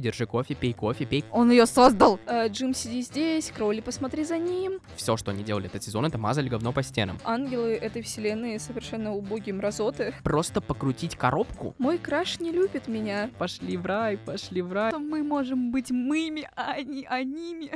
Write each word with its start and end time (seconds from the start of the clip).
Держи 0.00 0.26
кофе, 0.26 0.54
пей 0.54 0.72
кофе, 0.72 1.04
пей. 1.04 1.24
Он 1.30 1.50
ее 1.50 1.66
создал. 1.66 2.18
Э, 2.26 2.48
Джим, 2.48 2.74
сиди 2.74 3.02
здесь, 3.02 3.50
Кроули, 3.50 3.80
посмотри 3.80 4.24
за 4.24 4.38
ним. 4.38 4.80
Все, 4.96 5.16
что 5.16 5.30
они 5.30 5.44
делали 5.44 5.66
этот 5.66 5.84
сезон, 5.84 6.06
это 6.06 6.18
мазали 6.18 6.48
говно 6.48 6.72
по 6.72 6.82
стенам. 6.82 7.18
Ангелы 7.24 7.74
этой 7.74 8.02
вселенной 8.02 8.58
совершенно 8.58 9.14
убогие 9.14 9.54
мразоты. 9.54 10.14
Просто 10.24 10.60
покрутить 10.60 11.16
коробку. 11.16 11.74
Мой 11.78 11.98
краш 11.98 12.40
не 12.40 12.52
любит 12.52 12.88
меня. 12.88 13.30
Пошли 13.38 13.76
в 13.76 13.84
рай, 13.84 14.16
пошли 14.16 14.62
в 14.62 14.72
рай. 14.72 14.92
Мы 14.92 15.22
можем 15.22 15.70
быть 15.70 15.90
мыми, 15.90 16.48
а 16.56 16.80
не 16.80 17.04
аними. 17.04 17.72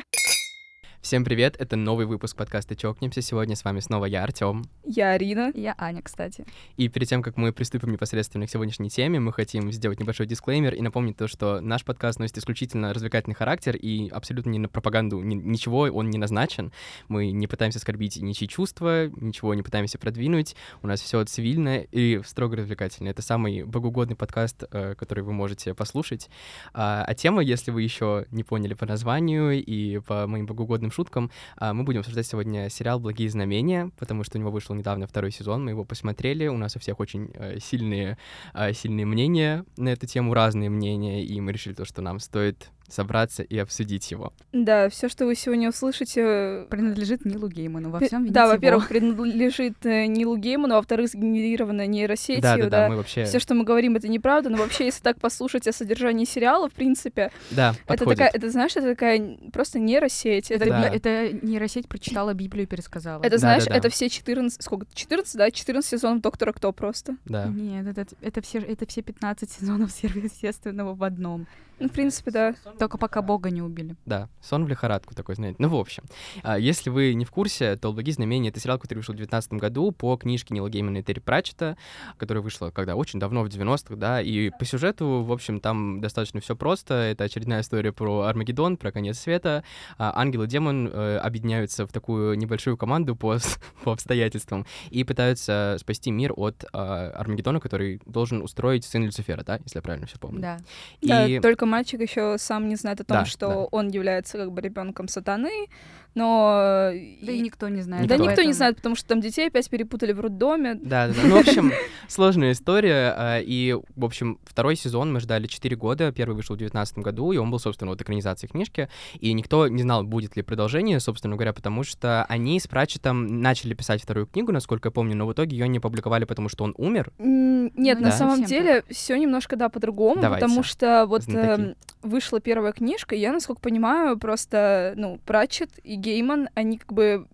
Всем 1.06 1.24
привет, 1.24 1.54
это 1.60 1.76
новый 1.76 2.04
выпуск 2.04 2.36
подкаста 2.36 2.74
«Чокнемся». 2.74 3.22
Сегодня 3.22 3.54
с 3.54 3.62
вами 3.62 3.78
снова 3.78 4.06
я, 4.06 4.24
Артем. 4.24 4.64
Я 4.84 5.12
Арина. 5.12 5.52
Я 5.54 5.76
Аня, 5.78 6.02
кстати. 6.02 6.44
И 6.76 6.88
перед 6.88 7.08
тем, 7.08 7.22
как 7.22 7.36
мы 7.36 7.52
приступим 7.52 7.92
непосредственно 7.92 8.48
к 8.48 8.50
сегодняшней 8.50 8.90
теме, 8.90 9.20
мы 9.20 9.32
хотим 9.32 9.70
сделать 9.70 10.00
небольшой 10.00 10.26
дисклеймер 10.26 10.74
и 10.74 10.82
напомнить 10.82 11.16
то, 11.16 11.28
что 11.28 11.60
наш 11.60 11.84
подкаст 11.84 12.18
носит 12.18 12.38
исключительно 12.38 12.92
развлекательный 12.92 13.36
характер 13.36 13.76
и 13.76 14.08
абсолютно 14.08 14.50
не 14.50 14.58
на 14.58 14.68
пропаганду, 14.68 15.20
ни, 15.20 15.36
ничего 15.36 15.82
он 15.82 16.10
не 16.10 16.18
назначен. 16.18 16.72
Мы 17.06 17.30
не 17.30 17.46
пытаемся 17.46 17.78
оскорбить 17.78 18.16
ничьи 18.16 18.48
чувства, 18.48 19.06
ничего 19.06 19.54
не 19.54 19.62
пытаемся 19.62 19.98
продвинуть. 19.98 20.56
У 20.82 20.88
нас 20.88 21.00
все 21.00 21.24
цивильно 21.24 21.82
и 21.82 22.20
строго 22.24 22.56
развлекательно. 22.56 23.10
Это 23.10 23.22
самый 23.22 23.62
богоугодный 23.62 24.16
подкаст, 24.16 24.64
э, 24.72 24.96
который 24.96 25.22
вы 25.22 25.32
можете 25.32 25.72
послушать. 25.72 26.28
А, 26.74 27.04
а 27.06 27.14
тема, 27.14 27.44
если 27.44 27.70
вы 27.70 27.82
еще 27.82 28.26
не 28.32 28.42
поняли 28.42 28.74
по 28.74 28.86
названию 28.86 29.52
и 29.52 30.00
по 30.00 30.26
моим 30.26 30.46
богоугодным 30.46 30.90
шуткам, 30.96 31.30
а, 31.56 31.72
мы 31.74 31.84
будем 31.84 32.00
обсуждать 32.00 32.26
сегодня 32.26 32.68
сериал 32.70 32.98
«Благие 32.98 33.28
знамения», 33.30 33.90
потому 33.98 34.24
что 34.24 34.38
у 34.38 34.40
него 34.40 34.50
вышел 34.50 34.74
недавно 34.74 35.06
второй 35.06 35.30
сезон, 35.30 35.64
мы 35.64 35.70
его 35.70 35.84
посмотрели, 35.84 36.46
у 36.48 36.56
нас 36.56 36.76
у 36.76 36.78
всех 36.78 37.00
очень 37.00 37.30
э, 37.34 37.58
сильные, 37.60 38.18
э, 38.54 38.72
сильные 38.72 39.06
мнения 39.06 39.64
на 39.76 39.90
эту 39.90 40.06
тему, 40.06 40.34
разные 40.34 40.70
мнения, 40.70 41.24
и 41.24 41.40
мы 41.40 41.52
решили 41.52 41.74
то, 41.74 41.84
что 41.84 42.02
нам 42.02 42.18
стоит 42.18 42.70
собраться 42.88 43.42
и 43.42 43.58
обсудить 43.58 44.10
его. 44.10 44.32
Да, 44.52 44.88
все, 44.88 45.08
что 45.08 45.26
вы 45.26 45.34
сегодня 45.34 45.68
услышите... 45.68 46.66
Принадлежит 46.70 47.24
Нилу 47.24 47.48
Гейману, 47.48 47.90
во 47.90 48.00
всем 48.00 48.30
Да, 48.30 48.46
во-первых, 48.46 48.88
принадлежит 48.88 49.84
э, 49.84 50.06
Нилу 50.06 50.36
Гейману, 50.36 50.74
а 50.74 50.76
во-вторых, 50.78 51.08
сгенерировано 51.10 51.86
нейросетью, 51.86 52.42
Да, 52.42 52.56
да, 52.56 52.62
да, 52.64 52.68
да. 52.68 52.88
мы 52.88 52.96
вообще... 52.96 53.24
Все, 53.24 53.38
что 53.38 53.54
мы 53.54 53.64
говорим, 53.64 53.96
это 53.96 54.08
неправда, 54.08 54.50
но 54.50 54.58
вообще, 54.58 54.86
если 54.86 55.02
так 55.02 55.20
послушать 55.20 55.66
о 55.66 55.72
содержании 55.72 56.24
сериала, 56.24 56.68
в 56.68 56.72
принципе, 56.72 57.30
Да, 57.50 57.74
это 57.86 58.04
такая, 58.04 58.30
это 58.32 58.50
знаешь, 58.50 58.76
это 58.76 58.88
такая 58.88 59.38
просто 59.52 59.78
нейросеть. 59.78 60.50
Это, 60.50 60.66
Да. 60.66 60.88
Это 60.88 61.32
нейросеть 61.42 61.88
прочитала 61.88 62.34
Библию 62.34 62.64
и 62.64 62.66
пересказала. 62.66 63.20
это 63.20 63.30
Да, 63.30 63.38
знаешь, 63.38 63.64
да, 63.64 63.72
да. 63.72 63.76
это 63.76 63.88
все 63.88 64.08
14, 64.08 64.62
сколько, 64.62 64.86
14, 64.92 65.36
да, 65.36 65.50
14 65.50 65.90
сезонов 65.90 66.22
Доктора 66.22 66.52
Кто 66.52 66.72
просто. 66.72 67.16
Да. 67.24 67.46
Нет, 67.46 67.86
это, 67.86 68.06
это, 68.20 68.40
все, 68.42 68.58
это 68.58 68.86
все 68.86 69.02
15 69.02 69.50
сезонов 69.50 69.90
сверхъестественного 69.96 70.94
в 70.94 71.02
одном. 71.02 71.46
Ну, 71.78 71.88
в 71.88 71.92
принципе, 71.92 72.30
да. 72.30 72.54
Только 72.78 72.98
пока 72.98 73.22
Бога 73.22 73.50
не 73.50 73.62
убили. 73.62 73.96
Да, 74.06 74.28
сон 74.40 74.64
в 74.64 74.68
лихорадку 74.68 75.14
такой, 75.14 75.34
знаете. 75.34 75.56
Ну, 75.58 75.68
в 75.68 75.76
общем, 75.76 76.04
а, 76.42 76.58
если 76.58 76.90
вы 76.90 77.14
не 77.14 77.24
в 77.24 77.30
курсе, 77.30 77.76
то 77.76 77.92
«Благие 77.92 78.14
знамения»— 78.14 78.48
это 78.50 78.60
сериал, 78.60 78.78
который 78.78 78.98
вышел 78.98 79.14
в 79.14 79.16
2019 79.16 79.54
году 79.54 79.92
по 79.92 80.16
книжке 80.16 80.54
Нила 80.54 80.68
Геймана 80.68 80.98
и 80.98 81.02
Терри 81.02 81.20
Пратчета, 81.20 81.76
которая 82.18 82.42
вышла 82.42 82.70
когда? 82.70 82.96
Очень 82.96 83.20
давно, 83.20 83.42
в 83.42 83.48
90-х, 83.48 83.96
да, 83.96 84.20
и 84.20 84.50
по 84.50 84.64
сюжету, 84.64 85.22
в 85.22 85.32
общем, 85.32 85.60
там 85.60 86.00
достаточно 86.00 86.40
все 86.40 86.56
просто. 86.56 86.94
Это 86.94 87.24
очередная 87.24 87.60
история 87.60 87.92
про 87.92 88.22
Армагеддон, 88.22 88.76
про 88.76 88.92
конец 88.92 89.18
света. 89.18 89.64
А, 89.98 90.12
Ангел 90.14 90.42
и 90.42 90.46
демон 90.46 90.88
э, 90.92 91.16
объединяются 91.18 91.86
в 91.86 91.92
такую 91.92 92.36
небольшую 92.36 92.76
команду 92.76 93.16
по, 93.16 93.38
по 93.84 93.92
обстоятельствам 93.92 94.66
и 94.90 95.04
пытаются 95.04 95.76
спасти 95.80 96.10
мир 96.10 96.32
от 96.36 96.64
а, 96.72 97.10
Армагеддона, 97.10 97.60
который 97.60 98.00
должен 98.06 98.42
устроить 98.42 98.84
сын 98.84 99.04
Люцифера, 99.04 99.42
да, 99.42 99.58
если 99.64 99.78
я 99.78 99.82
правильно 99.82 100.06
все 100.06 100.18
помню. 100.18 100.40
Да. 100.40 100.58
И... 101.00 101.08
Да, 101.08 101.40
только 101.40 101.66
мальчик 101.66 102.00
еще 102.00 102.36
сам 102.38 102.65
не 102.68 102.76
знает 102.76 103.00
о 103.00 103.04
том, 103.04 103.18
Да, 103.18 103.24
что 103.24 103.48
да. 103.48 103.56
он 103.70 103.88
является 103.88 104.38
как 104.38 104.52
бы 104.52 104.60
ребенком 104.60 105.08
сатаны, 105.08 105.68
но 106.16 106.90
Да 107.22 107.32
и 107.32 107.40
никто 107.40 107.68
не 107.68 107.82
знает. 107.82 108.08
да 108.08 108.16
никто. 108.16 108.30
никто 108.30 108.42
не 108.42 108.52
знает, 108.54 108.76
потому 108.76 108.96
что 108.96 109.06
там 109.08 109.20
детей 109.20 109.46
опять 109.48 109.68
перепутали 109.70 110.12
в 110.12 110.20
роддоме. 110.20 110.74
Да, 110.74 111.08
да, 111.08 111.14
да. 111.14 111.20
Ну, 111.28 111.36
в 111.36 111.40
общем, 111.40 111.72
сложная 112.08 112.52
история. 112.52 113.14
а, 113.16 113.38
И, 113.40 113.74
в 113.94 114.04
общем, 114.04 114.38
второй 114.44 114.76
сезон 114.76 115.12
мы 115.12 115.20
ждали 115.20 115.46
4 115.46 115.76
года. 115.76 116.10
Первый 116.12 116.34
вышел 116.34 116.54
в 116.54 116.58
2019 116.58 116.98
году, 116.98 117.32
и 117.32 117.36
он 117.36 117.50
был, 117.50 117.58
собственно, 117.58 117.90
вот 117.90 118.00
экранизацией 118.00 118.50
книжки. 118.50 118.88
И 119.20 119.32
никто 119.34 119.68
не 119.68 119.82
знал, 119.82 120.04
будет 120.04 120.36
ли 120.36 120.42
продолжение, 120.42 120.98
собственно 121.00 121.36
говоря, 121.36 121.52
потому 121.52 121.84
что 121.84 122.24
они 122.24 122.58
с 122.58 122.66
Пратчетом 122.66 123.42
начали 123.42 123.74
писать 123.74 124.02
вторую 124.02 124.26
книгу, 124.26 124.52
насколько 124.52 124.88
я 124.88 124.90
помню, 124.92 125.14
но 125.14 125.26
в 125.26 125.32
итоге 125.34 125.56
ее 125.56 125.68
не 125.68 125.78
опубликовали, 125.78 126.24
потому 126.24 126.48
что 126.48 126.64
он 126.64 126.74
умер. 126.78 127.12
Нет, 127.18 128.00
на 128.00 128.10
самом 128.10 128.42
деле 128.44 128.84
все 128.88 129.16
немножко 129.16 129.56
да 129.56 129.68
по-другому, 129.68 130.22
потому 130.22 130.62
что 130.62 131.04
вот 131.06 131.28
эм, 131.28 131.74
вышла 132.02 132.40
первая 132.40 132.72
книжка, 132.72 133.14
и 133.14 133.18
я, 133.18 133.32
насколько 133.32 133.60
понимаю, 133.60 134.18
просто 134.18 134.94
ну 134.96 135.20
Пратчет 135.26 135.70
и 135.82 135.96
Гейман, 136.06 136.48
они 136.54 136.78
как 136.78 136.92
бы 136.92 137.26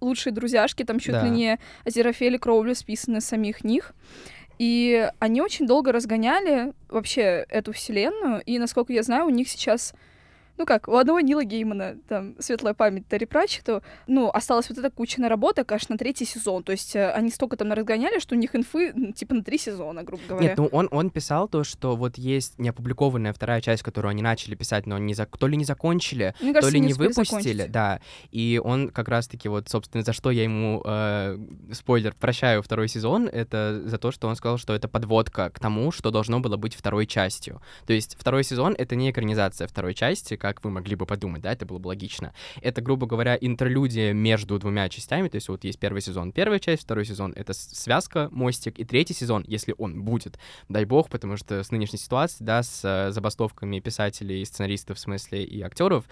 лучшие 0.00 0.32
друзьяшки, 0.32 0.84
там 0.84 0.98
чуть 0.98 1.12
Да. 1.12 1.24
ли 1.24 1.30
не 1.30 1.58
Азерофель 1.84 2.34
и 2.34 2.38
Кроули 2.38 2.74
списаны 2.74 3.20
самих 3.20 3.64
них. 3.64 3.94
И 4.58 5.10
они 5.18 5.42
очень 5.42 5.66
долго 5.66 5.92
разгоняли 5.92 6.72
вообще 6.88 7.44
эту 7.48 7.72
вселенную, 7.72 8.40
и, 8.40 8.58
насколько 8.58 8.92
я 8.92 9.02
знаю, 9.02 9.26
у 9.26 9.30
них 9.30 9.48
сейчас 9.48 9.92
ну 10.58 10.66
как, 10.66 10.88
у 10.88 10.96
одного 10.96 11.20
Нила 11.20 11.44
Геймана, 11.44 11.96
там, 12.08 12.34
светлая 12.38 12.74
память 12.74 13.08
Терри 13.08 13.24
Пратчету, 13.24 13.82
ну, 14.06 14.30
осталась 14.30 14.68
вот 14.68 14.78
эта 14.78 14.90
куча 14.90 15.20
наработок 15.20 15.70
аж 15.72 15.88
на 15.88 15.98
третий 15.98 16.24
сезон. 16.24 16.62
То 16.62 16.72
есть 16.72 16.96
э, 16.96 17.10
они 17.10 17.30
столько 17.30 17.56
там 17.56 17.72
разгоняли, 17.72 18.18
что 18.18 18.34
у 18.34 18.38
них 18.38 18.54
инфы, 18.54 19.12
типа, 19.12 19.34
на 19.34 19.44
три 19.44 19.58
сезона, 19.58 20.02
грубо 20.02 20.22
говоря. 20.28 20.48
Нет, 20.48 20.58
ну 20.58 20.66
он, 20.66 20.88
он 20.90 21.10
писал 21.10 21.48
то, 21.48 21.64
что 21.64 21.96
вот 21.96 22.18
есть 22.18 22.58
неопубликованная 22.58 23.32
вторая 23.32 23.60
часть, 23.60 23.82
которую 23.82 24.10
они 24.10 24.22
начали 24.22 24.54
писать, 24.54 24.86
но 24.86 24.98
не 24.98 25.14
за... 25.14 25.26
то 25.26 25.46
ли 25.46 25.56
не 25.56 25.64
закончили, 25.64 26.34
Мне 26.40 26.52
то 26.52 26.60
кажется, 26.60 26.74
ли 26.74 26.80
не 26.80 26.92
успели 26.92 27.08
выпустили, 27.08 27.52
закончить. 27.52 27.72
да. 27.72 28.00
И 28.30 28.60
он 28.62 28.88
как 28.88 29.08
раз-таки 29.08 29.48
вот, 29.48 29.68
собственно, 29.68 30.02
за 30.02 30.12
что 30.12 30.30
я 30.30 30.44
ему, 30.44 30.82
э, 30.84 31.38
спойлер, 31.72 32.14
прощаю 32.18 32.62
второй 32.62 32.88
сезон, 32.88 33.28
это 33.28 33.82
за 33.84 33.98
то, 33.98 34.10
что 34.10 34.28
он 34.28 34.36
сказал, 34.36 34.58
что 34.58 34.74
это 34.74 34.88
подводка 34.88 35.50
к 35.50 35.58
тому, 35.58 35.92
что 35.92 36.10
должно 36.10 36.40
было 36.40 36.56
быть 36.56 36.74
второй 36.74 37.06
частью. 37.06 37.60
То 37.86 37.92
есть 37.92 38.16
второй 38.18 38.44
сезон— 38.44 38.74
это 38.78 38.96
не 38.96 39.10
экранизация 39.10 39.66
второй 39.68 39.94
части, 39.94 40.36
как 40.52 40.64
вы 40.64 40.70
могли 40.70 40.96
бы 40.96 41.06
подумать, 41.06 41.42
да, 41.42 41.52
это 41.52 41.66
было 41.66 41.78
бы 41.78 41.88
логично. 41.88 42.32
Это, 42.60 42.80
грубо 42.80 43.06
говоря, 43.06 43.36
интерлюдия 43.40 44.12
между 44.12 44.58
двумя 44.58 44.88
частями, 44.88 45.28
то 45.28 45.36
есть 45.36 45.48
вот 45.48 45.64
есть 45.64 45.78
первый 45.78 46.00
сезон, 46.00 46.32
первая 46.32 46.58
часть, 46.58 46.82
второй 46.82 47.04
сезон— 47.04 47.32
это 47.36 47.52
связка, 47.52 48.28
мостик, 48.30 48.78
и 48.78 48.84
третий 48.84 49.14
сезон, 49.14 49.44
если 49.46 49.74
он 49.78 50.02
будет, 50.02 50.38
дай 50.68 50.84
бог, 50.84 51.08
потому 51.08 51.36
что 51.36 51.62
с 51.62 51.70
нынешней 51.70 51.98
ситуацией, 51.98 52.46
да, 52.46 52.62
с 52.62 52.80
э, 52.84 53.12
забастовками 53.12 53.80
писателей, 53.80 54.44
сценаристов, 54.44 54.98
в 54.98 55.00
смысле, 55.00 55.44
и 55.44 55.60
актеров, 55.62 56.04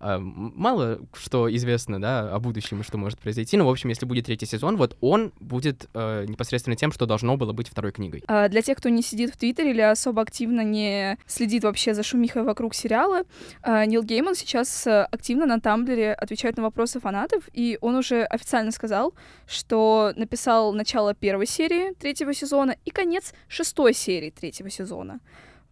э, 0.00 0.18
мало 0.18 1.00
что 1.14 1.54
известно, 1.54 2.00
да, 2.00 2.34
о 2.34 2.38
будущем 2.38 2.82
что 2.82 2.98
может 2.98 3.18
произойти. 3.18 3.56
Но, 3.56 3.66
в 3.66 3.70
общем, 3.70 3.88
если 3.88 4.06
будет 4.06 4.26
третий 4.26 4.46
сезон, 4.46 4.76
вот 4.76 4.96
он 5.00 5.32
будет 5.40 5.88
э, 5.94 6.24
непосредственно 6.26 6.76
тем, 6.76 6.92
что 6.92 7.06
должно 7.06 7.36
было 7.36 7.52
быть 7.52 7.68
второй 7.68 7.92
книгой. 7.92 8.22
А, 8.26 8.48
Для 8.48 8.62
тех, 8.62 8.78
кто 8.78 8.88
не 8.88 9.02
сидит 9.02 9.34
в 9.34 9.36
Твиттере 9.36 9.70
или 9.70 9.80
особо 9.80 10.22
активно 10.22 10.62
не 10.62 11.18
следит 11.26 11.64
вообще 11.64 11.94
за 11.94 12.02
шумихой 12.02 12.42
вокруг 12.42 12.74
сериала, 12.74 13.22
а, 13.62 13.81
Нил 13.86 14.02
Гейман 14.02 14.34
сейчас 14.34 14.86
э, 14.86 15.04
активно 15.10 15.46
на 15.46 15.60
Тамблере 15.60 16.12
отвечает 16.14 16.56
на 16.56 16.62
вопросы 16.62 17.00
фанатов, 17.00 17.48
и 17.52 17.78
он 17.80 17.96
уже 17.96 18.24
официально 18.24 18.70
сказал, 18.72 19.14
что 19.46 20.12
написал 20.16 20.72
начало 20.72 21.14
первой 21.14 21.46
серии 21.46 21.92
третьего 21.94 22.34
сезона 22.34 22.76
и 22.84 22.90
конец 22.90 23.32
шестой 23.48 23.94
серии 23.94 24.30
третьего 24.30 24.70
сезона. 24.70 25.20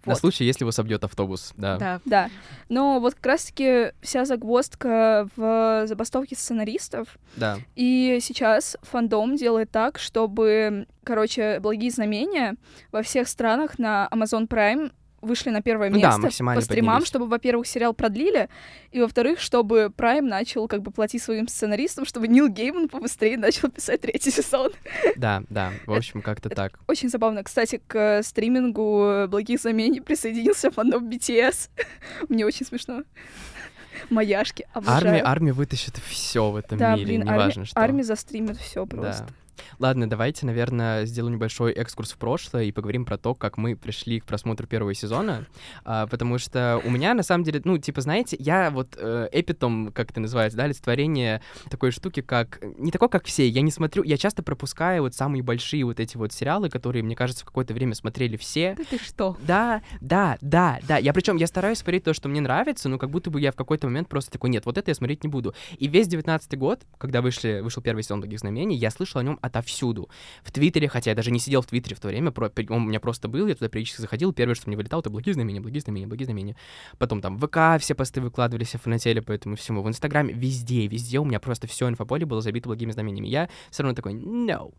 На 0.06 0.12
Вот. 0.14 0.20
случай, 0.20 0.44
если 0.46 0.62
его 0.64 0.72
собьет 0.72 1.04
автобус, 1.04 1.52
да. 1.58 1.76
Да. 1.76 2.00
Да, 2.06 2.30
но 2.70 3.00
вот 3.00 3.14
как 3.16 3.26
раз-таки 3.26 3.92
вся 4.00 4.24
загвоздка 4.24 5.28
в 5.36 5.84
забастовке 5.86 6.36
сценаристов, 6.36 7.18
Да. 7.36 7.58
и 7.76 8.18
сейчас 8.22 8.78
фандом 8.80 9.36
делает 9.36 9.70
так, 9.70 9.98
чтобы, 9.98 10.86
короче, 11.04 11.60
благие 11.60 11.90
знамения 11.90 12.54
во 12.92 13.02
всех 13.02 13.28
странах 13.28 13.78
на 13.78 14.08
Amazon 14.10 14.48
Prime 14.48 14.90
вышли 15.20 15.50
на 15.50 15.62
первое 15.62 15.90
Ну 15.90 16.00
да, 16.00 16.08
место 16.08 16.22
максимально 16.22 16.60
по 16.60 16.64
стримам, 16.64 16.94
поднялись. 16.94 17.08
чтобы, 17.08 17.26
во-первых, 17.26 17.66
сериал 17.66 17.94
продлили, 17.94 18.48
и, 18.90 19.00
во-вторых, 19.00 19.40
чтобы 19.40 19.92
Prime 19.96 20.22
начал 20.22 20.66
как 20.68 20.82
бы 20.82 20.90
платить 20.90 21.22
своим 21.22 21.48
сценаристам, 21.48 22.04
чтобы 22.04 22.28
Нил 22.28 22.48
Гейман 22.48 22.88
побыстрее 22.88 23.36
начал 23.36 23.70
писать 23.70 24.00
третий 24.00 24.30
сезон. 24.30 24.72
Да, 25.16 25.42
да, 25.50 25.72
в 25.86 25.92
общем, 25.92 26.22
как-то 26.22 26.48
так. 26.48 26.78
Очень 26.86 27.08
забавно. 27.10 27.42
Кстати, 27.44 27.80
к 27.86 28.22
стримингу 28.22 29.26
благих 29.28 29.60
знамений 29.60 30.00
присоединился 30.00 30.70
фандом 30.70 31.08
BTS. 31.08 31.68
Мне 32.28 32.46
очень 32.46 32.64
смешно. 32.64 33.02
Маяшки, 34.10 34.66
обожаю. 34.72 35.08
Армия, 35.08 35.22
армия 35.24 35.52
вытащит 35.52 35.96
все 35.98 36.50
в 36.50 36.56
этом 36.56 36.78
да, 36.78 36.94
мире, 36.94 37.04
блин, 37.06 37.20
неважно 37.22 37.62
арми- 37.62 37.66
что. 37.66 37.80
армия 37.80 38.02
застримит 38.04 38.56
все 38.56 38.86
просто. 38.86 39.26
Да. 39.28 39.34
Ладно, 39.78 40.08
давайте, 40.08 40.46
наверное, 40.46 41.06
сделаем 41.06 41.36
небольшой 41.36 41.72
экскурс 41.72 42.12
в 42.12 42.18
прошлое 42.18 42.64
и 42.64 42.72
поговорим 42.72 43.04
про 43.04 43.18
то, 43.18 43.34
как 43.34 43.56
мы 43.58 43.76
пришли 43.76 44.20
к 44.20 44.24
просмотру 44.24 44.66
первого 44.66 44.94
сезона, 44.94 45.46
а, 45.84 46.06
потому 46.06 46.38
что 46.38 46.80
у 46.84 46.90
меня, 46.90 47.14
на 47.14 47.22
самом 47.22 47.44
деле, 47.44 47.60
ну, 47.64 47.78
типа, 47.78 48.00
знаете, 48.00 48.36
я 48.38 48.70
вот 48.70 48.96
э, 48.96 49.28
эпитом, 49.32 49.92
как 49.92 50.10
это 50.10 50.20
называется, 50.20 50.56
да, 50.56 50.64
олицетворение 50.64 51.42
такой 51.70 51.90
штуки, 51.90 52.20
как... 52.20 52.60
Не 52.78 52.90
такой, 52.90 53.08
как 53.08 53.24
все, 53.24 53.48
я 53.48 53.62
не 53.62 53.70
смотрю, 53.70 54.02
я 54.02 54.16
часто 54.16 54.42
пропускаю 54.42 55.02
вот 55.02 55.14
самые 55.14 55.42
большие 55.42 55.84
вот 55.84 56.00
эти 56.00 56.16
вот 56.16 56.32
сериалы, 56.32 56.68
которые, 56.70 57.02
мне 57.02 57.16
кажется, 57.16 57.42
в 57.42 57.46
какое-то 57.46 57.74
время 57.74 57.94
смотрели 57.94 58.36
все. 58.36 58.74
Да 58.76 58.84
ты 58.88 58.98
что? 58.98 59.36
Да, 59.42 59.82
да, 60.00 60.38
да, 60.40 60.78
да. 60.86 60.98
Я 60.98 61.12
причем 61.12 61.36
я 61.36 61.46
стараюсь 61.46 61.78
смотреть 61.78 62.04
то, 62.04 62.14
что 62.14 62.28
мне 62.28 62.40
нравится, 62.40 62.88
но 62.88 62.98
как 62.98 63.10
будто 63.10 63.30
бы 63.30 63.40
я 63.40 63.52
в 63.52 63.56
какой-то 63.56 63.86
момент 63.86 64.08
просто 64.08 64.30
такой, 64.30 64.50
нет, 64.50 64.66
вот 64.66 64.78
это 64.78 64.90
я 64.90 64.94
смотреть 64.94 65.24
не 65.24 65.30
буду. 65.30 65.54
И 65.78 65.88
весь 65.88 66.08
девятнадцатый 66.08 66.58
год, 66.58 66.80
когда 66.98 67.22
вышли, 67.22 67.60
вышел 67.60 67.82
первый 67.82 68.02
сезон 68.02 68.20
«Благих 68.20 68.40
знамений», 68.40 68.76
я 68.76 68.90
слышал 68.90 69.20
о 69.20 69.24
нем 69.24 69.38
отовсюду. 69.50 70.08
В 70.42 70.50
Твиттере, 70.50 70.88
хотя 70.88 71.10
я 71.10 71.14
даже 71.14 71.30
не 71.30 71.38
сидел 71.38 71.62
в 71.62 71.66
Твиттере 71.66 71.96
в 71.96 72.00
то 72.00 72.08
время, 72.08 72.30
про, 72.30 72.50
он 72.68 72.82
у 72.82 72.86
меня 72.86 73.00
просто 73.00 73.28
был, 73.28 73.46
я 73.46 73.54
туда 73.54 73.68
периодически 73.68 74.00
заходил, 74.00 74.32
первое, 74.32 74.54
что 74.54 74.68
мне 74.68 74.76
вылетало, 74.76 75.00
это 75.00 75.10
«Благие 75.10 75.34
знамения», 75.34 75.60
«Благие 75.60 75.80
знамения», 75.80 76.06
«Благие 76.06 76.24
знамения». 76.26 76.56
Потом 76.98 77.20
там 77.20 77.36
в 77.36 77.46
ВК 77.46 77.82
все 77.82 77.94
посты 77.94 78.20
выкладывались, 78.20 78.70
фанатели 78.70 79.20
по 79.20 79.32
этому 79.32 79.56
всему. 79.56 79.82
В 79.82 79.88
Инстаграме, 79.88 80.32
везде, 80.32 80.86
везде 80.86 81.18
у 81.18 81.24
меня 81.24 81.40
просто 81.40 81.66
все 81.66 81.88
инфополе 81.88 82.26
было 82.26 82.40
забито 82.40 82.68
благими 82.68 82.92
знамениями. 82.92 83.28
Я 83.28 83.48
все 83.70 83.82
равно 83.82 83.94
такой, 83.94 84.14
no, 84.14 84.72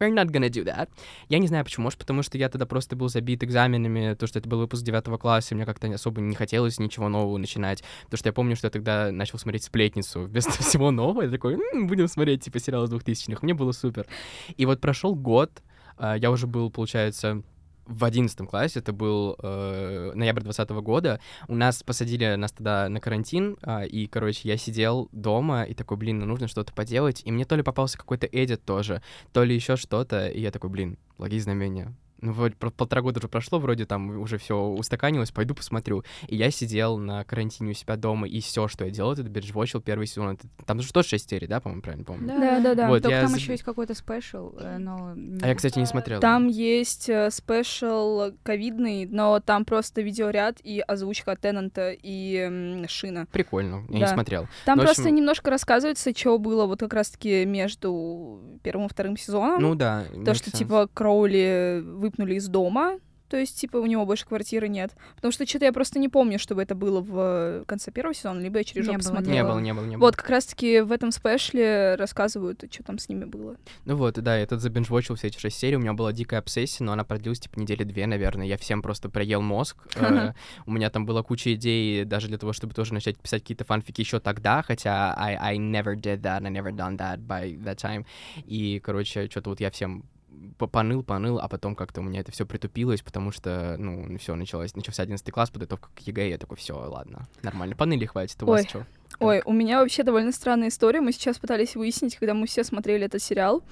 we're 0.00 0.12
not 0.12 0.26
gonna 0.30 0.48
do 0.48 0.64
that. 0.64 0.88
Я 1.28 1.38
не 1.38 1.46
знаю 1.48 1.64
почему, 1.64 1.84
может, 1.84 1.98
потому 1.98 2.22
что 2.22 2.38
я 2.38 2.48
тогда 2.48 2.66
просто 2.66 2.96
был 2.96 3.08
забит 3.08 3.42
экзаменами, 3.44 4.14
то, 4.14 4.26
что 4.26 4.38
это 4.38 4.48
был 4.48 4.58
выпуск 4.58 4.84
девятого 4.84 5.18
класса, 5.18 5.54
и 5.54 5.56
мне 5.56 5.66
как-то 5.66 5.88
особо 5.88 6.20
не 6.20 6.34
хотелось 6.34 6.78
ничего 6.78 7.08
нового 7.08 7.36
начинать. 7.38 7.82
Потому 8.04 8.18
что 8.18 8.28
я 8.28 8.32
помню, 8.32 8.56
что 8.56 8.66
я 8.66 8.70
тогда 8.70 9.10
начал 9.12 9.38
смотреть 9.38 9.64
«Сплетницу» 9.64 10.22
вместо 10.22 10.50
всего 10.62 10.90
нового. 10.90 11.22
Я 11.22 11.30
такой, 11.30 11.54
«М, 11.54 11.86
будем 11.86 12.08
смотреть, 12.08 12.44
типа, 12.44 12.60
сериал 12.60 12.84
из 12.84 12.90
двухтысячных. 12.90 13.42
Мне 13.42 13.54
было 13.54 13.72
супер. 13.72 14.06
И 14.56 14.66
вот 14.66 14.80
прошел 14.80 15.14
год, 15.14 15.62
а, 15.96 16.16
я 16.16 16.30
уже 16.30 16.46
был, 16.46 16.70
получается, 16.70 17.42
в 17.88 18.04
одиннадцатом 18.04 18.46
классе, 18.46 18.80
это 18.80 18.92
был 18.92 19.36
э, 19.42 20.12
ноябрь 20.14 20.42
двадцатого 20.42 20.82
года, 20.82 21.20
у 21.48 21.54
нас 21.54 21.82
посадили 21.82 22.34
нас 22.34 22.52
тогда 22.52 22.88
на 22.88 23.00
карантин, 23.00 23.56
а, 23.62 23.84
и, 23.84 24.06
короче, 24.06 24.48
я 24.48 24.56
сидел 24.56 25.08
дома 25.12 25.62
и 25.64 25.74
такой, 25.74 25.96
блин, 25.96 26.18
ну 26.18 26.26
нужно 26.26 26.48
что-то 26.48 26.72
поделать, 26.72 27.22
и 27.24 27.32
мне 27.32 27.44
то 27.44 27.56
ли 27.56 27.62
попался 27.62 27.96
какой-то 27.96 28.26
эдит 28.26 28.64
тоже, 28.64 29.02
то 29.32 29.42
ли 29.42 29.54
еще 29.54 29.76
что-то, 29.76 30.28
и 30.28 30.40
я 30.40 30.50
такой, 30.50 30.70
блин, 30.70 30.98
благие 31.16 31.40
знамения, 31.40 31.94
ну, 32.20 32.32
вроде 32.32 32.54
пол- 32.56 32.70
полтора 32.70 33.02
года 33.02 33.18
уже 33.20 33.28
прошло, 33.28 33.58
вроде 33.58 33.86
там 33.86 34.18
уже 34.20 34.38
все 34.38 34.56
устаканилось, 34.58 35.30
пойду 35.30 35.54
посмотрю. 35.54 36.04
И 36.26 36.36
я 36.36 36.50
сидел 36.50 36.98
на 36.98 37.24
карантине 37.24 37.70
у 37.70 37.74
себя 37.74 37.96
дома, 37.96 38.26
и 38.28 38.40
все, 38.40 38.68
что 38.68 38.84
я 38.84 38.90
делал, 38.90 39.12
это 39.12 39.22
биджвотчил 39.22 39.80
первый 39.80 40.06
сезон. 40.06 40.30
Это- 40.34 40.46
там 40.66 40.80
же 40.80 40.92
тоже 40.92 41.08
6 41.08 41.28
серий, 41.30 41.46
да, 41.46 41.60
по-моему, 41.60 41.82
правильно 41.82 42.04
помню? 42.04 42.26
Да-да-да. 42.28 42.88
Вот, 42.88 43.02
Только 43.02 43.16
я 43.16 43.22
там 43.26 43.34
еще 43.34 43.52
есть 43.52 43.62
какой-то 43.64 43.94
special, 43.94 44.52
э, 44.58 44.78
но... 44.78 45.14
А 45.42 45.48
я, 45.48 45.54
кстати, 45.54 45.78
не 45.78 45.86
смотрел. 45.86 46.20
Там 46.20 46.48
есть 46.48 47.08
э, 47.08 47.30
special 47.30 48.32
ковидный, 48.42 49.06
но 49.06 49.40
там 49.40 49.64
просто 49.64 50.00
видеоряд 50.02 50.58
и 50.62 50.80
озвучка 50.80 51.36
Теннанта 51.36 51.92
и 52.02 52.84
Шина. 52.88 53.26
Прикольно, 53.32 53.84
я 53.88 53.94
не 53.94 54.00
Да. 54.00 54.08
смотрел. 54.08 54.48
Там 54.64 54.76
Ну, 54.78 54.82
в 54.82 54.86
просто 54.86 55.02
общем- 55.02 55.14
немножко 55.14 55.50
рассказывается, 55.50 56.10
что 56.16 56.38
было 56.38 56.66
вот 56.66 56.80
как 56.80 56.92
раз-таки 56.94 57.44
между 57.44 58.58
первым 58.62 58.86
и 58.86 58.88
вторым 58.88 59.16
сезоном. 59.16 59.60
Ну 59.62 59.74
да. 59.74 60.04
То, 60.24 60.34
что, 60.34 60.50
sense. 60.50 60.56
типа, 60.58 60.88
Кроули 60.92 61.82
выпнули 62.08 62.34
из 62.34 62.48
дома, 62.48 62.98
то 63.28 63.36
есть, 63.36 63.60
типа, 63.60 63.76
у 63.76 63.86
него 63.86 64.06
больше 64.06 64.26
квартиры 64.26 64.68
нет. 64.68 64.92
Потому 65.16 65.32
что 65.32 65.46
что-то 65.46 65.66
я 65.66 65.72
просто 65.72 65.98
не 65.98 66.08
помню, 66.08 66.38
чтобы 66.38 66.62
это 66.62 66.74
было 66.74 67.00
в 67.00 67.64
конце 67.66 67.90
первого 67.90 68.14
сезона, 68.14 68.40
либо 68.40 68.58
я 68.58 68.64
через 68.64 68.86
жопу 68.86 68.98
было, 68.98 69.08
смотрела. 69.08 69.34
Не 69.34 69.44
было, 69.44 69.58
не 69.58 69.74
было, 69.74 69.84
не 69.84 69.96
было. 69.96 70.06
Вот, 70.06 70.16
как 70.16 70.30
раз-таки 70.30 70.80
в 70.80 70.92
этом 70.92 71.12
special 71.12 71.84
е 71.84 71.94
рассказывают, 71.96 72.64
что 72.70 72.82
там 72.82 72.98
с 72.98 73.08
ними 73.08 73.24
было. 73.26 73.56
Ну 73.84 73.96
вот, 73.96 74.14
да, 74.14 74.38
я 74.38 74.46
тут 74.46 74.60
за 74.60 74.68
binge-watch 74.68 75.09
ил 75.09 75.16
все 75.16 75.26
эти 75.26 75.38
шесть 75.38 75.58
серий, 75.58 75.76
у 75.76 75.80
меня 75.80 75.92
была 75.92 76.12
дикая 76.12 76.38
обсессия, 76.38 76.84
но 76.84 76.92
она 76.92 77.04
продлилась, 77.04 77.40
типа, 77.40 77.60
недели 77.60 77.84
две, 77.84 78.06
наверное. 78.06 78.46
Я 78.46 78.56
всем 78.56 78.80
просто 78.82 79.08
проел 79.08 79.42
мозг. 79.42 79.76
Э, 80.08 80.32
У 80.64 80.72
меня 80.72 80.88
там 80.88 81.04
была 81.04 81.22
куча 81.22 81.52
идей 81.54 82.04
даже 82.04 82.28
для 82.28 82.38
того, 82.38 82.54
чтобы 82.54 82.72
тоже 82.72 82.94
начать 82.94 83.18
писать 83.18 83.42
какие-то 83.42 83.64
фанфики 83.64 84.00
еще 84.00 84.20
тогда, 84.20 84.62
хотя 84.62 85.14
I, 85.16 85.36
I 85.36 85.56
never 85.58 85.94
did 85.94 86.22
that, 86.22 86.46
I 86.46 86.50
never 86.50 86.72
done 86.72 86.96
that 86.96 87.18
by 87.18 87.60
that 87.62 87.76
time. 87.76 88.06
И, 88.46 88.80
короче, 88.82 89.28
что-то 89.28 89.50
вот 89.50 89.60
я 89.60 89.70
всем 89.70 90.04
поныл, 90.58 91.02
поныл, 91.02 91.38
а 91.38 91.48
потом 91.48 91.74
как-то 91.74 92.00
у 92.00 92.04
меня 92.04 92.20
это 92.20 92.32
все 92.32 92.46
притупилось, 92.46 93.02
потому 93.02 93.30
что, 93.30 93.76
ну, 93.78 94.18
все 94.18 94.34
началось, 94.34 94.74
начался 94.74 95.02
11 95.02 95.30
класс, 95.30 95.50
подготовка 95.50 95.88
к 95.94 96.00
ЕГЭ, 96.00 96.30
я 96.30 96.38
такой, 96.38 96.56
все, 96.56 96.74
ладно, 96.74 97.28
нормально, 97.42 97.76
поныли, 97.76 98.06
хватит, 98.06 98.42
у 98.42 98.46
вас 98.46 98.62
Ой. 98.62 98.68
что? 98.68 98.86
Ой, 99.20 99.42
у 99.44 99.52
меня 99.52 99.80
вообще 99.80 100.02
довольно 100.02 100.32
странная 100.32 100.68
история. 100.68 101.00
Мы 101.00 101.12
сейчас 101.12 101.38
пытались 101.38 101.74
выяснить, 101.74 102.16
когда 102.16 102.34
мы 102.34 102.46
все 102.46 102.62
смотрели 102.62 103.06
этот 103.06 103.22
сериал. 103.22 103.64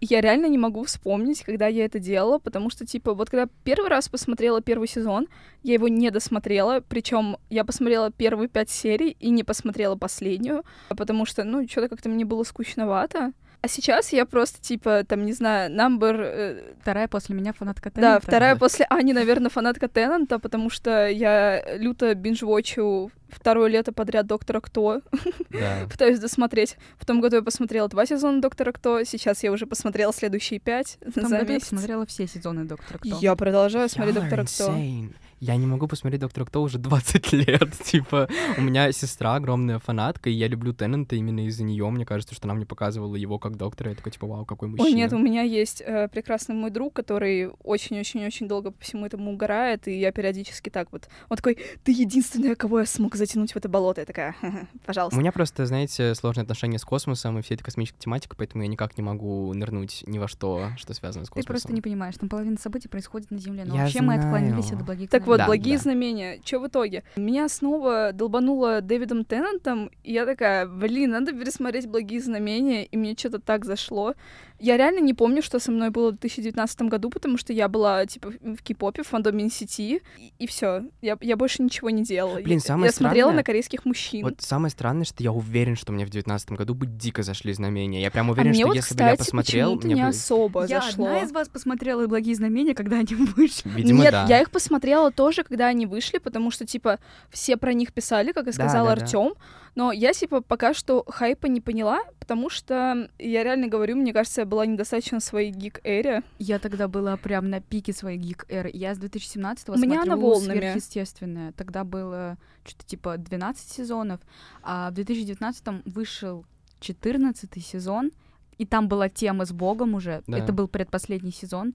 Я 0.00 0.20
реально 0.20 0.46
не 0.46 0.58
могу 0.58 0.84
вспомнить, 0.84 1.42
когда 1.42 1.66
я 1.66 1.84
это 1.84 1.98
делала, 1.98 2.38
потому 2.38 2.70
что, 2.70 2.86
типа, 2.86 3.14
вот 3.14 3.30
когда 3.30 3.48
первый 3.64 3.88
раз 3.88 4.08
посмотрела 4.08 4.60
первый 4.60 4.86
сезон, 4.86 5.26
я 5.64 5.74
его 5.74 5.88
не 5.88 6.10
досмотрела, 6.10 6.80
причем 6.88 7.36
я 7.50 7.64
посмотрела 7.64 8.12
первые 8.12 8.48
пять 8.48 8.70
серий 8.70 9.16
и 9.18 9.30
не 9.30 9.42
посмотрела 9.42 9.96
последнюю, 9.96 10.64
потому 10.88 11.26
что, 11.26 11.42
ну, 11.42 11.66
что-то 11.68 11.88
как-то 11.88 12.08
мне 12.08 12.24
было 12.24 12.44
скучновато. 12.44 13.32
А 13.60 13.66
сейчас 13.68 14.12
я 14.12 14.24
просто, 14.24 14.60
типа, 14.60 15.02
там, 15.04 15.24
не 15.24 15.32
знаю, 15.32 15.70
number... 15.74 16.14
э, 16.20 16.74
Вторая 16.80 17.08
после 17.08 17.34
меня 17.34 17.52
фанатка 17.52 17.90
да, 17.90 17.94
Теннанта. 18.00 18.26
вторая 18.26 18.56
после 18.56 18.86
Ани, 18.88 19.12
наверное, 19.12 19.50
фанатка 19.50 19.88
Теннанта, 19.88 20.38
потому 20.38 20.70
что 20.70 21.08
я 21.08 21.76
люто 21.76 22.14
бинж-вотчу 22.14 23.10
второе 23.28 23.68
лето 23.68 23.92
подряд 23.92 24.26
Доктора 24.26 24.60
Кто, 24.60 25.02
Да. 25.50 25.86
пытаюсь 25.90 26.18
досмотреть. 26.20 26.76
В 26.98 27.04
том 27.04 27.20
году 27.20 27.36
я 27.36 27.42
посмотрела 27.42 27.88
два 27.88 28.06
сезона 28.06 28.40
Доктора 28.40 28.70
Кто, 28.72 29.02
сейчас 29.02 29.42
я 29.42 29.50
уже 29.50 29.66
посмотрела 29.66 30.12
следующие 30.12 30.60
пять 30.60 30.96
В 31.04 31.12
том 31.14 31.28
за 31.28 31.38
году 31.38 31.48
я 31.48 31.54
месяц. 31.56 31.70
посмотрела 31.70 32.06
все 32.06 32.26
сезоны 32.28 32.64
Доктора 32.64 32.98
Кто. 32.98 33.18
Я 33.20 33.34
продолжаю 33.34 33.88
смотреть 33.88 34.14
Доктора 34.14 34.44
Кто. 34.44 34.68
insane. 34.68 35.12
Я 35.40 35.56
не 35.56 35.66
могу 35.66 35.86
посмотреть 35.86 36.20
Доктора 36.20 36.44
Кто 36.44 36.62
уже 36.62 36.78
20 36.78 37.32
лет. 37.32 37.72
Типа, 37.84 38.28
у 38.56 38.60
меня 38.60 38.90
сестра 38.92 39.34
огромная 39.36 39.78
фанатка, 39.78 40.30
и 40.30 40.32
я 40.32 40.48
люблю 40.48 40.72
Теннанта 40.72 41.16
именно 41.16 41.46
из-за 41.46 41.64
нее. 41.64 41.88
Мне 41.90 42.04
кажется, 42.04 42.34
что 42.34 42.46
она 42.46 42.54
мне 42.54 42.66
показывала 42.66 43.14
его 43.16 43.38
как 43.38 43.56
доктора. 43.56 43.90
Я 43.90 43.96
такой, 43.96 44.12
типа, 44.12 44.26
вау, 44.26 44.44
какой 44.44 44.68
мужчина. 44.68 44.86
Ой, 44.88 44.92
нет, 44.94 45.12
у 45.12 45.18
меня 45.18 45.42
есть 45.42 45.82
э, 45.84 46.08
прекрасный 46.08 46.54
мой 46.54 46.70
друг, 46.70 46.92
который 46.94 47.50
очень-очень-очень 47.62 48.48
долго 48.48 48.70
по 48.72 48.80
всему 48.82 49.06
этому 49.06 49.32
угорает, 49.32 49.86
и 49.88 49.98
я 49.98 50.12
периодически 50.12 50.70
так 50.70 50.88
вот... 50.92 51.08
Он 51.28 51.36
такой, 51.36 51.58
ты 51.84 51.92
единственная, 51.92 52.54
кого 52.54 52.80
я 52.80 52.86
смог 52.86 53.14
затянуть 53.14 53.52
в 53.52 53.56
это 53.56 53.68
болото. 53.68 54.00
Я 54.00 54.06
такая, 54.06 54.34
«Ха-ха, 54.40 54.66
У 54.74 54.78
пожалуйста. 54.86 55.18
меня 55.18 55.32
просто, 55.32 55.66
знаете, 55.66 56.14
сложные 56.14 56.42
отношения 56.42 56.78
с 56.78 56.84
космосом 56.84 57.38
и 57.38 57.42
всей 57.42 57.54
этой 57.54 57.62
космической 57.64 57.98
тематикой, 58.00 58.36
поэтому 58.36 58.62
я 58.64 58.68
никак 58.68 58.96
не 58.98 59.02
могу 59.04 59.52
нырнуть 59.54 60.02
ни 60.06 60.18
во 60.18 60.28
что, 60.28 60.70
что 60.76 60.94
связано 60.94 61.24
с 61.24 61.28
Ты 61.28 61.34
космосом. 61.34 61.48
просто 61.48 61.72
не 61.72 61.80
понимаешь, 61.80 62.14
там 62.16 62.28
половина 62.28 62.56
событий 62.58 62.88
происходит 62.88 63.30
на 63.30 63.38
Земле, 63.38 63.64
но 63.64 63.74
Я 63.76 63.82
вообще 63.82 64.00
мы 64.00 64.14
отклонились 64.14 64.66
знаю. 64.66 64.80
от 64.80 64.86
благих 64.86 65.10
Так 65.10 65.26
вот. 65.28 65.38
Да, 65.38 65.46
благие 65.46 65.76
да. 65.76 65.82
знамения. 65.82 66.40
Что 66.44 66.60
в 66.60 66.66
итоге? 66.68 67.04
Меня 67.16 67.48
снова 67.48 68.10
долбануло 68.12 68.80
Дэвидом 68.80 69.24
Теннантом, 69.24 69.90
и 70.02 70.12
я 70.12 70.26
такая, 70.26 70.66
блин, 70.66 71.10
надо 71.10 71.32
пересмотреть 71.32 71.86
благие 71.86 72.20
знамения, 72.20 72.84
и 72.84 72.96
мне 72.96 73.14
что-то 73.16 73.38
так 73.38 73.64
зашло. 73.64 74.14
Я 74.60 74.76
реально 74.76 75.00
не 75.00 75.14
помню, 75.14 75.42
что 75.42 75.58
со 75.58 75.70
мной 75.70 75.90
было 75.90 76.08
в 76.08 76.18
2019 76.18 76.82
году, 76.82 77.10
потому 77.10 77.38
что 77.38 77.52
я 77.52 77.68
была, 77.68 78.04
типа, 78.06 78.30
в 78.40 78.62
кей-попе, 78.62 79.02
в 79.02 79.08
фандоме 79.08 79.46
NCT, 79.46 80.02
и, 80.38 80.46
все. 80.46 80.84
Я, 81.00 81.16
я 81.20 81.36
больше 81.36 81.62
ничего 81.62 81.90
не 81.90 82.02
делала. 82.02 82.40
Блин, 82.40 82.58
я, 82.58 82.60
самое 82.60 82.86
я 82.86 82.92
смотрела 82.92 83.28
странное- 83.28 83.36
на 83.36 83.44
корейских 83.44 83.84
мужчин. 83.84 84.22
Вот 84.24 84.40
самое 84.40 84.70
странное, 84.70 85.04
что 85.04 85.22
я 85.22 85.32
уверен, 85.32 85.76
что 85.76 85.92
мне 85.92 86.04
в 86.04 86.10
девятнадцатом 86.10 86.56
году 86.56 86.74
бы 86.74 86.86
дико 86.86 87.22
зашли 87.22 87.52
знамения. 87.52 88.02
Я 88.02 88.10
прям 88.10 88.28
а 88.30 88.32
уверен, 88.32 88.50
мне 88.50 88.60
что 88.60 88.68
вот, 88.68 88.76
если 88.76 88.94
бы 88.94 89.02
я 89.02 89.12
кстати, 89.12 89.26
посмотрел, 89.26 89.76
мне 89.76 89.94
не 89.94 90.02
бы... 90.02 90.08
особо 90.08 90.66
Я 90.66 90.80
зашло. 90.80 91.06
одна 91.06 91.20
из 91.22 91.32
вас 91.32 91.48
посмотрела 91.48 92.06
благие 92.06 92.34
знамения, 92.34 92.74
когда 92.74 92.96
они 92.98 93.14
вышли. 93.36 93.68
Видимо, 93.68 94.02
Нет, 94.02 94.12
да. 94.12 94.26
я 94.28 94.40
их 94.40 94.50
посмотрела 94.50 95.12
тоже, 95.12 95.44
когда 95.44 95.68
они 95.68 95.86
вышли, 95.86 96.18
потому 96.18 96.50
что, 96.50 96.66
типа, 96.66 96.98
все 97.30 97.56
про 97.56 97.72
них 97.72 97.92
писали, 97.92 98.32
как 98.32 98.48
и 98.48 98.52
сказал 98.52 98.86
да, 98.86 98.96
да. 98.96 99.02
Артем. 99.02 99.34
Но 99.78 99.92
я, 99.92 100.12
типа, 100.12 100.40
пока 100.40 100.74
что 100.74 101.04
хайпа 101.06 101.46
не 101.46 101.60
поняла, 101.60 102.00
потому 102.18 102.50
что, 102.50 103.08
я 103.16 103.44
реально 103.44 103.68
говорю, 103.68 103.94
мне 103.94 104.12
кажется, 104.12 104.40
я 104.40 104.44
была 104.44 104.66
недостаточно 104.66 105.20
в 105.20 105.22
своей 105.22 105.52
гик-эре. 105.52 106.24
Я 106.40 106.58
тогда 106.58 106.88
была 106.88 107.16
прям 107.16 107.48
на 107.48 107.60
пике 107.60 107.92
своей 107.92 108.18
гик-эры. 108.18 108.72
Я 108.74 108.96
с 108.96 108.98
2017-го 108.98 109.74
У 109.74 109.76
меня 109.76 110.02
смотрю 110.02 110.12
она 110.12 110.16
волнами. 110.16 110.58
сверхъестественное. 110.58 111.52
Тогда 111.52 111.84
было 111.84 112.38
что-то 112.64 112.86
типа 112.86 113.18
12 113.18 113.70
сезонов, 113.70 114.20
а 114.64 114.90
в 114.90 114.94
2019-м 114.94 115.82
вышел 115.84 116.44
14 116.80 117.64
сезон, 117.64 118.10
и 118.58 118.66
там 118.66 118.88
была 118.88 119.08
тема 119.08 119.44
с 119.44 119.52
Богом 119.52 119.94
уже. 119.94 120.24
Да. 120.26 120.38
Это 120.38 120.52
был 120.52 120.66
предпоследний 120.66 121.30
сезон. 121.32 121.74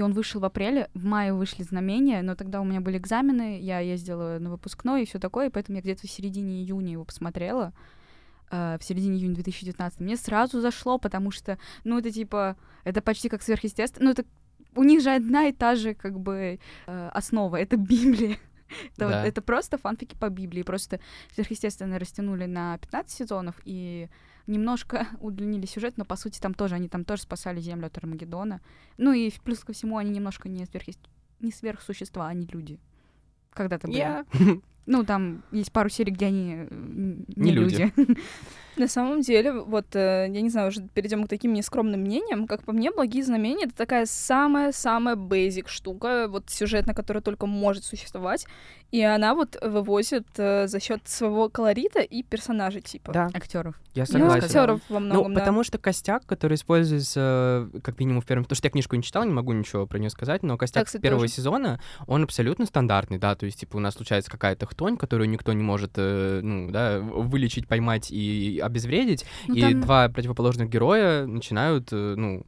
И 0.00 0.02
он 0.02 0.14
вышел 0.14 0.40
в 0.40 0.46
апреле, 0.46 0.88
в 0.94 1.04
мае 1.04 1.34
вышли 1.34 1.62
знамения, 1.62 2.22
но 2.22 2.34
тогда 2.34 2.62
у 2.62 2.64
меня 2.64 2.80
были 2.80 2.96
экзамены, 2.96 3.60
я 3.60 3.80
ездила 3.80 4.38
на 4.40 4.48
выпускной 4.50 5.02
и 5.02 5.04
все 5.04 5.18
такое, 5.18 5.48
и 5.48 5.50
поэтому 5.50 5.76
я 5.76 5.82
где-то 5.82 6.06
в 6.06 6.10
середине 6.10 6.62
июня 6.62 6.92
его 6.92 7.04
посмотрела, 7.04 7.74
э, 8.50 8.78
в 8.80 8.82
середине 8.82 9.18
июня 9.18 9.34
2019. 9.34 10.00
Мне 10.00 10.16
сразу 10.16 10.62
зашло, 10.62 10.96
потому 10.96 11.30
что, 11.30 11.58
ну, 11.84 11.98
это 11.98 12.10
типа, 12.10 12.56
это 12.84 13.02
почти 13.02 13.28
как 13.28 13.42
сверхъестественно, 13.42 14.06
ну, 14.06 14.10
это 14.12 14.24
у 14.74 14.84
них 14.84 15.02
же 15.02 15.10
одна 15.10 15.48
и 15.48 15.52
та 15.52 15.74
же, 15.74 15.92
как 15.92 16.18
бы, 16.18 16.58
э, 16.86 17.08
основа, 17.12 17.56
это 17.56 17.76
Библия. 17.76 18.38
Это, 18.96 19.04
вот- 19.04 19.10
Да. 19.10 19.26
это 19.26 19.42
просто 19.42 19.76
фанфики 19.76 20.16
по 20.18 20.30
Библии. 20.30 20.62
Просто 20.62 20.98
сверхъестественно 21.34 21.98
растянули 21.98 22.46
на 22.46 22.78
15 22.78 23.10
сезонов 23.18 23.56
и 23.66 24.08
немножко 24.50 25.06
удлинили 25.20 25.66
сюжет, 25.66 25.96
но 25.96 26.04
по 26.04 26.16
сути 26.16 26.40
там 26.40 26.54
тоже, 26.54 26.74
они 26.74 26.88
там 26.88 27.04
тоже 27.04 27.22
спасали 27.22 27.60
Землю 27.60 27.86
от 27.86 27.96
Армагеддона. 27.98 28.60
Ну 28.98 29.12
и 29.12 29.30
плюс 29.44 29.60
ко 29.60 29.72
всему 29.72 29.96
они 29.96 30.10
немножко 30.10 30.48
не, 30.48 30.64
сверхъес- 30.64 30.98
не 31.40 31.50
сверхсущества, 31.52 32.26
они 32.28 32.46
люди. 32.46 32.78
Когда-то 33.52 33.86
были. 33.86 33.96
Я- 33.98 34.24
Ну, 34.86 35.04
там 35.04 35.42
есть 35.52 35.72
пару 35.72 35.88
серий, 35.88 36.12
где 36.12 36.26
они 36.26 36.54
э, 36.56 36.66
не, 36.70 37.24
Не 37.36 37.52
люди. 37.52 37.92
люди. 37.96 38.18
На 38.76 38.88
самом 38.88 39.20
деле, 39.20 39.52
вот, 39.52 39.94
э, 39.94 40.26
я 40.30 40.40
не 40.40 40.48
знаю, 40.48 40.68
уже 40.68 40.80
перейдем 40.94 41.24
к 41.24 41.28
таким 41.28 41.52
нескромным 41.52 42.00
мнениям. 42.00 42.46
Как 42.46 42.62
по 42.64 42.72
мне, 42.72 42.90
«Благие 42.90 43.22
знамения»— 43.22 43.64
это 43.66 43.74
такая 43.76 44.06
самая-самая 44.06 45.16
бейзик 45.16 45.68
штука, 45.68 46.26
вот 46.28 46.48
сюжетная, 46.48 46.94
которая 46.94 47.22
только 47.22 47.46
может 47.46 47.84
существовать. 47.84 48.46
И 48.90 49.02
она 49.02 49.34
вот 49.34 49.56
вывозит 49.62 50.26
э, 50.38 50.66
за 50.66 50.80
счет 50.80 51.06
своего 51.06 51.48
колорита 51.48 52.00
и 52.00 52.22
персонажей, 52.22 52.80
типа. 52.80 53.12
Да, 53.12 53.30
Актеров. 53.34 53.74
я 53.94 54.02
Ну, 54.08 54.12
согласен. 54.18 54.44
актеров 54.44 54.80
во 54.88 54.98
Ну, 54.98 55.06
многом, 55.06 55.34
да. 55.34 55.40
потому 55.40 55.62
что 55.62 55.78
костяк, 55.78 56.24
который 56.26 56.54
используется, 56.54 57.68
как 57.82 57.98
минимум, 58.00 58.20
в 58.22 58.26
первом... 58.26 58.44
Потому 58.44 58.56
что 58.56 58.66
я 58.66 58.70
книжку 58.70 58.96
не 58.96 59.02
читал, 59.02 59.24
не 59.24 59.32
могу 59.32 59.52
ничего 59.52 59.86
про 59.86 59.98
нее 59.98 60.10
сказать, 60.10 60.42
но 60.42 60.56
костяк 60.56 60.86
кстати, 60.86 61.02
первого 61.02 61.22
тоже. 61.24 61.34
сезона, 61.34 61.80
он 62.06 62.24
абсолютно 62.24 62.66
стандартный, 62.66 63.18
да, 63.18 63.34
то 63.36 63.46
есть, 63.46 63.60
типа, 63.60 63.76
у 63.76 63.80
нас 63.80 63.94
случается 63.94 64.30
какая-то 64.30 64.66
хтонь, 64.70 64.96
которую 64.96 65.28
никто 65.28 65.52
не 65.52 65.62
может, 65.62 65.92
э, 65.96 66.40
ну, 66.42 66.70
да, 66.70 67.00
вылечить, 67.00 67.66
поймать 67.68 68.10
и 68.10 68.60
обезвредить, 68.62 69.24
Ну, 69.48 69.54
и 69.54 69.60
там- 69.60 69.80
два 69.80 70.08
противоположных 70.08 70.68
героя 70.70 71.26
начинают, 71.26 71.88
э, 71.92 72.14
ну, 72.16 72.46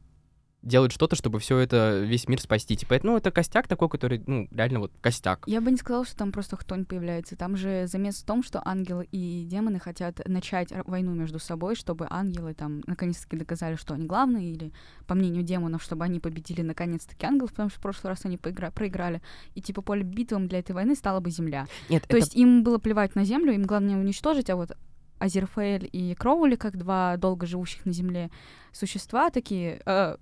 делать 0.63 0.91
что-то, 0.91 1.15
чтобы 1.15 1.39
все 1.39 1.57
это, 1.57 1.99
весь 1.99 2.27
мир 2.27 2.41
спасти. 2.41 2.75
Типа, 2.75 2.93
это, 2.93 3.05
ну, 3.05 3.17
это 3.17 3.31
костяк 3.31 3.67
такой, 3.67 3.89
который, 3.89 4.23
ну, 4.25 4.47
реально 4.51 4.79
вот 4.79 4.91
костяк. 5.01 5.43
Я 5.45 5.61
бы 5.61 5.69
не 5.69 5.77
сказала, 5.77 6.05
что 6.05 6.15
там 6.15 6.31
просто 6.31 6.55
хтонь 6.55 6.85
появляется. 6.85 7.35
Там 7.35 7.57
же 7.57 7.85
замес 7.87 8.15
в 8.15 8.25
том, 8.25 8.43
что 8.43 8.61
ангелы 8.65 9.07
и 9.11 9.45
демоны 9.45 9.79
хотят 9.79 10.21
начать 10.27 10.73
войну 10.85 11.13
между 11.13 11.37
собой, 11.39 11.75
чтобы 11.75 12.07
ангелы 12.09 12.53
там 12.53 12.81
наконец-таки 12.87 13.37
доказали, 13.37 13.75
что 13.75 13.93
они 13.93 14.05
главные, 14.05 14.51
или, 14.51 14.71
по 15.05 15.15
мнению 15.15 15.43
демонов, 15.43 15.83
чтобы 15.83 16.05
они 16.05 16.19
победили 16.19 16.61
наконец-таки 16.61 17.25
ангелов, 17.25 17.51
потому 17.51 17.69
что 17.69 17.79
в 17.79 17.81
прошлый 17.81 18.11
раз 18.11 18.25
они 18.25 18.37
поигра- 18.37 18.71
проиграли. 18.71 19.21
И 19.55 19.61
типа 19.61 19.81
поле 19.81 20.03
битвам 20.03 20.47
для 20.47 20.59
этой 20.59 20.71
войны 20.71 20.95
стала 20.95 21.19
бы 21.19 21.29
земля. 21.29 21.67
Нет, 21.89 22.03
То 22.03 22.15
это 22.15 22.17
есть 22.17 22.35
им 22.35 22.63
было 22.63 22.77
плевать 22.77 23.15
на 23.15 23.25
землю, 23.25 23.53
им 23.53 23.63
главное 23.63 23.97
уничтожить, 23.97 24.49
а 24.49 24.55
вот 24.55 24.71
Азерфейль 25.19 25.89
и 25.91 26.15
Кроули, 26.15 26.55
как 26.55 26.77
два 26.77 27.17
долго 27.17 27.45
живущих 27.45 27.85
на 27.85 27.91
земле 27.91 28.31
существа, 28.71 29.29
такие... 29.29 29.81
«Э, 29.85 30.17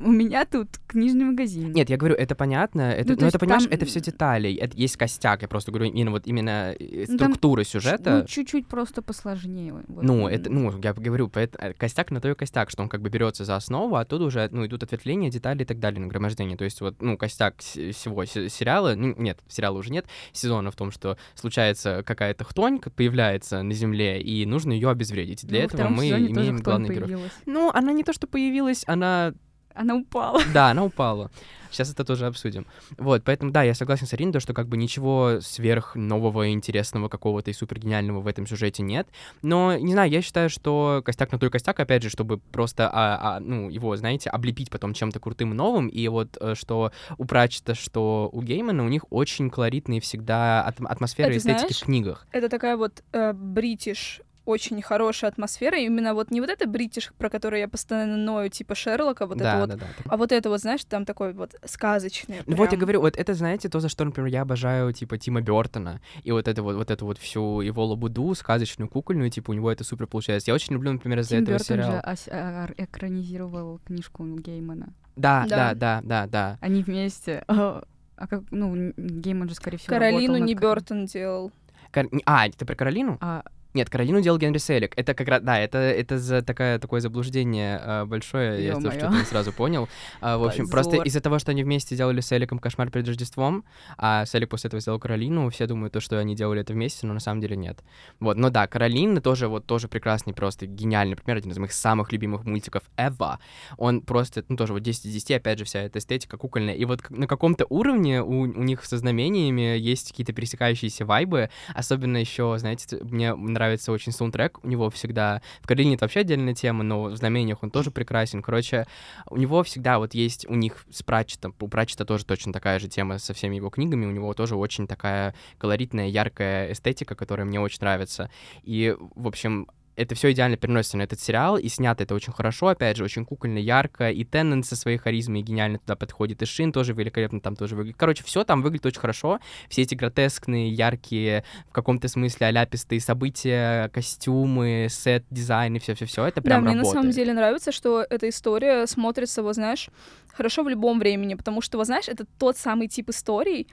у 0.00 0.10
меня 0.10 0.44
тут 0.44 0.68
книжный 0.86 1.24
магазин. 1.24 1.72
Нет, 1.72 1.90
я 1.90 1.96
говорю, 1.96 2.14
это 2.14 2.34
понятно, 2.34 2.82
это, 2.82 3.08
Ну, 3.14 3.24
есть 3.24 3.34
это, 3.34 3.38
понимаешь, 3.38 3.64
там- 3.64 3.72
это 3.72 3.84
все 3.86 4.00
детали, 4.00 4.54
это 4.54 4.76
есть 4.76 4.96
костяк, 4.96 5.42
я 5.42 5.48
просто 5.48 5.72
говорю 5.72 5.90
именно 5.90 6.10
вот 6.12 6.26
именно 6.26 6.74
э, 6.78 7.04
Ну, 7.08 7.14
структура 7.16 7.64
сюжета. 7.64 8.20
Ну, 8.20 8.26
чуть-чуть 8.26 8.66
просто 8.68 9.02
посложнее. 9.02 9.72
вот. 9.88 10.02
Ну, 10.04 10.28
это, 10.28 10.50
ну, 10.50 10.72
я 10.82 10.92
говорю, 10.92 11.28
поэт- 11.28 11.56
э, 11.58 11.72
костяк 11.74 12.10
на 12.10 12.20
то 12.20 12.28
и 12.30 12.34
костяк, 12.34 12.70
что 12.70 12.82
он 12.82 12.88
как 12.88 13.02
бы 13.02 13.08
берется 13.10 13.44
за 13.44 13.56
основу, 13.56 13.96
а 13.96 14.00
оттуда 14.00 14.24
уже, 14.24 14.48
ну, 14.52 14.64
идут 14.66 14.82
ответвления, 14.82 15.30
детали 15.30 15.62
и 15.62 15.66
так 15.66 15.78
далее, 15.80 16.00
нагромождение. 16.00 16.56
То 16.56 16.64
есть 16.64 16.80
вот, 16.80 17.00
ну, 17.02 17.16
костяк 17.16 17.56
с- 17.60 17.92
всего 17.92 18.24
се- 18.24 18.48
сериала, 18.48 18.94
ну, 18.96 19.14
нет, 19.18 19.40
сериала 19.48 19.78
уже 19.78 19.90
нет, 19.90 20.06
сезона 20.32 20.70
в 20.70 20.76
том, 20.76 20.90
что 20.92 21.16
случается 21.34 22.02
какая-то 22.06 22.44
хтонь, 22.44 22.80
появляется 22.80 23.62
на 23.62 23.72
Земле, 23.74 24.20
и 24.20 24.46
нужно 24.46 24.72
ее 24.72 24.90
обезвредить. 24.90 25.44
Для 25.46 25.60
Ну, 25.60 25.66
этого 25.66 25.88
мы 25.88 26.08
имеем 26.08 26.58
героев. 26.58 26.86
появилась. 26.86 27.32
Ну, 27.46 27.70
она 27.72 27.92
не 27.92 28.04
то, 28.04 28.12
что 28.12 28.26
появилась, 28.26 28.84
она 28.86 29.32
Она 29.78 29.94
упала. 29.94 30.40
да, 30.52 30.70
она 30.70 30.84
упала. 30.84 31.30
Сейчас 31.70 31.92
это 31.92 32.02
тоже 32.02 32.26
обсудим. 32.26 32.66
Вот, 32.96 33.22
поэтому, 33.24 33.50
да, 33.52 33.62
я 33.62 33.74
согласен 33.74 34.06
с 34.06 34.14
Ариной, 34.14 34.32
то, 34.32 34.40
что 34.40 34.54
как 34.54 34.68
бы 34.68 34.76
ничего 34.78 35.40
сверх 35.42 35.94
нового, 35.96 36.50
интересного 36.50 37.08
какого-то 37.08 37.50
и 37.50 37.54
супер 37.54 37.78
гениального 37.78 38.20
в 38.20 38.26
этом 38.26 38.46
сюжете 38.46 38.82
нет. 38.82 39.06
Но, 39.42 39.76
не 39.76 39.92
знаю, 39.92 40.10
я 40.10 40.22
считаю, 40.22 40.48
что 40.48 41.02
костяк 41.04 41.30
на 41.30 41.38
той 41.38 41.50
костяк, 41.50 41.78
опять 41.78 42.02
же, 42.02 42.08
чтобы 42.08 42.38
просто, 42.38 42.88
а, 42.90 43.36
а, 43.36 43.40
ну, 43.40 43.68
его, 43.68 43.94
знаете, 43.96 44.30
облепить 44.30 44.70
потом 44.70 44.94
чем-то 44.94 45.20
крутым 45.20 45.52
и 45.52 45.54
новым. 45.54 45.88
И 45.88 46.08
вот, 46.08 46.38
э, 46.40 46.54
что 46.54 46.90
у 47.18 47.24
Пратчета, 47.26 47.74
что 47.74 48.30
у 48.32 48.40
Геймана, 48.40 48.84
у 48.84 48.88
них 48.88 49.04
очень 49.10 49.50
колоритные 49.50 50.00
всегда 50.00 50.66
атм- 50.66 50.86
атмосферы 50.86 51.34
и 51.34 51.36
эстетики 51.36 51.58
знаешь, 51.58 51.82
в 51.82 51.84
книгах. 51.84 52.26
Это 52.32 52.48
такая 52.48 52.78
вот 52.78 53.02
э, 53.12 53.34
бритиш 53.34 54.22
очень 54.48 54.80
хорошая 54.82 55.30
атмосфера, 55.30 55.78
именно 55.78 56.14
вот 56.14 56.30
не 56.30 56.40
вот 56.40 56.50
это 56.50 56.66
бритиш, 56.66 57.12
про 57.18 57.28
который 57.30 57.60
я 57.60 57.68
постоянно 57.68 58.16
ною, 58.16 58.48
типа 58.48 58.74
Шерлока, 58.74 59.26
вот 59.26 59.38
да, 59.38 59.50
это 59.50 59.60
вот, 59.60 59.68
да, 59.68 59.76
да, 59.76 59.86
так. 59.96 60.06
а 60.12 60.16
вот 60.16 60.32
это 60.32 60.48
вот, 60.48 60.60
знаешь, 60.60 60.84
там 60.84 61.04
такой 61.04 61.32
вот 61.32 61.54
сказочный. 61.64 62.36
Ну 62.46 62.56
вот 62.56 62.64
я 62.64 62.68
прям. 62.70 62.80
говорю, 62.80 63.00
вот 63.02 63.16
это, 63.16 63.34
знаете, 63.34 63.68
то, 63.68 63.80
за 63.80 63.88
что, 63.88 64.04
например, 64.04 64.30
я 64.32 64.42
обожаю, 64.42 64.92
типа, 64.92 65.18
Тима 65.18 65.40
Бертона, 65.42 66.00
и 66.22 66.32
вот 66.32 66.48
это 66.48 66.62
вот, 66.62 66.76
вот 66.76 66.90
эту 66.90 67.04
вот 67.06 67.18
всю 67.18 67.60
его 67.60 67.84
лабуду, 67.86 68.34
сказочную, 68.34 68.88
кукольную, 68.88 69.30
типа, 69.30 69.50
у 69.50 69.54
него 69.54 69.70
это 69.70 69.84
супер 69.84 70.06
получается. 70.06 70.50
Я 70.50 70.54
очень 70.54 70.72
люблю, 70.74 70.92
например, 70.92 71.18
из-за 71.20 71.36
Тим 71.36 71.42
этого 71.44 71.58
Бёртон 71.58 71.76
же 71.76 71.82
сериала. 71.82 72.02
ос- 72.06 72.28
а- 72.30 72.68
экранизировал 72.76 73.80
книжку 73.86 74.24
Геймана. 74.24 74.92
Да, 75.16 75.46
Да. 75.48 75.74
да, 75.74 75.74
да, 75.74 76.00
да, 76.02 76.26
да. 76.26 76.58
Они 76.60 76.82
вместе. 76.82 77.44
А 77.48 77.82
а 78.16 78.26
как, 78.26 78.42
ну, 78.50 78.92
Гейман 78.96 79.48
же, 79.48 79.54
скорее 79.54 79.76
всего, 79.76 79.94
Каролину 79.94 80.38
не 80.38 80.54
Бертон 80.56 81.06
делал. 81.06 81.52
Кар- 81.92 82.08
А, 82.26 82.48
ты 82.50 82.64
про 82.66 82.74
Каролину? 82.74 83.16
А, 83.20 83.44
Нет, 83.74 83.90
Каролину 83.90 84.20
делал 84.20 84.38
Генри 84.38 84.58
Селик. 84.58 84.92
Это 84.96 85.14
как 85.14 85.28
раз, 85.28 85.42
да, 85.42 85.58
это, 85.58 85.78
это 85.78 86.18
за 86.18 86.42
такая, 86.42 86.78
такое 86.78 87.00
заблуждение 87.00 87.78
а, 87.82 88.06
большое, 88.06 88.64
я 88.64 88.74
тоже 88.74 88.86
Ё-моё. 88.86 89.00
что-то 89.00 89.18
не 89.18 89.24
сразу 89.24 89.52
понял. 89.52 89.88
А, 90.20 90.38
в 90.38 90.44
общем, 90.44 90.68
просто 90.68 90.96
из-за 91.02 91.20
того, 91.20 91.38
что 91.38 91.50
они 91.50 91.64
вместе 91.64 91.96
делали 91.96 92.20
с 92.20 92.32
Эликом 92.32 92.58
«Кошмар 92.58 92.90
перед 92.90 93.06
Рождеством», 93.06 93.64
а 93.96 94.24
Селик 94.26 94.48
после 94.48 94.68
этого 94.68 94.80
сделал 94.80 94.98
Каролину, 94.98 95.50
все 95.50 95.66
думают, 95.66 95.92
то, 95.92 96.00
что 96.00 96.18
они 96.18 96.34
делали 96.34 96.62
это 96.62 96.72
вместе, 96.72 97.06
но 97.06 97.14
на 97.14 97.20
самом 97.20 97.40
деле 97.40 97.56
нет. 97.56 97.78
Вот, 98.20 98.36
но 98.36 98.50
да, 98.50 98.66
Каролина 98.66 99.20
тоже, 99.20 99.48
вот, 99.48 99.66
тоже 99.66 99.88
прекрасный, 99.88 100.32
просто 100.32 100.66
гениальный 100.66 101.16
пример, 101.16 101.36
один 101.36 101.52
из 101.52 101.58
моих 101.58 101.72
самых 101.72 102.10
любимых 102.12 102.44
мультиков 102.44 102.82
ever. 102.96 103.36
Он 103.76 104.00
просто, 104.00 104.44
ну, 104.48 104.56
тоже 104.56 104.72
вот 104.72 104.82
10 104.82 105.06
из 105.06 105.12
10, 105.12 105.30
опять 105.32 105.58
же, 105.58 105.64
вся 105.64 105.82
эта 105.82 105.98
эстетика 105.98 106.36
кукольная. 106.36 106.74
И 106.74 106.84
вот 106.84 107.08
на 107.10 107.26
каком-то 107.26 107.66
уровне 107.68 108.22
у, 108.22 108.40
у 108.40 108.62
них 108.62 108.84
со 108.84 108.96
знамениями 108.96 109.78
есть 109.78 110.08
какие-то 110.10 110.32
пересекающиеся 110.32 111.04
вайбы, 111.04 111.50
особенно 111.74 112.16
еще, 112.16 112.56
знаете, 112.58 112.98
мне 113.02 113.34
нравится 113.34 113.67
очень 113.92 114.12
саундтрек, 114.12 114.62
у 114.62 114.68
него 114.68 114.90
всегда, 114.90 115.42
в 115.60 115.66
Каролине 115.66 115.94
это 115.94 116.04
вообще 116.04 116.20
отдельная 116.20 116.54
тема, 116.54 116.84
но 116.84 117.04
в 117.04 117.16
знамениях 117.16 117.62
он 117.62 117.70
тоже 117.70 117.90
прекрасен. 117.90 118.42
Короче, 118.42 118.86
у 119.30 119.36
него 119.36 119.62
всегда 119.62 119.98
вот 119.98 120.14
есть, 120.14 120.46
у 120.48 120.54
них 120.54 120.84
с 120.90 121.02
Пратчетом, 121.02 121.54
у 121.60 121.68
Пратчета 121.68 122.04
тоже 122.04 122.24
точно 122.24 122.52
такая 122.52 122.78
же 122.78 122.88
тема 122.88 123.18
со 123.18 123.34
всеми 123.34 123.56
его 123.56 123.70
книгами, 123.70 124.06
у 124.06 124.10
него 124.10 124.32
тоже 124.34 124.56
очень 124.56 124.86
такая 124.86 125.34
колоритная, 125.58 126.08
яркая 126.08 126.72
эстетика, 126.72 127.14
которая 127.14 127.46
мне 127.46 127.60
очень 127.60 127.78
нравится. 127.80 128.30
И, 128.62 128.96
в 129.14 129.26
общем, 129.26 129.68
это 129.98 130.14
все 130.14 130.30
идеально 130.30 130.56
переносится 130.56 130.96
на 130.96 131.02
этот 131.02 131.20
сериал, 131.20 131.58
и 131.58 131.68
снято 131.68 132.04
это 132.04 132.14
очень 132.14 132.32
хорошо, 132.32 132.68
опять 132.68 132.96
же, 132.96 133.04
очень 133.04 133.24
кукольно, 133.24 133.58
ярко, 133.58 134.10
и 134.10 134.24
Теннант 134.24 134.64
со 134.64 134.76
своей 134.76 134.96
харизмой 134.96 135.42
гениально 135.42 135.78
туда 135.78 135.96
подходит, 135.96 136.40
и 136.40 136.46
Шин 136.46 136.72
тоже 136.72 136.92
великолепно 136.92 137.40
там 137.40 137.56
тоже 137.56 137.74
выглядит. 137.74 137.98
Короче, 137.98 138.22
все 138.22 138.44
там 138.44 138.62
выглядит 138.62 138.86
очень 138.86 139.00
хорошо, 139.00 139.40
все 139.68 139.82
эти 139.82 139.96
гротескные, 139.96 140.70
яркие, 140.70 141.44
в 141.68 141.72
каком-то 141.72 142.06
смысле 142.06 142.46
аляпистые 142.46 143.00
события, 143.00 143.88
костюмы, 143.88 144.86
сет, 144.88 145.24
дизайн 145.30 145.74
и 145.74 145.78
все-все-все, 145.80 146.26
это 146.26 146.42
прям 146.42 146.64
да, 146.64 146.70
мне 146.70 146.76
работает. 146.76 146.94
на 146.94 147.00
самом 147.00 147.12
деле 147.12 147.32
нравится, 147.32 147.72
что 147.72 148.06
эта 148.08 148.28
история 148.28 148.86
смотрится, 148.86 149.42
вот 149.42 149.56
знаешь, 149.56 149.90
хорошо 150.32 150.62
в 150.62 150.68
любом 150.68 151.00
времени, 151.00 151.34
потому 151.34 151.60
что, 151.60 151.76
вот 151.76 151.86
знаешь, 151.86 152.08
это 152.08 152.24
тот 152.38 152.56
самый 152.56 152.86
тип 152.86 153.10
историй. 153.10 153.66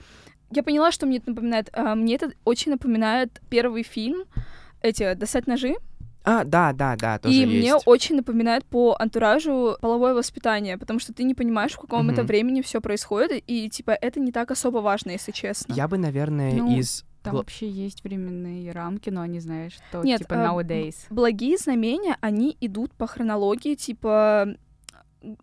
Я 0.50 0.63
поняла, 0.63 0.91
что 0.91 1.05
мне 1.05 1.17
это 1.17 1.29
напоминает. 1.29 1.70
А, 1.74 1.96
мне 1.96 2.15
это 2.15 2.32
очень 2.46 2.72
напоминает 2.72 3.41
первый 3.50 3.84
фильм, 3.84 4.24
эти 4.82 5.13
«Достать 5.15 5.48
ножи», 5.48 5.75
А, 6.25 6.44
да, 6.44 6.74
да, 6.74 6.96
да, 6.96 7.20
тоже 7.20 7.36
и 7.36 7.39
есть. 7.39 7.51
мне 7.51 7.75
очень 7.75 8.15
напоминает 8.15 8.65
по 8.65 8.96
антуражу 9.00 9.77
половое 9.79 10.13
воспитание, 10.13 10.77
потому 10.77 11.00
что 11.00 11.13
ты 11.13 11.24
не 11.24 11.36
понимаешь, 11.36 11.74
в 11.74 11.79
каком 11.79 12.10
это 12.10 12.22
Мгм. 12.22 12.27
времени 12.27 12.62
все 12.62 12.82
происходит, 12.82 13.44
и 13.48 13.70
типа 13.70 13.91
это 13.91 14.20
не 14.20 14.32
так 14.32 14.51
особо 14.51 14.79
важно, 14.79 15.12
если 15.12 15.32
честно. 15.32 15.74
Я 15.74 15.88
бы, 15.88 15.98
наверное, 15.98 16.53
Ну, 16.53 16.77
из... 16.77 17.05
там 17.22 17.34
гла- 17.34 17.39
вообще 17.41 17.70
есть 17.70 18.03
временные 18.03 18.72
рамки, 18.72 19.10
но 19.12 19.22
они, 19.22 19.39
знаешь, 19.39 19.74
что 19.89 20.03
Нет, 20.03 20.20
типа 20.22 20.36
а, 20.36 20.48
nowadays. 20.48 20.96
Благие 21.10 21.58
знамения, 21.58 22.17
они 22.22 22.58
идут 22.60 22.94
по 22.94 23.05
хронологии, 23.08 23.75
типа, 23.75 24.48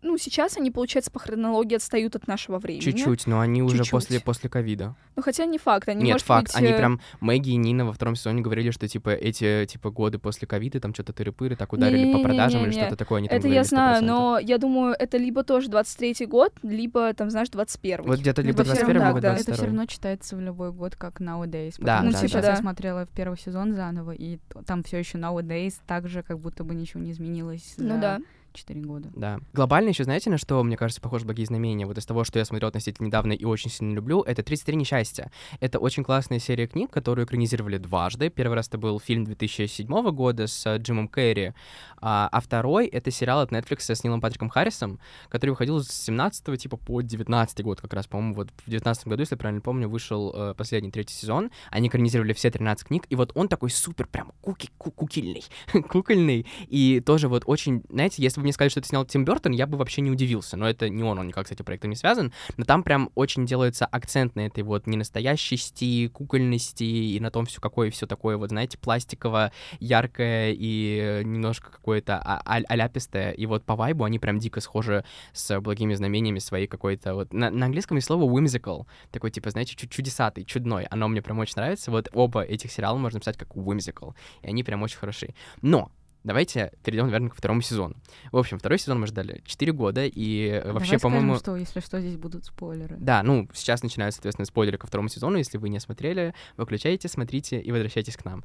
ну 0.02 0.18
сейчас 0.18 0.56
они, 0.56 0.70
получается, 0.70 1.10
по 1.10 1.18
хронологии 1.18 1.76
отстают 1.76 2.16
от 2.16 2.26
нашего 2.26 2.58
времени. 2.58 2.82
Чуть-чуть, 2.82 3.26
но 3.26 3.40
они 3.40 3.62
уже 3.62 3.78
Чуть-чуть. 3.78 3.90
после, 3.90 4.20
после 4.20 4.50
ковида. 4.50 4.94
Ну 5.16 5.22
хотя 5.22 5.44
не 5.44 5.58
факт, 5.58 5.88
они 5.88 6.04
Нет, 6.04 6.14
может 6.14 6.26
факт. 6.26 6.48
быть, 6.48 6.56
Они 6.56 6.68
э, 6.68 6.76
прям 6.76 7.00
Мэгги 7.20 7.50
и 7.50 7.56
Нина 7.56 7.84
во 7.84 7.92
втором 7.92 8.14
сезоне 8.16 8.42
говорили, 8.42 8.70
что 8.70 8.88
типа 8.88 9.10
эти 9.10 9.66
типа 9.66 9.90
годы 9.90 10.18
после 10.18 10.46
ковида 10.46 10.80
там 10.80 10.94
что-то 10.94 11.12
тыры-пыры 11.12 11.56
так 11.56 11.72
ударили 11.72 12.12
по 12.12 12.20
продажам 12.20 12.64
или 12.64 12.72
что-то 12.72 12.96
такое. 12.96 13.18
Они 13.18 13.28
Это 13.28 13.48
я 13.48 13.64
знаю, 13.64 14.02
100%. 14.02 14.06
но 14.06 14.38
я 14.38 14.58
думаю, 14.58 14.94
это 14.98 15.16
либо 15.16 15.44
тоже 15.44 15.68
23-й 15.68 16.26
год, 16.26 16.52
либо 16.62 17.12
там, 17.14 17.30
знаешь, 17.30 17.48
21-й. 17.48 18.06
Вот 18.06 18.18
где-то 18.18 18.42
либо 18.42 18.62
Либо 18.62 18.64
всё 18.64 18.84
21 18.86 18.96
равно, 18.96 19.08
либо 19.10 19.20
да. 19.20 19.34
Это 19.34 19.42
все 19.42 19.52
22 19.52 19.66
равно 19.66 19.86
читается 19.86 20.36
в 20.36 20.40
любой 20.40 20.72
год 20.72 20.96
как 20.96 21.20
nowadays. 21.20 21.74
Да, 21.78 21.96
потому 21.96 22.12
да, 22.12 22.18
что 22.18 22.22
да. 22.22 22.28
сейчас 22.28 22.44
да. 22.44 22.50
я 22.50 22.56
смотрела 22.56 23.06
в 23.06 23.10
первый 23.10 23.38
сезон 23.38 23.74
заново, 23.74 24.12
и 24.12 24.38
там 24.66 24.82
все 24.82 24.98
еще 24.98 25.18
nowadays, 25.18 25.74
так 25.86 26.08
же, 26.08 26.22
как 26.22 26.38
будто 26.38 26.64
бы 26.64 26.74
ничего 26.74 27.02
не 27.02 27.12
изменилось 27.12 27.74
Ну 27.78 27.94
за 27.94 28.00
да. 28.00 28.18
4 28.52 28.80
года. 28.80 29.10
Да. 29.14 29.40
Глобально 29.52 29.90
еще, 29.90 30.04
знаете, 30.04 30.30
на 30.30 30.38
что, 30.38 30.62
мне 30.62 30.76
кажется, 30.76 31.00
похоже 31.00 31.24
«Благие 31.24 31.46
знамения»? 31.46 31.86
Вот 31.86 31.98
из 31.98 32.06
того, 32.06 32.24
что 32.24 32.38
я 32.38 32.44
смотрел 32.44 32.68
относительно 32.68 33.06
недавно 33.06 33.32
и 33.32 33.44
очень 33.44 33.70
сильно 33.70 33.94
люблю, 33.94 34.22
это 34.22 34.42
«33 34.42 34.74
несчастья». 34.74 35.30
Это 35.60 35.78
очень 35.78 36.04
классная 36.04 36.38
серия 36.38 36.66
книг, 36.66 36.90
которую 36.90 37.26
экранизировали 37.26 37.78
дважды. 37.78 38.30
Первый 38.30 38.54
раз 38.54 38.68
это 38.68 38.78
был 38.78 39.00
фильм 39.00 39.24
2007 39.24 40.10
года 40.10 40.46
с 40.46 40.66
э, 40.66 40.78
Джимом 40.78 41.08
Керри, 41.08 41.52
а, 42.00 42.28
а 42.30 42.40
второй— 42.40 42.86
это 42.88 43.10
сериал 43.10 43.40
от 43.40 43.52
Netflix 43.52 43.94
с 43.94 44.04
Нилом 44.04 44.20
Патриком 44.20 44.48
Харрисом, 44.48 44.98
который 45.28 45.50
выходил 45.50 45.82
с 45.82 45.88
17 45.88 46.60
типа 46.60 46.76
по 46.76 47.00
19 47.00 47.62
год 47.62 47.80
как 47.80 47.92
раз, 47.94 48.06
по-моему, 48.06 48.34
вот 48.34 48.50
в 48.66 48.70
19 48.70 49.06
году, 49.06 49.20
если 49.22 49.34
я 49.34 49.38
правильно 49.38 49.60
помню, 49.60 49.88
вышел 49.88 50.32
э, 50.34 50.54
последний 50.54 50.90
третий 50.90 51.14
сезон. 51.14 51.50
Они 51.70 51.88
экранизировали 51.88 52.32
все 52.32 52.50
13 52.50 52.88
книг, 52.88 53.04
и 53.08 53.14
вот 53.14 53.32
он 53.34 53.48
такой 53.48 53.70
супер 53.70 54.06
прям 54.06 54.32
куки 54.40 54.68
ку 54.78 54.90
кукольный, 54.90 55.44
кукольный, 55.88 56.46
и 56.68 57.00
тоже 57.00 57.28
вот 57.28 57.44
очень, 57.46 57.82
знаете, 57.88 58.22
если 58.22 58.40
бы 58.42 58.46
мне 58.46 58.52
сказали, 58.52 58.70
что 58.70 58.80
это 58.80 58.88
снял 58.88 59.04
Тим 59.04 59.24
Бертон, 59.24 59.52
я 59.52 59.66
бы 59.66 59.78
вообще 59.78 60.00
не 60.00 60.10
удивился, 60.10 60.56
но 60.56 60.68
это 60.68 60.88
не 60.88 61.02
он, 61.02 61.18
он 61.18 61.28
никак 61.28 61.48
с 61.48 61.50
этим 61.50 61.64
проектом 61.64 61.90
не 61.90 61.96
связан, 61.96 62.32
но 62.56 62.64
там 62.64 62.82
прям 62.82 63.10
очень 63.14 63.46
делается 63.46 63.86
акцент 63.86 64.36
на 64.36 64.46
этой 64.46 64.62
вот 64.62 64.86
ненастоящести, 64.86 66.08
кукольности 66.08 66.84
и 66.84 67.18
на 67.20 67.30
том 67.30 67.46
все 67.46 67.60
какое 67.60 67.90
все 67.90 68.06
такое 68.06 68.36
вот, 68.36 68.50
знаете, 68.50 68.78
пластиковое, 68.78 69.52
яркое 69.80 70.54
и 70.56 71.22
немножко 71.24 71.70
какое-то 71.70 72.18
а- 72.18 72.42
а- 72.44 72.62
аляпистое, 72.68 73.32
и 73.32 73.46
вот 73.46 73.64
по 73.64 73.76
вайбу 73.76 74.04
они 74.04 74.18
прям 74.18 74.38
дико 74.38 74.60
схожи 74.60 75.04
с 75.32 75.60
благими 75.60 75.94
знамениями 75.94 76.38
своей 76.38 76.66
какой-то 76.66 77.14
вот, 77.14 77.32
на, 77.32 77.50
на 77.50 77.66
английском 77.66 77.96
есть 77.96 78.06
слово 78.06 78.30
whimsical, 78.30 78.86
такой 79.10 79.30
типа, 79.30 79.50
знаете, 79.50 79.74
чуть 79.76 79.90
чудесатый, 79.90 80.44
чудной, 80.44 80.84
оно 80.84 81.08
мне 81.08 81.22
прям 81.22 81.38
очень 81.38 81.54
нравится, 81.56 81.90
вот 81.90 82.08
оба 82.12 82.42
этих 82.42 82.72
сериала 82.72 82.98
можно 82.98 83.20
писать 83.20 83.36
как 83.36 83.54
whimsical, 83.56 84.14
и 84.42 84.48
они 84.48 84.64
прям 84.64 84.82
очень 84.82 84.98
хороши. 84.98 85.34
Но 85.60 85.90
Давайте 86.24 86.72
перейдем, 86.84 87.06
наверное, 87.06 87.30
к 87.30 87.34
второму 87.34 87.62
сезону. 87.62 87.96
В 88.30 88.36
общем, 88.36 88.58
второй 88.58 88.78
сезон 88.78 89.00
мы 89.00 89.06
ждали 89.06 89.42
4 89.44 89.72
года, 89.72 90.04
и 90.06 90.60
э, 90.62 90.72
вообще, 90.72 90.98
по-моему... 90.98 91.36
что, 91.36 91.56
если 91.56 91.80
что, 91.80 92.00
здесь 92.00 92.16
будут 92.16 92.44
спойлеры. 92.44 92.96
Да, 92.98 93.22
ну, 93.22 93.48
сейчас 93.54 93.82
начинаются, 93.82 94.18
соответственно, 94.18 94.46
спойлеры 94.46 94.78
ко 94.78 94.86
второму 94.86 95.08
сезону. 95.08 95.36
Если 95.38 95.58
вы 95.58 95.68
не 95.68 95.80
смотрели, 95.80 96.34
выключайте, 96.56 97.08
смотрите 97.08 97.60
и 97.60 97.72
возвращайтесь 97.72 98.16
к 98.16 98.24
нам. 98.24 98.44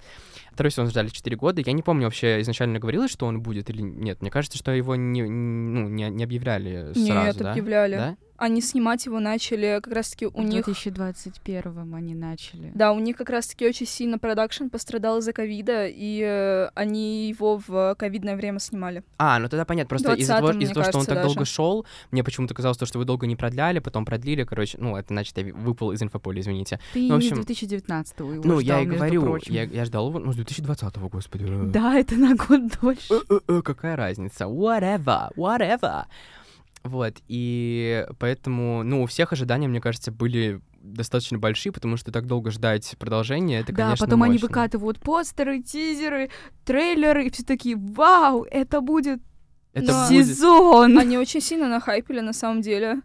Второй 0.51 0.71
сезон 0.71 0.87
ждали 0.87 1.09
4 1.09 1.35
года. 1.35 1.61
Я 1.63 1.73
не 1.73 1.83
помню, 1.83 2.05
вообще 2.05 2.41
изначально 2.41 2.79
говорилось, 2.79 3.11
что 3.11 3.27
он 3.27 3.41
будет 3.41 3.69
или 3.69 3.81
нет. 3.81 4.21
Мне 4.21 4.31
кажется, 4.31 4.57
что 4.57 4.71
его 4.71 4.95
не, 4.95 5.23
ну, 5.23 5.87
не, 5.87 6.09
не 6.09 6.23
объявляли 6.23 6.93
сразу, 6.93 7.01
Нет, 7.03 7.37
да? 7.37 7.51
объявляли. 7.51 7.95
Да? 7.95 8.17
Они 8.37 8.61
снимать 8.61 9.05
его 9.05 9.19
начали 9.19 9.79
как 9.81 9.93
раз-таки 9.93 10.27
у 10.27 10.29
в 10.29 10.43
них... 10.43 10.65
2021 10.65 11.93
они 11.93 12.15
начали. 12.15 12.71
Да, 12.75 12.91
у 12.91 12.99
них 12.99 13.17
как 13.17 13.29
раз-таки 13.29 13.67
очень 13.67 13.87
сильно 13.87 14.19
продакшн 14.19 14.67
пострадал 14.67 15.19
из-за 15.19 15.33
ковида, 15.33 15.87
и 15.87 16.21
э, 16.21 16.69
они 16.75 17.29
его 17.29 17.61
в 17.65 17.95
ковидное 17.95 18.35
время 18.35 18.59
снимали. 18.59 19.03
А, 19.17 19.39
ну 19.39 19.49
тогда 19.49 19.65
понятно. 19.65 19.89
Просто 19.89 20.13
из-за 20.13 20.33
20-м, 20.33 20.45
того, 20.47 20.59
из-за 20.59 20.73
того, 20.73 20.83
что 20.83 20.97
он 20.99 21.05
кажется, 21.05 21.15
так 21.15 21.23
долго 21.23 21.39
даже. 21.39 21.51
шел, 21.51 21.85
мне 22.11 22.23
почему-то 22.23 22.53
казалось, 22.53 22.77
то, 22.77 22.85
что 22.85 22.99
вы 22.99 23.05
долго 23.05 23.25
не 23.25 23.35
продляли, 23.35 23.79
потом 23.79 24.05
продлили, 24.05 24.43
короче, 24.43 24.77
ну, 24.79 24.95
это 24.95 25.13
значит, 25.13 25.37
я 25.37 25.53
выпал 25.53 25.91
из 25.91 26.01
инфополя, 26.01 26.39
извините. 26.41 26.79
Ты 26.93 27.07
Ну, 27.07 27.15
в 27.15 27.19
не 27.19 27.27
с 27.27 27.31
общем, 27.31 27.35
2019 27.43 28.19
его 28.19 28.41
ну, 28.43 28.59
я 28.59 28.75
ждал, 28.75 28.81
и 28.81 28.85
между 28.85 28.97
говорю, 28.97 29.21
прочим. 29.23 29.53
я, 29.53 29.63
я 29.63 29.85
ждал 29.85 30.09
его, 30.09 30.19
ну, 30.19 30.31
с 30.31 30.37
2020-го, 30.37 31.09
господи. 31.09 31.45
э. 31.47 31.63
Да, 31.71 31.95
это 31.95 32.15
на 32.15 32.35
год 32.35 32.61
дольше. 32.81 33.13
Э-э-э, 33.13 33.61
какая 33.61 33.95
разница? 33.95 34.45
Whatever, 34.45 35.29
whatever. 35.35 36.05
Вот, 36.83 37.15
и 37.27 38.05
поэтому, 38.19 38.83
ну, 38.83 39.03
у 39.03 39.05
всех 39.07 39.33
ожидания, 39.33 39.67
мне 39.67 39.81
кажется, 39.81 40.11
были 40.11 40.61
достаточно 40.79 41.37
большие, 41.37 41.73
потому 41.73 41.97
что 41.97 42.11
так 42.11 42.27
долго 42.27 42.51
ждать 42.51 42.95
продолжения, 42.97 43.59
это, 43.59 43.73
да, 43.73 43.83
конечно, 43.85 44.05
потом 44.05 44.23
они 44.23 44.33
мощно. 44.33 44.47
выкатывают 44.47 44.99
постеры, 44.99 45.61
тизеры, 45.61 46.29
трейлеры, 46.65 47.27
и 47.27 47.31
все 47.31 47.43
такие, 47.43 47.75
вау, 47.75 48.43
это 48.43 48.81
будет 48.81 49.21
Это 49.77 49.91
Но- 49.93 50.07
будет- 50.09 50.27
сезон. 50.27 50.97
Они 50.97 51.17
очень 51.17 51.41
сильно 51.41 51.67
нахайпили 51.67 52.19
на 52.21 52.33
самом 52.33 52.61
деле. 52.61 53.01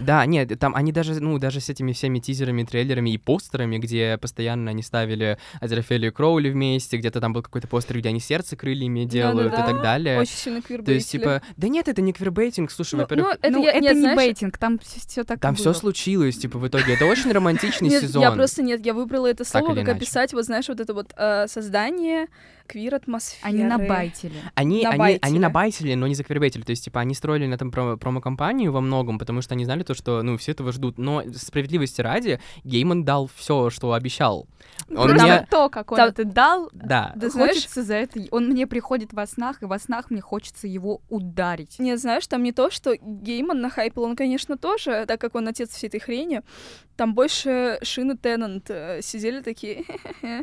Да, 0.00 0.24
нет, 0.26 0.58
там 0.58 0.74
они 0.74 0.92
даже, 0.92 1.20
ну, 1.20 1.38
даже 1.38 1.60
с 1.60 1.68
этими 1.68 1.92
всеми 1.92 2.18
тизерами, 2.20 2.64
трейлерами 2.64 3.10
и 3.10 3.18
постерами, 3.18 3.78
где 3.78 4.16
постоянно 4.18 4.70
они 4.70 4.82
ставили 4.82 5.38
Азерафелию 5.60 6.10
и 6.10 6.14
Кроули 6.14 6.48
вместе, 6.50 6.96
где-то 6.96 7.20
там 7.20 7.32
был 7.32 7.42
какой-то 7.42 7.68
постер, 7.68 7.98
где 7.98 8.08
они 8.08 8.20
сердце 8.20 8.56
крыльями 8.56 9.04
делают 9.04 9.52
и 9.52 9.56
Да-да-да. 9.56 9.72
так 9.72 9.82
далее. 9.82 10.20
Очень 10.20 10.36
сильно 10.36 10.62
То 10.62 10.92
есть, 10.92 11.10
типа, 11.10 11.42
да 11.56 11.68
нет, 11.68 11.88
это 11.88 12.00
не 12.00 12.12
квирбейтинг, 12.12 12.70
слушай, 12.70 12.94
Ну, 12.94 13.02
во-первых, 13.02 13.26
ну, 13.26 13.38
это 13.42 13.50
ну, 13.58 13.64
я- 13.64 13.70
это 13.72 13.80
нет, 13.80 13.94
не 13.94 14.00
знаешь, 14.00 14.16
бейтинг, 14.16 14.58
там 14.58 14.78
все 14.78 15.24
так 15.24 15.38
и 15.38 15.40
там 15.40 15.54
все 15.54 15.72
случилось, 15.74 16.38
типа, 16.38 16.58
в 16.58 16.66
итоге. 16.66 16.94
Это 16.94 17.04
очень 17.06 17.30
романтичный 17.32 17.90
сезон. 17.90 18.22
я 18.22 18.32
просто 18.32 18.62
нет, 18.62 18.84
я 18.86 18.94
выбрала 18.94 19.26
это 19.26 19.44
слово, 19.44 19.74
как 19.74 19.88
описать, 19.88 20.32
вот 20.32 20.44
знаешь, 20.44 20.68
вот 20.68 20.80
это 20.80 20.94
вот 20.94 21.12
э, 21.16 21.46
создание 21.48 22.28
квир-атмосферы. 22.66 23.40
Они 23.54 23.64
набайтили. 23.64 24.34
Они, 24.54 24.84
они, 24.84 24.84
они 24.84 24.84
Набайтили. 24.84 25.38
набайтили, 25.38 25.94
но 25.94 26.06
не 26.06 26.14
заквербейтили. 26.14 26.62
То 26.62 26.70
есть, 26.70 26.84
типа, 26.84 27.00
они 27.00 27.14
строили 27.14 27.46
на 27.46 27.54
этом 27.54 27.70
промо- 27.70 27.96
промо-компанию 27.96 28.72
во 28.72 28.80
многом, 28.80 29.18
потому 29.18 29.42
что 29.42 29.54
они 29.54 29.64
знали 29.64 29.82
то, 29.82 29.94
что, 29.94 30.22
ну, 30.22 30.36
все 30.36 30.52
этого 30.52 30.72
ждут. 30.72 30.98
Но 30.98 31.22
справедливости 31.34 32.00
ради, 32.00 32.40
Гейман 32.64 33.04
дал 33.04 33.30
все, 33.34 33.70
что 33.70 33.92
обещал. 33.92 34.46
Он 34.90 35.08
Просто 35.08 35.22
мне... 35.26 35.46
то, 35.50 35.68
как 35.70 35.90
он 35.92 35.96
Там- 35.96 36.08
это 36.10 36.24
дал, 36.24 36.68
Да. 36.72 37.12
Да 37.16 37.28
знаешь- 37.30 37.54
хочется 37.54 37.82
за 37.82 37.94
это... 37.94 38.20
Он 38.30 38.48
мне 38.48 38.66
приходит 38.66 39.12
во 39.12 39.26
снах, 39.26 39.62
и 39.62 39.66
во 39.66 39.78
снах 39.78 40.10
мне 40.10 40.20
хочется 40.20 40.66
его 40.66 41.00
ударить. 41.08 41.78
Нет, 41.78 42.00
знаешь, 42.00 42.26
там 42.26 42.42
не 42.42 42.52
то, 42.52 42.70
что 42.70 42.94
Гейман 43.00 43.60
нахайпил, 43.60 44.02
он, 44.02 44.16
конечно, 44.16 44.56
тоже, 44.58 45.04
так 45.06 45.20
как 45.20 45.34
он 45.34 45.48
отец 45.48 45.70
всей 45.70 45.86
этой 45.86 46.00
хрени. 46.00 46.42
Там 46.96 47.14
больше 47.14 47.78
Шин 47.82 48.12
и 48.12 48.16
Теннант 48.16 48.70
э, 48.70 49.00
сидели 49.02 49.42
такие. 49.42 49.84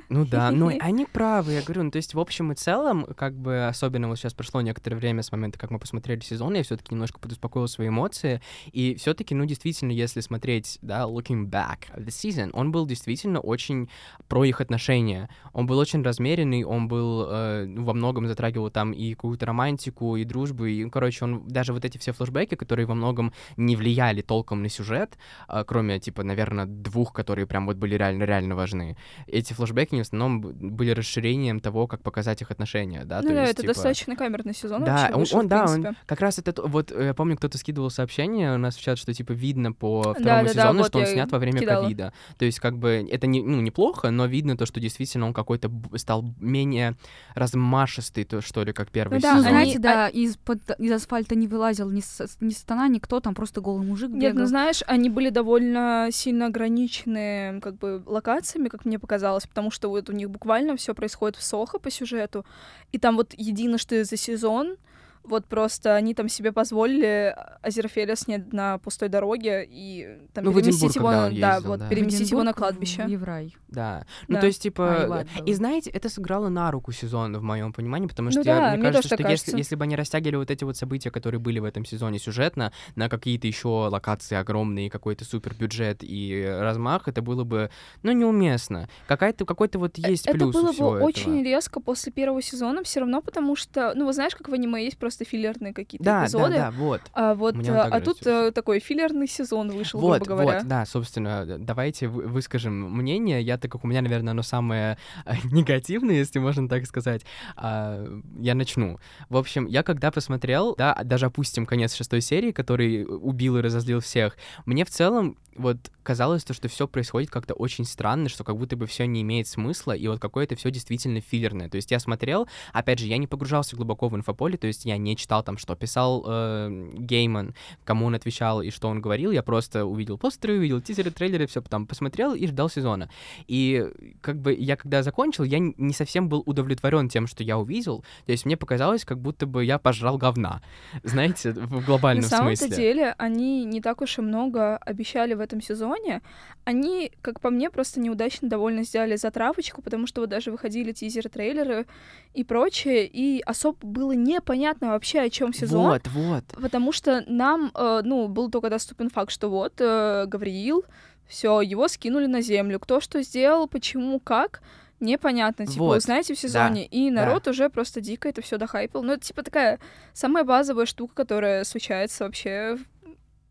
Ну 0.10 0.26
да, 0.26 0.52
ну 0.52 0.70
и 0.70 0.78
они 0.80 1.06
правы, 1.06 1.54
я 1.54 1.62
говорю, 1.62 1.84
ну 1.84 1.92
то 1.92 1.98
есть 1.98 2.14
в 2.14 2.20
общем 2.20 2.52
и 2.52 2.56
целом, 2.56 3.06
как 3.18 3.34
бы 3.34 3.66
особенно 3.66 4.08
вот 4.08 4.18
сейчас 4.18 4.34
прошло 4.34 4.62
некоторое 4.62 4.98
время 4.98 5.24
с 5.24 5.32
момента, 5.32 5.58
как 5.58 5.72
мы 5.72 5.80
посмотрели 5.80 6.20
сезон, 6.20 6.54
я 6.54 6.64
все-таки 6.64 6.94
немножко 6.94 7.20
подуспокоил 7.20 7.68
свои 7.68 7.88
эмоции, 7.88 8.42
и 8.72 8.96
все-таки, 8.96 9.34
ну 9.34 9.46
действительно, 9.46 9.92
если 9.92 10.22
смотреть, 10.22 10.78
да, 10.82 11.04
looking 11.04 11.50
back 11.50 11.90
at 11.96 12.06
the 12.06 12.08
season, 12.08 12.52
он 12.54 12.72
был 12.72 12.86
действительно 12.86 13.40
очень 13.40 13.90
про 14.28 14.46
их 14.46 14.62
отношения, 14.62 15.30
он 15.54 15.66
был 15.66 15.80
очень 15.80 16.04
размеренный, 16.04 16.64
он 16.64 16.88
был 16.88 17.28
э, 17.30 17.66
ну, 17.66 17.84
во 17.84 17.94
многом 17.94 18.28
затрагивал 18.28 18.70
там 18.70 18.92
и 18.92 19.14
какую-то 19.14 19.46
романтику, 19.48 20.16
и 20.18 20.24
дружбу, 20.24 20.66
и, 20.66 20.84
ну, 20.84 20.92
короче, 20.92 21.26
он 21.26 21.48
даже 21.48 21.74
вот 21.74 21.84
эти 21.84 21.98
все 21.98 22.14
флешбеки, 22.14 22.56
которые 22.56 22.86
во 22.86 22.94
многом 22.94 23.34
не 23.58 23.76
влияли 23.76 24.22
толком 24.22 24.62
на 24.62 24.70
сюжет, 24.70 25.18
а, 25.48 25.64
кроме, 25.64 26.00
типа, 26.00 26.24
наверное, 26.24 26.43
двух, 26.66 27.14
которые 27.14 27.46
прям 27.48 27.66
вот 27.66 27.78
были 27.78 27.96
реально-реально 27.96 28.56
важны. 28.56 28.98
Эти 29.28 29.54
флешбеки 29.54 29.96
в 29.96 30.00
основном 30.02 30.42
были 30.42 30.92
расширением 30.92 31.60
того, 31.60 31.88
как 31.88 32.02
показать 32.02 32.42
их 32.42 32.52
отношения, 32.52 33.04
да, 33.06 33.22
Ну 33.22 33.30
то 33.30 33.34
да, 33.34 33.42
есть, 33.42 33.54
это 33.54 33.62
типа, 33.64 33.74
достаточно 33.74 34.16
камерный 34.16 34.54
сезон 34.54 34.84
Да, 34.84 34.94
вообще 34.94 35.14
он, 35.14 35.20
вышел, 35.20 35.40
он- 35.40 35.46
в 35.46 35.50
да, 35.50 35.66
он 35.66 35.88
как 36.06 36.22
раз 36.22 36.40
это, 36.40 36.54
т- 36.54 36.62
вот 36.62 36.92
э, 36.92 37.06
я 37.06 37.14
помню, 37.14 37.38
кто-то 37.38 37.58
скидывал 37.58 37.90
сообщение 37.90 38.56
у 38.56 38.58
нас 38.58 38.76
в 38.76 38.82
чат, 38.82 38.98
что 38.98 39.14
типа 39.14 39.32
видно 39.34 39.72
по 39.74 40.02
второму 40.02 40.24
Да-да-да, 40.24 40.50
сезону, 40.54 40.78
вот 40.80 40.88
что 40.88 41.00
он 41.00 41.06
я 41.06 41.12
снят 41.12 41.32
во 41.32 41.40
время 41.40 41.60
кидала. 41.60 41.84
ковида. 41.84 42.14
То 42.38 42.46
есть 42.46 42.60
как 42.60 42.78
бы 42.78 43.08
это 43.10 43.28
не, 43.28 43.42
ну, 43.42 43.62
неплохо, 43.62 44.10
но 44.12 44.26
видно 44.26 44.58
то, 44.58 44.66
что 44.66 44.80
действительно 44.80 45.28
он 45.28 45.34
какой-то 45.34 45.72
стал 45.96 46.26
менее 46.40 46.96
размашистый, 47.36 48.24
то, 48.24 48.42
что 48.42 48.64
ли, 48.64 48.74
как 48.74 48.90
первый 48.90 49.16
Ну 49.16 49.20
да, 49.22 49.38
сезон. 49.38 49.50
Знаете, 49.52 49.80
да, 49.80 50.08
из, 50.08 50.38
из 50.80 50.92
асфальта 50.92 51.36
не 51.36 51.48
вылазил 51.48 51.90
ни, 51.92 52.00
с, 52.02 52.38
ни 52.40 52.50
сатана, 52.52 52.88
никто, 52.88 53.20
там 53.20 53.36
просто 53.36 53.62
голый 53.62 53.86
мужик 53.86 54.10
Нет, 54.10 54.32
бегал. 54.32 54.40
ну 54.42 54.46
знаешь, 54.48 54.82
они 54.88 55.10
были 55.10 55.30
довольно 55.30 56.10
сильно 56.12 56.33
ограничены 56.42 57.60
как 57.62 57.76
бы 57.76 58.02
локациями, 58.06 58.70
как 58.70 58.86
мне 58.86 59.00
показалось, 59.00 59.46
потому 59.46 59.72
что 59.72 59.90
вот 59.90 60.10
у 60.10 60.14
них 60.14 60.30
буквально 60.30 60.76
все 60.76 60.94
происходит 60.96 61.38
в 61.38 61.44
Сохо 61.44 61.80
по 61.80 61.92
сюжету, 61.92 62.46
и 62.92 62.98
там 62.98 63.18
вот 63.18 63.34
единожды 63.38 64.04
за 64.04 64.18
сезон 64.18 64.78
вот 65.24 65.46
просто 65.46 65.96
они 65.96 66.14
там 66.14 66.28
себе 66.30 66.52
позволили 66.52 67.36
Азерфеля 67.62 68.16
снять 68.16 68.52
на 68.54 68.78
пустой 68.80 69.10
дороге 69.10 69.66
и 69.70 70.20
там 70.34 70.44
Ну, 70.46 70.54
переместить 70.54 70.96
его, 70.96 71.12
на- 71.12 71.28
он 71.28 71.40
да, 71.40 71.56
ездил, 71.56 71.70
вот 71.72 71.80
да. 71.80 71.88
переместить 71.90 72.32
его 72.32 72.44
на 72.44 72.54
кладбище. 72.54 73.04
В 73.06 73.08
Еврай. 73.08 73.56
Да. 73.70 74.06
Ну, 74.28 74.36
Да. 74.36 74.42
то 74.42 74.48
есть, 74.48 74.62
типа, 74.62 75.26
да. 75.38 75.44
и 75.46 75.54
знаете, 75.54 75.90
это 75.90 76.10
сыграло 76.10 76.50
на 76.50 76.70
руку 76.72 76.92
сезона, 76.92 77.40
в 77.40 77.44
моем 77.44 77.74
понимании, 77.74 78.08
потому 78.08 78.28
Ну 78.28 78.32
что 78.32 78.44
да, 78.44 78.56
я, 78.56 78.70
мне 78.72 78.78
мне 78.78 78.88
кажется, 78.88 79.08
что 79.08 79.18
так 79.18 79.30
если, 79.32 79.46
кажется. 79.52 79.58
если 79.58 79.76
бы 79.76 79.84
они 79.86 79.96
растягивали 79.96 80.36
вот 80.36 80.52
эти 80.52 80.64
вот 80.64 80.78
события, 80.78 81.10
которые 81.12 81.40
были 81.40 81.60
в 81.60 81.64
этом 81.66 81.86
сезоне 81.86 82.20
сюжетно, 82.20 82.72
на 82.96 83.10
какие-то 83.10 83.48
еще 83.48 83.68
локации 83.68 84.36
огромные, 84.36 84.90
какой-то 84.90 85.26
супер 85.26 85.54
бюджет 85.56 86.00
и 86.02 86.46
размах, 86.60 87.08
это 87.08 87.22
было 87.22 87.44
бы, 87.44 87.70
ну, 88.04 88.12
неуместно. 88.12 88.90
Какая-то, 89.08 89.46
какой-то 89.46 89.80
вот 89.80 89.98
есть 89.98 90.28
это 90.28 90.38
плюс 90.38 90.56
у 90.56 90.60
было 90.60 90.68
бы 90.68 90.74
всего 90.74 90.90
очень 90.90 91.32
этого. 91.40 91.44
резко 91.44 91.80
после 91.80 92.12
первого 92.12 92.42
сезона, 92.42 92.84
все 92.84 93.00
равно, 93.00 93.22
потому 93.22 93.56
что, 93.56 93.94
ну, 93.96 94.06
вы 94.06 94.14
знаешь, 94.14 94.36
как 94.36 94.50
в 94.50 94.54
аниме 94.54 94.84
есть 94.84 94.98
просто 94.98 95.13
филлерные 95.24 95.74
какие-то 95.74 96.04
Да, 96.04 96.24
эпизоды. 96.24 96.56
да, 96.56 96.58
да, 96.58 96.72
вот. 96.72 97.02
А 97.14 97.34
вот, 97.36 97.56
Мне 97.56 97.70
э, 97.70 97.74
так 97.74 97.94
а 97.94 98.02
тут 98.02 98.26
э, 98.26 98.52
такой 98.52 98.80
филлерный 98.80 99.28
сезон 99.28 99.70
вышел, 99.72 100.00
Вот, 100.00 100.22
грубо 100.22 100.36
говоря. 100.42 100.60
вот, 100.60 100.68
да, 100.68 100.86
собственно, 100.86 101.46
д- 101.46 101.58
давайте 101.60 102.08
вы- 102.08 102.24
выскажем 102.28 102.74
мнение. 102.98 103.42
Я, 103.42 103.58
так 103.58 103.72
как 103.72 103.84
у 103.84 103.88
меня, 103.88 104.02
наверное, 104.02 104.32
оно 104.32 104.42
самое 104.42 104.98
э, 105.26 105.34
негативное, 105.52 106.16
если 106.16 106.40
можно 106.40 106.68
так 106.68 106.86
сказать, 106.86 107.22
а, 107.56 108.06
я 108.40 108.56
начну. 108.56 109.00
В 109.30 109.38
общем, 109.38 109.68
я 109.68 109.84
когда 109.84 110.12
посмотрел, 110.12 110.76
да, 110.76 111.00
даже 111.04 111.28
опустим 111.28 111.66
конец 111.66 111.94
шестой 111.96 112.22
серии, 112.22 112.52
который 112.52 113.06
убил 113.06 113.58
и 113.58 113.62
разозлил 113.62 114.00
всех, 114.00 114.38
мне 114.66 114.86
в 114.86 114.90
целом 114.90 115.38
вот 115.56 115.78
казалось 116.02 116.44
то, 116.44 116.54
что 116.56 116.68
все 116.68 116.88
происходит 116.88 117.30
как-то 117.30 117.54
очень 117.54 117.86
странно, 117.86 118.28
что 118.28 118.44
как 118.44 118.58
будто 118.58 118.76
бы 118.76 118.88
все 118.88 119.06
не 119.06 119.22
имеет 119.22 119.48
смысла, 119.48 119.92
и 119.92 120.08
вот 120.08 120.20
какое-то 120.20 120.56
все 120.56 120.72
действительно 120.72 121.22
филлерное. 121.22 121.70
То 121.70 121.76
есть 121.76 121.92
я 121.92 122.00
смотрел, 122.00 122.48
опять 122.74 122.98
же, 122.98 123.06
я 123.06 123.18
не 123.20 123.28
погружался 123.28 123.76
глубоко 123.76 124.10
в 124.10 124.16
инфополе, 124.16 124.58
то 124.58 124.66
есть 124.66 124.86
я 124.86 124.98
не 125.04 125.16
читал 125.16 125.44
там, 125.44 125.58
что 125.58 125.76
писал 125.76 126.24
э, 126.26 126.90
Гейман, 126.94 127.54
кому 127.84 128.06
он 128.08 128.16
отвечал 128.16 128.62
и 128.62 128.72
что 128.72 128.88
он 128.88 129.02
говорил, 129.02 129.32
я 129.32 129.44
просто 129.44 129.86
увидел 129.86 130.18
постеры, 130.18 130.58
увидел 130.58 130.82
тизеры, 130.82 131.12
трейлеры, 131.12 131.48
все 131.48 131.62
там 131.62 131.86
посмотрел 131.86 132.34
и 132.34 132.48
ждал 132.48 132.70
сезона. 132.70 133.10
И 133.48 133.86
как 134.22 134.40
бы 134.40 134.54
я 134.54 134.76
когда 134.76 135.04
закончил, 135.04 135.44
я 135.44 135.60
не 135.60 135.94
совсем 135.94 136.30
был 136.30 136.44
удовлетворен 136.46 137.10
тем, 137.10 137.28
что 137.28 137.44
я 137.44 137.58
увидел, 137.58 138.04
то 138.26 138.32
есть 138.32 138.46
мне 138.46 138.58
показалось, 138.58 139.06
как 139.06 139.20
будто 139.20 139.46
бы 139.46 139.64
я 139.64 139.78
пожрал 139.78 140.18
говна, 140.18 140.62
знаете, 141.04 141.52
в 141.52 141.86
глобальном 141.86 142.24
смысле. 142.24 142.50
На 142.50 142.56
самом 142.56 142.76
деле 142.76 143.16
они 143.18 143.66
не 143.66 143.82
так 143.82 144.02
уж 144.02 144.18
и 144.18 144.22
много 144.22 144.78
обещали 144.78 145.34
в 145.34 145.40
этом 145.40 145.62
сезоне. 145.62 146.22
Они, 146.66 147.12
как 147.22 147.42
по 147.42 147.50
мне, 147.50 147.70
просто 147.70 148.00
неудачно 148.00 148.50
довольно 148.50 148.84
сделали 148.84 149.16
затравочку, 149.16 149.82
потому 149.82 150.08
что 150.08 150.22
вот 150.22 150.30
даже 150.30 150.52
выходили 150.52 150.92
тизеры, 150.94 151.30
трейлеры 151.30 151.86
и 152.34 152.44
прочее, 152.44 153.06
и 153.06 153.42
особо 153.42 153.78
было 153.82 154.14
непонятно 154.14 154.93
вообще, 154.94 155.22
о 155.22 155.30
чем 155.30 155.54
сезон. 155.54 155.88
Вот, 155.88 156.08
вот. 156.08 156.44
Потому 156.62 156.92
что 156.92 157.24
нам, 157.28 157.72
э, 157.76 158.02
ну, 158.04 158.28
был 158.28 158.50
только 158.50 158.70
доступен 158.70 159.10
факт, 159.10 159.32
что 159.32 159.50
вот 159.50 159.74
э, 159.80 160.26
Гавриил, 160.28 160.86
все, 161.28 161.62
его 161.62 161.88
скинули 161.88 162.26
на 162.26 162.42
землю. 162.42 162.80
Кто 162.80 163.00
что 163.00 163.22
сделал, 163.22 163.68
почему, 163.68 164.20
как 164.20 164.62
непонятно, 165.00 165.68
типа, 165.68 165.86
вот. 165.86 165.98
узнаете 165.98 166.34
в 166.34 166.40
сезоне, 166.40 166.82
да. 166.84 166.98
и 166.98 167.10
народ 167.10 167.44
да. 167.44 167.52
уже 167.52 167.70
просто 167.70 168.00
дико 168.00 168.30
это 168.30 168.42
все 168.42 168.58
дохайпил. 168.58 169.04
Ну, 169.04 169.14
это, 169.14 169.26
типа, 169.26 169.44
такая 169.44 169.80
самая 170.14 170.44
базовая 170.44 170.86
штука, 170.86 171.14
которая 171.16 171.64
случается 171.66 172.24
вообще 172.24 172.78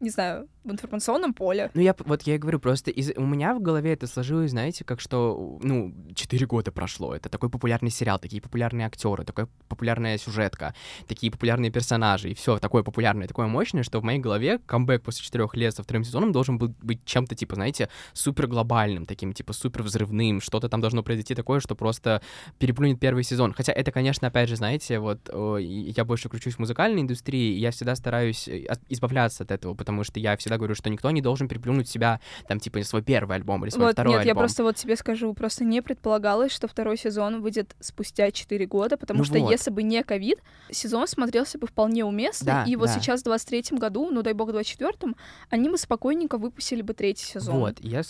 не 0.02 0.10
знаю, 0.10 0.48
в 0.64 0.70
информационном 0.70 1.34
поле. 1.34 1.70
Ну, 1.74 1.80
я 1.80 1.94
вот 1.98 2.22
я 2.22 2.36
и 2.36 2.38
говорю, 2.38 2.60
просто 2.60 2.90
из, 2.90 3.12
у 3.16 3.26
меня 3.26 3.54
в 3.54 3.60
голове 3.60 3.92
это 3.92 4.06
сложилось, 4.06 4.50
знаете, 4.50 4.84
как 4.84 5.00
что, 5.00 5.58
ну, 5.62 5.94
четыре 6.14 6.46
года 6.46 6.72
прошло. 6.72 7.14
Это 7.14 7.28
такой 7.28 7.50
популярный 7.50 7.90
сериал, 7.90 8.18
такие 8.18 8.40
популярные 8.40 8.86
актеры, 8.86 9.24
такая 9.24 9.48
популярная 9.68 10.18
сюжетка, 10.18 10.74
такие 11.08 11.32
популярные 11.32 11.70
персонажи, 11.70 12.30
и 12.30 12.34
все 12.34 12.58
такое 12.58 12.82
популярное, 12.82 13.26
такое 13.26 13.46
мощное, 13.46 13.82
что 13.82 14.00
в 14.00 14.04
моей 14.04 14.18
голове 14.18 14.58
камбэк 14.58 15.02
после 15.02 15.24
четырех 15.24 15.54
лет 15.56 15.74
со 15.74 15.82
вторым 15.82 16.04
сезоном 16.04 16.32
должен 16.32 16.58
был 16.58 16.74
быть 16.82 17.04
чем-то, 17.04 17.34
типа, 17.34 17.56
знаете, 17.56 17.88
супер 18.12 18.46
глобальным, 18.46 19.06
таким, 19.06 19.32
типа, 19.32 19.52
супер 19.52 19.82
взрывным, 19.82 20.40
что-то 20.40 20.68
там 20.68 20.80
должно 20.80 21.02
произойти 21.02 21.34
такое, 21.34 21.60
что 21.60 21.74
просто 21.74 22.22
переплюнет 22.58 23.00
первый 23.00 23.24
сезон. 23.24 23.52
Хотя 23.52 23.72
это, 23.72 23.90
конечно, 23.90 24.28
опять 24.28 24.48
же, 24.48 24.56
знаете, 24.56 24.98
вот 24.98 25.28
я 25.58 26.04
больше 26.04 26.28
кручусь 26.28 26.54
в 26.54 26.58
музыкальной 26.58 27.02
индустрии, 27.02 27.56
и 27.56 27.58
я 27.58 27.70
всегда 27.70 27.96
стараюсь 27.96 28.48
э, 28.48 28.66
избавляться 28.88 29.44
от 29.44 29.50
этого, 29.50 29.74
потому 29.74 30.04
что 30.04 30.20
я 30.20 30.36
всегда 30.36 30.51
говорю, 30.58 30.74
что 30.74 30.90
никто 30.90 31.10
не 31.10 31.20
должен 31.20 31.48
переплюнуть 31.48 31.88
себя, 31.88 32.20
там, 32.48 32.60
типа, 32.60 32.82
свой 32.82 33.02
первый 33.02 33.36
альбом 33.36 33.64
или 33.64 33.70
свой 33.70 33.86
вот, 33.86 33.92
второй 33.92 34.12
нет, 34.12 34.20
альбом. 34.20 34.28
я 34.28 34.34
просто 34.34 34.62
вот 34.62 34.76
тебе 34.76 34.96
скажу, 34.96 35.32
просто 35.34 35.64
не 35.64 35.82
предполагалось, 35.82 36.52
что 36.52 36.68
второй 36.68 36.96
сезон 36.96 37.42
выйдет 37.42 37.74
спустя 37.80 38.30
4 38.30 38.66
года, 38.66 38.96
потому 38.96 39.18
ну 39.18 39.24
что 39.24 39.38
вот. 39.38 39.50
если 39.50 39.70
бы 39.70 39.82
не 39.82 40.02
ковид, 40.02 40.38
сезон 40.70 41.06
смотрелся 41.06 41.58
бы 41.58 41.66
вполне 41.66 42.04
уместно, 42.04 42.46
да, 42.46 42.64
и 42.66 42.76
вот 42.76 42.86
да. 42.86 42.94
сейчас 42.98 43.22
в 43.22 43.26
23-м 43.26 43.78
году, 43.78 44.10
ну, 44.10 44.22
дай 44.22 44.32
бог, 44.32 44.50
в 44.50 44.54
24-м, 44.54 45.16
они 45.50 45.68
бы 45.68 45.78
спокойненько 45.78 46.38
выпустили 46.38 46.82
бы 46.82 46.94
третий 46.94 47.24
сезон. 47.24 47.56
Вот, 47.56 47.76
я, 47.80 48.02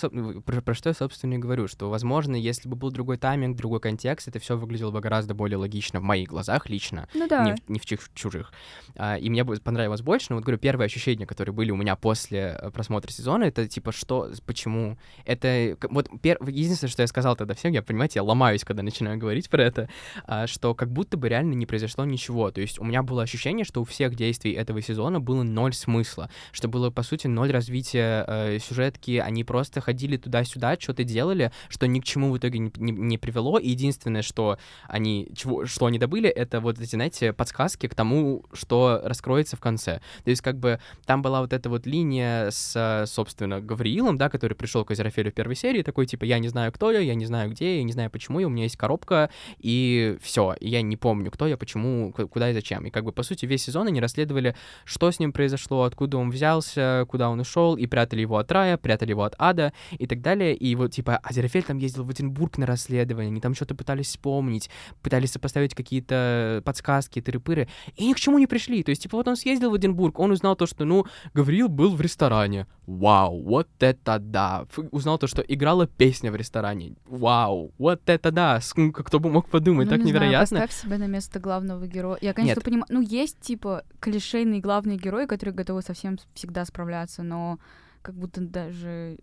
про, 0.44 0.61
про 0.61 0.74
что 0.74 0.90
я, 0.90 0.94
собственно, 0.94 1.35
и 1.35 1.38
говорю, 1.38 1.68
что, 1.68 1.90
возможно, 1.90 2.37
если 2.37 2.68
бы 2.68 2.76
был 2.76 2.90
другой 2.90 3.18
тайминг, 3.18 3.57
другой 3.57 3.81
контекст, 3.81 4.28
это 4.28 4.38
все 4.38 4.57
выглядело 4.57 4.90
бы 4.90 5.00
гораздо 5.00 5.35
более 5.35 5.59
логично 5.59 6.00
в 6.00 6.02
моих 6.02 6.28
глазах 6.28 6.68
лично, 6.68 7.09
ну, 7.14 7.28
да. 7.28 7.44
не, 7.44 7.55
не 7.68 7.78
в 7.78 7.85
чужих. 8.14 8.52
А, 8.96 9.16
и 9.16 9.28
мне 9.31 9.44
бы 9.44 9.57
понравилось 9.57 10.02
больше, 10.02 10.26
но 10.31 10.37
вот 10.37 10.44
говорю, 10.44 10.59
первые 10.59 10.87
ощущения, 10.87 11.26
которые 11.26 11.55
были 11.55 11.70
у 11.70 11.76
меня 11.76 11.96
после 11.96 12.31
Э, 12.32 12.70
просмотра 12.70 13.10
сезона, 13.10 13.44
это 13.44 13.68
типа 13.68 13.92
что, 13.92 14.30
почему, 14.46 14.98
это 15.24 15.76
вот 15.90 16.08
пер... 16.20 16.38
единственное, 16.46 16.90
что 16.90 17.02
я 17.02 17.06
сказал 17.06 17.36
тогда 17.36 17.54
всем, 17.54 17.72
я, 17.72 17.82
понимаете, 17.82 18.18
я 18.18 18.22
ломаюсь, 18.22 18.64
когда 18.64 18.82
начинаю 18.82 19.18
говорить 19.18 19.50
про 19.50 19.62
это, 19.62 19.88
а, 20.24 20.46
что 20.46 20.74
как 20.74 20.90
будто 20.90 21.16
бы 21.16 21.28
реально 21.28 21.54
не 21.54 21.66
произошло 21.66 22.04
ничего, 22.04 22.50
то 22.50 22.60
есть 22.60 22.78
у 22.78 22.84
меня 22.84 23.02
было 23.02 23.22
ощущение, 23.22 23.64
что 23.64 23.82
у 23.82 23.84
всех 23.84 24.14
действий 24.14 24.52
этого 24.52 24.80
сезона 24.80 25.20
было 25.20 25.42
ноль 25.42 25.74
смысла, 25.74 26.30
что 26.52 26.68
было, 26.68 26.90
по 26.90 27.02
сути, 27.02 27.26
ноль 27.26 27.50
развития 27.50 28.24
э, 28.26 28.58
сюжетки, 28.58 29.18
они 29.18 29.44
просто 29.44 29.80
ходили 29.80 30.16
туда-сюда, 30.16 30.76
что-то 30.78 31.04
делали, 31.04 31.52
что 31.68 31.86
ни 31.86 32.00
к 32.00 32.04
чему 32.04 32.32
в 32.32 32.38
итоге 32.38 32.58
не, 32.58 32.72
не, 32.76 32.92
не 32.92 33.18
привело, 33.18 33.58
и 33.58 33.68
единственное, 33.68 34.22
что 34.22 34.58
они, 34.88 35.28
чего, 35.36 35.66
что 35.66 35.86
они 35.86 35.98
добыли, 35.98 36.28
это 36.28 36.60
вот 36.60 36.78
эти, 36.80 36.94
знаете, 36.94 37.32
подсказки 37.32 37.86
к 37.86 37.94
тому, 37.94 38.44
что 38.52 39.00
раскроется 39.04 39.56
в 39.56 39.60
конце, 39.60 40.00
то 40.24 40.30
есть 40.30 40.42
как 40.42 40.58
бы 40.58 40.80
там 41.04 41.22
была 41.22 41.40
вот 41.40 41.52
эта 41.52 41.68
вот 41.68 41.86
линия 41.86 42.21
с, 42.50 43.04
собственно, 43.06 43.61
Гавриилом, 43.61 44.16
да, 44.16 44.28
который 44.28 44.54
пришел 44.54 44.85
к 44.85 44.90
Азерафелю 44.90 45.30
в 45.30 45.35
первой 45.35 45.56
серии, 45.56 45.82
такой, 45.82 46.06
типа, 46.06 46.24
я 46.24 46.38
не 46.38 46.48
знаю, 46.48 46.72
кто 46.72 46.90
я, 46.90 47.00
я 47.00 47.14
не 47.14 47.26
знаю, 47.26 47.50
где, 47.50 47.78
я 47.78 47.82
не 47.82 47.92
знаю, 47.92 48.11
почему, 48.11 48.40
и 48.40 48.44
у 48.44 48.48
меня 48.48 48.64
есть 48.64 48.76
коробка, 48.76 49.30
и 49.58 50.16
все, 50.22 50.54
я 50.61 50.82
не 50.82 50.96
помню, 50.96 51.30
кто 51.30 51.46
я, 51.46 51.56
почему, 51.56 52.12
куда 52.12 52.50
и 52.50 52.54
зачем. 52.54 52.87
И 52.87 52.90
как 52.90 53.04
бы, 53.04 53.12
по 53.12 53.22
сути, 53.22 53.46
весь 53.46 53.64
сезон 53.64 53.87
они 53.88 54.00
расследовали, 54.00 54.54
что 54.85 55.11
с 55.11 55.18
ним 55.18 55.32
произошло, 55.32 55.85
откуда 55.85 56.18
он 56.18 56.30
взялся, 56.30 57.06
куда 57.08 57.30
он 57.30 57.40
ушел, 57.40 57.76
и 57.76 57.87
прятали 57.87 58.20
его 58.20 58.38
от 58.38 58.50
рая, 58.52 58.76
прятали 58.76 59.11
его 59.11 59.24
от 59.24 59.35
ада, 59.38 59.72
и 59.98 60.06
так 60.06 60.20
далее. 60.20 60.54
И 60.54 60.74
вот, 60.74 60.92
типа, 60.92 61.16
Азерафель 61.22 61.62
там 61.62 61.78
ездил 61.78 62.04
в 62.04 62.12
Эдинбург 62.12 62.58
на 62.58 62.66
расследование, 62.66 63.30
они 63.30 63.40
там 63.40 63.54
что-то 63.54 63.74
пытались 63.74 64.06
вспомнить, 64.08 64.70
пытались 65.02 65.32
сопоставить 65.32 65.74
какие-то 65.74 66.62
подсказки, 66.64 67.20
тыры-пыры, 67.20 67.68
и 67.96 68.06
ни 68.06 68.12
к 68.12 68.20
чему 68.20 68.38
не 68.38 68.46
пришли. 68.46 68.82
То 68.82 68.90
есть, 68.90 69.02
типа, 69.02 69.16
вот 69.16 69.28
он 69.28 69.37
съездил 69.37 69.70
в 69.70 69.76
Эдинбург, 69.76 70.18
он 70.18 70.30
узнал 70.30 70.56
то, 70.56 70.66
что, 70.66 70.85
ну, 70.85 71.06
Гавриил 71.35 71.68
был 71.68 71.94
в 71.94 72.00
ресторане, 72.00 72.12
ресторане. 72.12 72.66
Вау, 72.87 73.42
вот 73.42 73.68
это 73.81 74.18
да. 74.18 74.66
Узнал 74.90 75.18
то, 75.18 75.27
что 75.27 75.42
играла 75.42 75.87
песня 75.87 76.31
в 76.31 76.37
ресторане. 76.37 76.94
Вау, 77.07 77.72
вот 77.79 78.03
это 78.07 78.31
да. 78.31 78.61
Кто 78.94 79.18
бы 79.18 79.31
мог 79.31 79.48
подумать, 79.48 79.87
ну, 79.87 79.90
так 79.90 80.01
не 80.01 80.11
невероятно. 80.11 80.46
Знаю, 80.46 80.68
поставь 80.68 80.83
себя 80.83 80.98
на 80.98 81.07
место 81.07 81.40
главного 81.40 81.87
героя. 81.87 82.18
Я, 82.20 82.35
конечно, 82.35 82.61
понимаю. 82.61 82.87
Ну, 82.90 83.01
есть, 83.01 83.40
типа, 83.40 83.85
клишейные 84.01 84.61
главные 84.61 84.98
герои, 84.98 85.27
которые 85.27 85.55
готовы 85.55 85.83
совсем 85.83 86.18
всегда 86.35 86.64
справляться, 86.64 87.22
но 87.22 87.59
как 88.03 88.14
будто 88.14 88.40
даже 88.40 89.16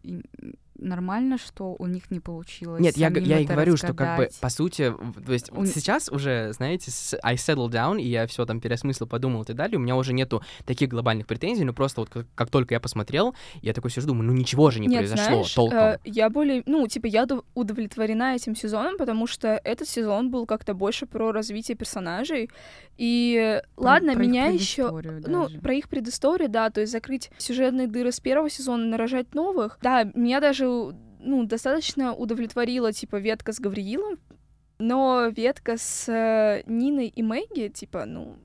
нормально, 0.81 1.37
что 1.37 1.75
у 1.77 1.85
них 1.87 2.11
не 2.11 2.19
получилось. 2.19 2.81
Нет, 2.81 2.97
я, 2.97 3.09
я 3.09 3.39
и 3.39 3.45
говорю, 3.45 3.73
разгадать. 3.73 3.79
что 3.79 3.93
как 3.93 4.17
бы 4.17 4.29
по 4.39 4.49
сути, 4.49 4.93
то 5.25 5.33
есть 5.33 5.51
у... 5.51 5.65
сейчас 5.65 6.09
уже, 6.09 6.53
знаете, 6.53 6.91
I 7.23 7.35
settle 7.35 7.69
down, 7.69 8.01
и 8.01 8.07
я 8.07 8.27
все 8.27 8.45
там 8.45 8.59
переосмыслил, 8.59 9.07
подумал 9.07 9.43
и 9.43 9.45
так 9.45 9.55
далее, 9.55 9.77
у 9.77 9.81
меня 9.81 9.95
уже 9.95 10.13
нету 10.13 10.41
таких 10.65 10.89
глобальных 10.89 11.27
претензий, 11.27 11.63
но 11.63 11.73
просто 11.73 12.01
вот 12.01 12.09
как, 12.09 12.27
как 12.35 12.49
только 12.49 12.73
я 12.73 12.79
посмотрел, 12.79 13.35
я 13.61 13.73
такой 13.73 13.91
сижу, 13.91 14.07
думаю, 14.07 14.27
ну 14.27 14.33
ничего 14.33 14.71
же 14.71 14.79
не 14.79 14.87
Нет, 14.87 14.99
произошло 14.99 15.25
знаешь, 15.25 15.53
толком. 15.53 15.77
Э, 15.77 15.99
я 16.05 16.29
более, 16.29 16.63
ну, 16.65 16.87
типа, 16.87 17.07
я 17.07 17.27
удовлетворена 17.53 18.35
этим 18.35 18.55
сезоном, 18.55 18.97
потому 18.97 19.27
что 19.27 19.59
этот 19.63 19.87
сезон 19.87 20.31
был 20.31 20.45
как-то 20.45 20.73
больше 20.73 21.05
про 21.05 21.31
развитие 21.31 21.75
персонажей, 21.75 22.49
и 22.97 23.61
про, 23.75 23.83
ладно, 23.83 24.13
про 24.13 24.21
меня 24.21 24.47
еще, 24.47 24.91
ну, 25.25 25.47
про 25.61 25.73
их 25.73 25.89
предысторию, 25.89 26.49
да, 26.49 26.69
то 26.69 26.81
есть 26.81 26.91
закрыть 26.91 27.31
сюжетные 27.37 27.87
дыры 27.87 28.11
с 28.11 28.19
первого 28.19 28.49
сезона, 28.49 28.85
нарожать 28.85 29.33
новых, 29.33 29.77
да, 29.81 30.03
меня 30.13 30.39
даже 30.39 30.68
ну, 31.19 31.45
достаточно 31.45 32.13
удовлетворила, 32.13 32.93
типа, 32.93 33.17
ветка 33.17 33.51
с 33.51 33.59
Гавриилом, 33.59 34.19
но 34.77 35.27
ветка 35.27 35.77
с 35.77 36.07
э, 36.07 36.63
Ниной 36.65 37.07
и 37.07 37.21
Мэгги, 37.21 37.67
типа, 37.67 38.05
ну, 38.05 38.37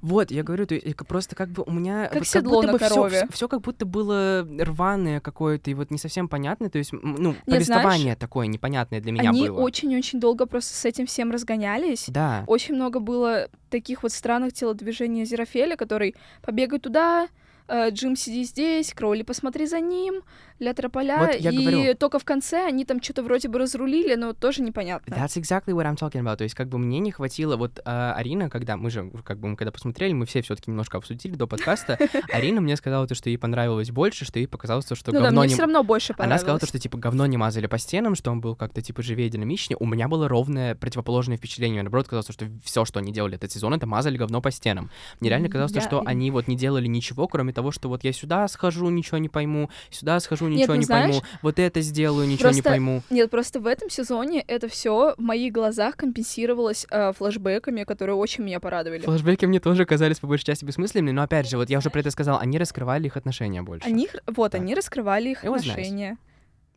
вот, 0.00 0.30
я 0.30 0.42
говорю, 0.42 0.66
то 0.66 0.74
есть, 0.74 0.96
просто 1.08 1.34
как 1.34 1.50
бы 1.50 1.64
у 1.66 1.72
меня... 1.72 2.08
Как 2.08 2.22
вот, 2.22 2.32
как 2.32 2.44
будто 2.44 2.72
бы 2.72 2.78
корове. 2.78 3.28
Все, 3.32 3.48
как 3.48 3.60
будто 3.62 3.84
было 3.84 4.46
рваное 4.58 5.20
какое-то 5.20 5.70
и 5.70 5.74
вот 5.74 5.90
не 5.90 5.98
совсем 5.98 6.28
понятное, 6.28 6.70
то 6.70 6.78
есть, 6.78 6.92
ну, 6.92 7.30
Нет, 7.30 7.44
повествование 7.44 8.02
знаешь, 8.02 8.18
такое 8.18 8.46
непонятное 8.46 9.00
для 9.00 9.12
меня 9.12 9.30
они 9.30 9.48
было. 9.48 9.58
Они 9.58 9.66
очень-очень 9.66 10.20
долго 10.20 10.46
просто 10.46 10.74
с 10.74 10.84
этим 10.84 11.06
всем 11.06 11.30
разгонялись. 11.30 12.06
Да. 12.08 12.44
Очень 12.46 12.76
много 12.76 13.00
было 13.00 13.48
таких 13.70 14.02
вот 14.02 14.12
странных 14.12 14.52
телодвижений 14.52 15.24
Зерафеля, 15.24 15.76
который 15.76 16.14
побегает 16.42 16.82
туда, 16.82 17.28
э, 17.68 17.90
Джим, 17.90 18.16
сиди 18.16 18.44
здесь, 18.44 18.94
Кроули, 18.94 19.22
посмотри 19.22 19.66
за 19.66 19.80
ним, 19.80 20.22
ля 20.62 20.74
трополя, 20.74 21.18
вот 21.18 21.34
и 21.34 21.64
говорю. 21.64 21.94
только 21.96 22.18
в 22.18 22.24
конце 22.24 22.66
они 22.66 22.84
там 22.84 23.02
что-то 23.02 23.22
вроде 23.22 23.48
бы 23.48 23.58
разрулили, 23.58 24.14
но 24.14 24.32
тоже 24.32 24.62
непонятно. 24.62 25.12
That's 25.12 25.36
exactly 25.36 25.74
what 25.74 25.84
I'm 25.84 25.96
talking 25.96 26.22
about. 26.22 26.36
То 26.36 26.44
есть 26.44 26.54
как 26.54 26.68
бы 26.68 26.78
мне 26.78 26.98
не 27.00 27.10
хватило, 27.10 27.56
вот 27.56 27.80
э, 27.84 28.12
Арина, 28.16 28.48
когда 28.48 28.76
мы 28.76 28.90
же, 28.90 29.10
как 29.24 29.38
бы 29.38 29.48
мы 29.48 29.56
когда 29.56 29.72
посмотрели, 29.72 30.12
мы 30.12 30.26
все 30.26 30.42
все 30.42 30.54
таки 30.54 30.70
немножко 30.70 30.98
обсудили 30.98 31.34
до 31.34 31.46
подкаста, 31.46 31.98
Арина 32.32 32.60
мне 32.60 32.76
сказала 32.76 33.06
то, 33.06 33.14
что 33.14 33.28
ей 33.28 33.36
понравилось 33.36 33.90
больше, 33.90 34.24
что 34.24 34.38
ей 34.38 34.46
показалось 34.46 34.84
то, 34.84 34.94
что 34.94 35.12
ну, 35.12 35.20
говно 35.20 35.30
да, 35.30 35.40
мне 35.40 35.48
не... 35.48 35.54
все 35.54 35.62
равно 35.62 35.82
больше 35.82 36.14
Она 36.18 36.38
сказала 36.38 36.58
то, 36.58 36.66
что 36.66 36.78
типа 36.78 36.98
говно 36.98 37.26
не 37.26 37.36
мазали 37.36 37.66
по 37.66 37.78
стенам, 37.78 38.14
что 38.14 38.30
он 38.30 38.40
был 38.40 38.54
как-то 38.54 38.80
типа 38.80 39.02
живее 39.02 39.28
динамичнее. 39.28 39.76
У 39.80 39.86
меня 39.86 40.08
было 40.08 40.28
ровное 40.28 40.74
противоположное 40.74 41.36
впечатление. 41.36 41.82
Наоборот, 41.82 42.08
казалось, 42.08 42.28
что 42.30 42.46
все, 42.62 42.84
что 42.84 43.00
они 43.00 43.12
делали 43.12 43.34
этот 43.34 43.50
сезон, 43.50 43.74
это 43.74 43.86
мазали 43.86 44.16
говно 44.16 44.40
по 44.40 44.50
стенам. 44.50 44.90
Мне 45.20 45.30
реально 45.30 45.48
казалось, 45.48 45.72
Я... 45.72 45.80
то, 45.80 45.86
что 45.86 46.02
они 46.06 46.30
вот 46.30 46.48
не 46.48 46.56
делали 46.56 46.86
ничего, 46.86 47.26
кроме 47.26 47.52
того, 47.52 47.70
что 47.72 47.88
вот 47.88 48.04
я 48.04 48.12
сюда 48.12 48.46
схожу, 48.48 48.88
ничего 48.90 49.18
не 49.18 49.28
пойму, 49.28 49.70
сюда 49.90 50.20
схожу, 50.20 50.48
ничего 50.56 50.74
ну 50.74 50.80
не 50.80 50.84
знаешь, 50.84 51.10
пойму, 51.10 51.26
вот 51.42 51.58
это 51.58 51.80
сделаю, 51.80 52.26
ничего 52.26 52.48
не 52.50 52.54
просто 52.62 52.70
пойму. 52.70 53.02
Нет, 53.10 53.30
просто 53.30 53.60
в 53.60 53.66
этом 53.66 53.90
сезоне 53.90 54.42
это 54.46 54.68
все 54.68 55.14
в 55.16 55.20
моих 55.20 55.52
глазах 55.52 55.96
компенсировалось 55.96 56.86
э, 56.90 57.12
флешбэками, 57.12 57.84
которые 57.84 58.16
очень 58.16 58.44
меня 58.44 58.60
порадовали. 58.60 59.00
Флэшбэки 59.00 59.46
мне 59.46 59.60
тоже 59.60 59.84
казались 59.84 60.18
по 60.18 60.26
большей 60.26 60.44
части 60.44 60.64
бессмысленными, 60.64 61.10
но 61.12 61.22
опять 61.22 61.48
же, 61.48 61.56
вот 61.56 61.70
я 61.70 61.78
уже 61.78 61.90
про 61.90 62.00
это 62.00 62.10
сказал, 62.10 62.38
они 62.38 62.58
раскрывали 62.58 63.06
их 63.06 63.16
отношения 63.16 63.62
больше. 63.62 63.86
Они, 63.86 64.08
вот, 64.26 64.52
Да. 64.52 64.58
они 64.58 64.74
раскрывали 64.74 65.30
их 65.30 65.44
It 65.44 65.52
was 65.52 65.64
nice. 65.64 66.16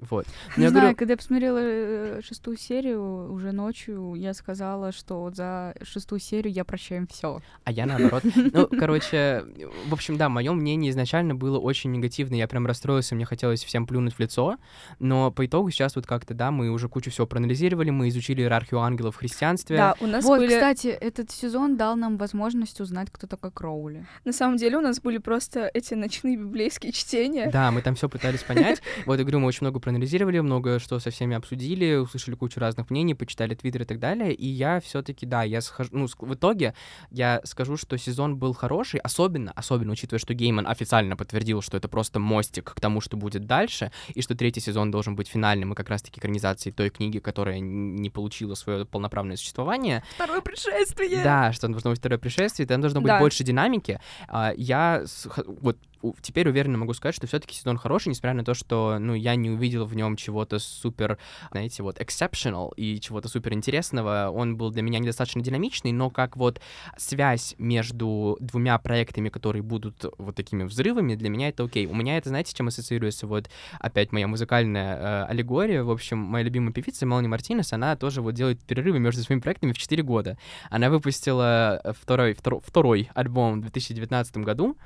Вот. 0.10 0.26
Не 0.58 0.64
я 0.64 0.70
знаю, 0.70 0.84
говорю, 0.84 0.98
когда 0.98 1.14
я 1.14 1.18
посмотрела 1.18 1.60
э, 1.62 2.22
шестую 2.24 2.58
серию 2.58 3.32
уже 3.32 3.52
ночью, 3.52 4.14
я 4.16 4.34
сказала, 4.34 4.92
что 4.92 5.22
вот 5.22 5.36
за 5.36 5.76
шестую 5.84 6.20
серию 6.20 6.54
я 6.54 6.66
прощаю 6.66 7.02
им 7.02 7.08
все. 7.08 7.42
а 7.64 7.72
я 7.72 7.86
наоборот. 7.86 8.24
Ну, 8.36 8.68
короче, 8.68 9.44
в 9.88 9.94
общем, 9.94 10.18
да, 10.18 10.30
мое 10.30 10.54
мнение 10.54 10.92
изначально 10.92 11.36
было 11.36 11.60
очень 11.60 11.92
негативное. 11.92 12.38
Я 12.38 12.48
прям 12.48 12.66
расстроился, 12.66 13.16
мне 13.16 13.26
хотелось 13.26 13.64
всем 13.64 13.86
плюнуть 13.88 14.14
в 14.14 14.20
лицо. 14.20 14.58
Но 15.00 15.32
по 15.32 15.46
итогу 15.46 15.70
сейчас 15.72 15.96
вот 15.96 16.06
как-то, 16.06 16.34
да, 16.34 16.52
мы 16.52 16.70
уже 16.70 16.88
кучу 16.90 17.12
всего 17.12 17.28
проанализировали, 17.28 17.90
мы 17.90 18.10
изучили 18.10 18.42
иерархию 18.42 18.80
ангелов 18.82 19.16
в 19.16 19.18
христианстве. 19.20 19.78
Да, 19.78 19.96
у 20.00 20.08
нас 20.08 20.24
Вот, 20.24 20.40
были... 20.40 20.54
кстати, 20.54 20.88
этот 20.88 21.32
сезон 21.32 21.78
дал 21.78 21.96
нам 21.96 22.18
возможность 22.18 22.80
узнать, 22.82 23.10
кто 23.12 23.28
такой 23.28 23.52
Кроули. 23.52 24.06
На 24.24 24.34
самом 24.34 24.58
деле 24.58 24.78
у 24.78 24.82
нас 24.82 25.00
были 25.00 25.18
просто 25.18 25.70
эти 25.74 25.94
ночные 25.94 26.38
библейские 26.38 26.92
чтения. 26.92 27.50
Да, 27.52 27.72
мы 27.72 27.82
там 27.82 27.96
все 27.96 28.10
пытались 28.10 28.44
понять. 28.44 28.82
Вот, 29.06 29.18
я 29.18 29.24
говорю, 29.24 29.40
мы 29.40 29.48
очень 29.48 29.60
много 29.62 29.80
проанализировали, 29.80 29.95
много 29.98 30.80
что 30.80 31.00
со 31.00 31.10
всеми 31.10 31.36
обсудили, 31.36 31.96
услышали 31.96 32.36
кучу 32.36 32.60
разных 32.60 32.90
мнений, 32.90 33.14
почитали 33.16 33.56
твиттер 33.56 33.84
и 33.84 33.86
так 33.86 34.00
далее. 34.00 34.34
И 34.34 34.48
я 34.48 34.80
все-таки, 34.80 35.26
да, 35.26 35.44
я 35.44 35.62
схожу. 35.62 35.90
Ну, 35.94 36.08
в 36.08 36.34
итоге 36.34 36.74
я 37.12 37.42
скажу, 37.44 37.78
что 37.78 37.98
сезон 37.98 38.38
был 38.38 38.54
хороший, 38.54 39.00
особенно, 39.00 39.52
особенно 39.56 39.94
учитывая, 39.94 40.20
что 40.20 40.34
Гейман 40.34 40.68
официально 40.68 41.16
подтвердил, 41.16 41.62
что 41.62 41.78
это 41.78 41.88
просто 41.88 42.20
мостик 42.20 42.74
к 42.74 42.80
тому, 42.80 43.02
что 43.02 43.18
будет 43.18 43.46
дальше, 43.46 43.92
и 44.14 44.22
что 44.22 44.36
третий 44.36 44.60
сезон 44.62 44.92
должен 44.92 45.16
быть 45.16 45.28
финальным 45.28 45.74
и 45.74 45.76
как 45.76 45.90
раз-таки 45.90 46.20
экранизацией 46.20 46.74
той 46.74 46.90
книги, 46.90 47.20
которая 47.20 47.60
не 47.60 48.10
получила 48.10 48.56
свое 48.56 48.86
полноправное 48.86 49.36
существование. 49.38 50.04
Второе 50.16 50.42
пришествие! 50.42 51.24
Да, 51.24 51.52
что 51.54 51.68
должно 51.68 51.92
быть 51.92 52.00
второе 52.00 52.18
пришествие, 52.20 52.68
там 52.68 52.82
должно 52.82 53.02
быть 53.02 53.08
Да. 53.08 53.20
больше 53.20 53.44
динамики. 53.44 54.00
А, 54.28 54.54
Я 54.58 55.04
вот 55.48 55.78
теперь 56.22 56.50
уверенно 56.50 56.78
могу 56.78 56.94
сказать, 56.94 57.16
что 57.16 57.28
все-таки 57.28 57.56
сезон 57.56 57.78
хороший, 57.78 58.10
несмотря 58.10 58.34
на 58.34 58.44
то, 58.44 58.54
что 58.54 58.98
ну 59.00 59.14
я 59.14 59.36
не 59.36 59.50
увидел 59.50 59.86
в 59.86 59.96
нем 59.96 60.16
чего-то 60.16 60.60
супер, 60.60 61.18
знаете, 61.52 61.84
вот 61.84 62.00
exceptional 62.00 62.74
и 62.76 63.00
чего-то 63.00 63.28
супер 63.30 63.54
интересного. 63.54 64.30
Он 64.34 64.58
был 64.58 64.72
для 64.72 64.82
меня 64.82 65.00
недостаточно 65.00 65.42
динамичный, 65.42 65.92
но 65.92 66.10
как 66.10 66.38
вот 66.38 66.62
связь 66.98 67.56
между 67.58 68.38
двумя 68.40 68.78
проектами, 68.78 69.30
которые 69.30 69.64
будут 69.64 70.06
вот 70.18 70.36
такими 70.36 70.64
взрывами, 70.64 71.16
для 71.16 71.30
меня 71.30 71.50
это 71.50 71.64
окей. 71.64 71.86
У 71.86 71.96
меня 71.96 72.18
это, 72.18 72.30
знаете, 72.30 72.54
чем 72.54 72.68
ассоциируется? 72.68 73.28
Вот 73.28 73.50
опять 73.80 74.12
моя 74.12 74.28
музыкальная 74.28 74.98
э, 74.98 75.26
аллегория. 75.26 75.84
В 75.84 75.92
общем, 75.92 76.18
моя 76.18 76.44
любимая 76.44 76.74
певица 76.74 77.06
Мелани 77.06 77.28
Мартинес, 77.28 77.74
она 77.74 77.96
тоже 77.96 78.22
вот 78.22 78.34
делает 78.34 78.62
перерывы 78.62 79.00
между 79.00 79.22
своими 79.24 79.42
проектами 79.42 79.72
в 79.72 79.78
4 79.78 80.04
года. 80.04 80.38
Она 80.70 80.90
выпустила 80.90 81.82
э, 81.84 81.94
второй, 82.00 82.34
второй, 82.34 82.62
второй 82.62 83.10
альбом 83.14 83.60
в 83.60 83.62
2019 83.62 84.38
году. 84.38 84.78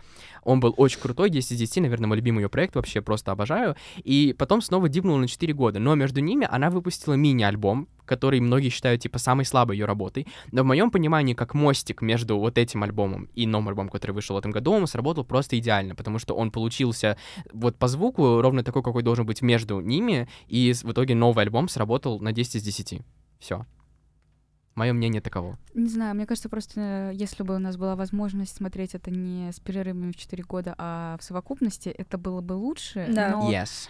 Он 0.44 0.60
был 0.60 0.74
очень 0.78 1.00
крутой, 1.00 1.30
10 1.30 1.52
из 1.52 1.58
10, 1.58 1.84
наверное, 1.84 2.08
мой 2.08 2.18
любимый 2.18 2.42
ее 2.42 2.50
проект, 2.50 2.76
вообще 2.76 3.02
просто 3.02 3.32
обожаю. 3.32 3.76
И 4.04 4.36
потом 4.38 4.62
снова 4.62 4.90
дипнула 4.90 5.18
на 5.18 5.28
4 5.28 5.54
года. 5.54 5.80
Но 5.80 5.96
между 5.96 6.22
ними 6.22 6.48
она 6.50 6.70
выпустила 6.70 7.14
мини-альбом, 7.14 7.88
который 8.06 8.40
многие 8.40 8.70
считают, 8.70 9.02
типа, 9.02 9.20
самой 9.20 9.46
слабой 9.46 9.78
ее 9.78 9.86
работой. 9.86 10.28
Но 10.52 10.64
в 10.64 10.66
моем 10.66 10.90
понимании, 10.90 11.36
как 11.36 11.54
мостик 11.54 12.02
между 12.02 12.38
вот 12.40 12.58
этим 12.58 12.84
альбомом 12.84 13.30
и 13.36 13.46
новым 13.46 13.70
альбомом, 13.70 13.90
который 13.90 14.12
вышел 14.12 14.36
в 14.36 14.40
этом 14.40 14.52
году, 14.52 14.72
он 14.72 14.88
сработал 14.88 15.24
просто 15.24 15.60
идеально, 15.60 15.94
потому 15.94 16.18
что 16.18 16.34
он 16.34 16.50
получился 16.50 17.18
вот 17.54 17.78
по 17.78 17.88
звуку 17.88 18.42
ровно 18.42 18.64
такой, 18.64 18.82
какой 18.82 19.04
должен 19.04 19.26
быть 19.26 19.42
между 19.44 19.80
ними, 19.80 20.28
и 20.48 20.74
в 20.74 20.92
итоге 20.92 21.14
новый 21.14 21.44
альбом 21.44 21.70
сработал 21.70 22.20
на 22.20 22.32
10 22.32 22.56
из 22.56 22.64
10. 22.64 23.02
Все. 23.40 23.66
Мое 24.76 24.94
мнение 24.94 25.22
таково. 25.22 25.58
Не 25.74 25.90
знаю, 25.90 26.16
мне 26.16 26.26
кажется, 26.26 26.50
просто 26.50 26.80
э, 26.80 27.12
если 27.14 27.44
бы 27.44 27.56
у 27.56 27.60
нас 27.60 27.76
была 27.76 27.96
возможность 27.96 28.56
смотреть 28.56 28.96
это 28.96 29.12
не 29.12 29.52
с 29.52 29.60
перерывами 29.60 30.12
в 30.12 30.16
4 30.16 30.44
года, 30.44 30.76
а 30.78 31.18
в 31.20 31.24
совокупности, 31.24 31.90
это 31.90 32.18
было 32.18 32.42
бы 32.42 32.54
лучше. 32.54 33.06
Да. 33.10 33.32
но 33.32 33.52
Yes. 33.52 33.90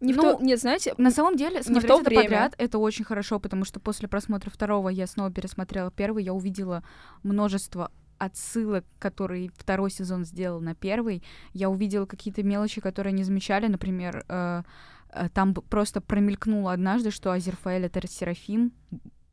Не 0.00 0.12
в 0.12 0.16
Ну, 0.16 0.22
то... 0.22 0.44
Нет, 0.44 0.60
знаете, 0.60 0.94
На 0.98 1.10
самом 1.10 1.36
деле, 1.36 1.60
в 1.60 1.64
смотреть 1.64 1.88
то 1.88 2.00
это 2.00 2.10
время. 2.10 2.22
подряд— 2.24 2.54
это 2.58 2.78
очень 2.78 3.04
хорошо, 3.04 3.40
потому 3.40 3.64
что 3.64 3.80
после 3.80 4.08
просмотра 4.08 4.50
второго 4.50 4.90
я 4.90 5.06
снова 5.06 5.30
пересмотрела 5.32 5.90
первый, 5.90 6.22
я 6.22 6.34
увидела 6.34 6.84
множество 7.22 7.90
отсылок, 8.18 8.84
которые 8.98 9.50
второй 9.56 9.90
сезон 9.90 10.24
сделал 10.24 10.60
на 10.60 10.74
первый. 10.74 11.22
Я 11.52 11.70
увидела 11.70 12.06
какие-то 12.06 12.42
мелочи, 12.42 12.80
которые 12.80 13.12
не 13.12 13.24
замечали. 13.24 13.66
Например, 13.66 14.24
э, 14.28 14.62
э, 15.10 15.28
там 15.30 15.54
просто 15.54 16.00
промелькнуло 16.00 16.72
однажды, 16.72 17.10
что 17.10 17.32
Азерфаэль— 17.32 17.84
это 17.86 18.06
Серафим 18.06 18.72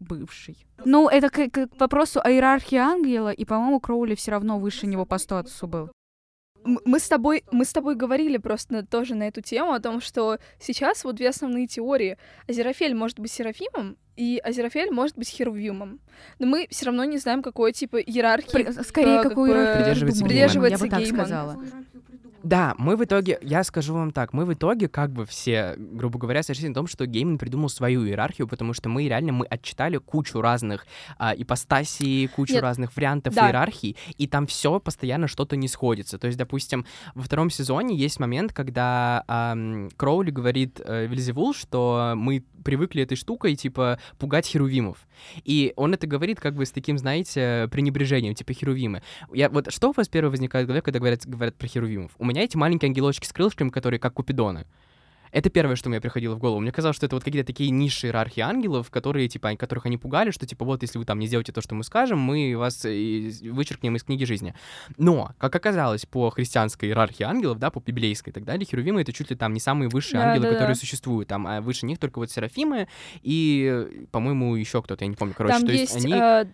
бывший. 0.04 0.58
Ну, 0.86 1.10
это 1.10 1.30
к, 1.30 1.50
к 1.50 1.70
вопросу 1.80 2.20
о 2.24 2.30
иерархии 2.32 2.78
ангела, 2.78 3.30
и, 3.32 3.46
по-моему, 3.46 3.80
Кроули 3.80 4.16
все 4.16 4.32
равно 4.32 4.60
выше 4.60 4.86
него 4.88 5.06
по 5.06 5.18
статусу 5.18 5.68
был. 5.68 5.90
мы 6.86 7.00
с 7.00 7.10
тобой, 7.10 7.44
мы 7.52 7.66
с 7.66 7.74
тобой 7.74 7.96
говорили 7.96 8.38
просто 8.38 8.74
на- 8.74 8.86
тоже 8.86 9.16
на 9.16 9.24
эту 9.28 9.42
тему, 9.42 9.74
о 9.74 9.80
том, 9.80 10.00
что 10.02 10.38
сейчас 10.60 11.04
вот 11.04 11.16
две 11.16 11.30
основные 11.30 11.68
теории. 11.68 12.18
Азерафель 12.48 12.94
может 12.96 13.20
быть 13.20 13.32
Серафимом, 13.32 13.98
и 14.16 14.40
Азерафель 14.44 14.90
может 14.92 15.18
быть 15.18 15.28
Херувимом. 15.28 16.00
Но 16.40 16.48
мы 16.48 16.68
все 16.70 16.86
равно 16.86 17.04
не 17.04 17.18
знаем, 17.18 17.42
какой 17.42 17.74
типа 17.74 17.98
иерархии. 17.98 18.52
При- 18.52 18.72
скорее, 18.84 19.18
как 19.22 19.30
какую 19.30 19.52
бы 19.52 19.58
иерархию 19.58 19.84
Придерживается 19.84 20.24
Гейман. 20.24 20.30
Гейман, 20.30 20.54
я 20.54 20.58
бы 20.58 20.62
Придерживается 20.62 20.90
так 20.90 21.00
Гейман. 21.02 21.26
сказала. 21.26 21.64
Да, 22.44 22.76
мы 22.78 22.98
в 22.98 23.04
итоге, 23.06 23.40
я 23.42 23.64
скажу 23.64 23.94
вам 23.94 24.12
так, 24.12 24.34
мы 24.34 24.44
в 24.44 24.54
итоге 24.54 24.90
как 24.90 25.14
бы 25.14 25.26
все, 25.26 25.76
грубо 25.78 26.20
говоря, 26.20 26.44
сошлись 26.44 26.68
на 26.68 26.74
том, 26.74 26.88
что 26.88 27.06
Гейман 27.06 27.38
придумал 27.38 27.70
свою 27.70 28.06
иерархию, 28.06 28.50
потому 28.50 28.74
что 28.74 28.90
мы 28.90 29.08
реально, 29.08 29.32
мы 29.32 29.46
отчитали 29.46 29.96
кучу 29.98 30.42
разных 30.42 30.86
а, 31.18 31.34
ипостасий, 31.34 32.28
кучу 32.28 32.56
Нет, 32.56 32.62
разных 32.62 32.96
вариантов 32.98 33.34
да. 33.34 33.48
иерархий, 33.48 33.96
и 34.18 34.28
там 34.28 34.46
все 34.46 34.82
постоянно 34.82 35.30
что-то 35.30 35.56
не 35.56 35.70
сходится. 35.70 36.20
То 36.20 36.28
есть, 36.28 36.38
допустим, 36.38 36.86
во 37.16 37.24
втором 37.24 37.50
сезоне 37.50 37.96
есть 37.96 38.20
момент, 38.20 38.52
когда 38.52 39.24
ам, 39.28 39.90
Кроули 39.96 40.32
говорит 40.32 40.82
э, 40.84 41.08
Вельзевул, 41.08 41.54
что 41.54 42.14
мы 42.18 42.44
привыкли 42.64 43.04
этой 43.04 43.16
штукой, 43.16 43.56
типа, 43.56 44.00
пугать 44.18 44.48
херувимов. 44.48 44.98
И 45.44 45.74
он 45.76 45.94
это 45.94 46.08
говорит 46.08 46.40
как 46.40 46.56
бы 46.56 46.66
с 46.66 46.72
таким, 46.72 46.98
знаете, 46.98 47.68
пренебрежением, 47.72 48.34
типа 48.34 48.54
херувимы. 48.54 49.04
Я, 49.32 49.50
вот 49.50 49.72
что 49.72 49.90
у 49.90 49.94
вас 49.94 50.10
первое 50.10 50.32
возникает 50.32 50.66
в 50.66 50.68
голове, 50.68 50.82
когда 50.82 51.00
говорят, 51.00 51.26
говорят 51.26 51.56
про 51.56 51.68
херувимов? 51.68 52.12
У 52.18 52.26
меня 52.26 52.33
эти 52.42 52.58
маленькие 52.58 52.90
ангелочки 52.90 53.26
с 53.26 53.34
крылышками, 53.34 53.70
которые 53.70 54.00
как 54.00 54.14
купидоны. 54.14 54.66
Это 55.34 55.50
первое, 55.50 55.76
что 55.76 55.90
мне 55.90 56.00
приходило 56.00 56.36
в 56.36 56.40
голову. 56.40 56.60
Мне 56.60 56.72
казалось, 56.72 56.96
что 56.96 57.08
это 57.08 57.16
вот 57.16 57.24
какие-то 57.24 57.48
такие 57.48 57.72
низшие 57.72 58.10
иерархии 58.10 58.42
ангелов, 58.42 58.92
которые, 58.92 59.28
типа, 59.28 59.56
которых 59.56 59.88
они 59.88 59.98
пугали, 59.98 60.30
что, 60.30 60.46
типа, 60.46 60.64
вот, 60.64 60.84
если 60.84 61.00
вы 61.00 61.06
там 61.06 61.18
не 61.18 61.26
сделаете 61.26 61.52
то, 61.52 61.60
что 61.62 61.74
мы 61.74 61.84
скажем, 61.84 62.20
мы 62.20 62.56
вас 62.56 62.86
э, 62.86 63.32
вычеркнем 63.50 63.96
из 63.96 64.04
книги 64.04 64.26
жизни. 64.26 64.54
Но, 64.98 65.32
как 65.40 65.56
оказалось, 65.56 66.06
по 66.06 66.30
христианской 66.30 66.90
иерархии 66.90 67.24
ангелов, 67.24 67.58
да, 67.58 67.72
по 67.72 67.80
библейской 67.80 68.30
и 68.30 68.32
так 68.32 68.46
далее, 68.46 68.66
херувимы— 68.66 69.02
это 69.04 69.12
чуть 69.12 69.32
ли 69.32 69.36
там 69.36 69.54
не 69.54 69.60
самые 69.60 69.90
высшие 69.90 70.20
Да, 70.22 70.28
ангелы, 70.30 70.44
да, 70.46 70.52
которые 70.52 70.76
да. 70.76 70.80
существуют. 70.80 71.30
Там 71.30 71.48
а 71.48 71.62
выше 71.62 71.88
них 71.88 71.98
только 71.98 72.20
вот 72.20 72.30
серафимы 72.30 72.88
и, 73.24 74.06
по-моему, 74.12 74.56
еще 74.56 74.84
кто-то, 74.84 75.04
я 75.04 75.10
не 75.10 75.16
помню. 75.16 75.34
Короче, 75.36 75.58
Там 75.58 75.66
то 75.66 75.72
есть 75.74 75.96
есть 75.96 76.06
они... 76.06 76.14
э, 76.14 76.46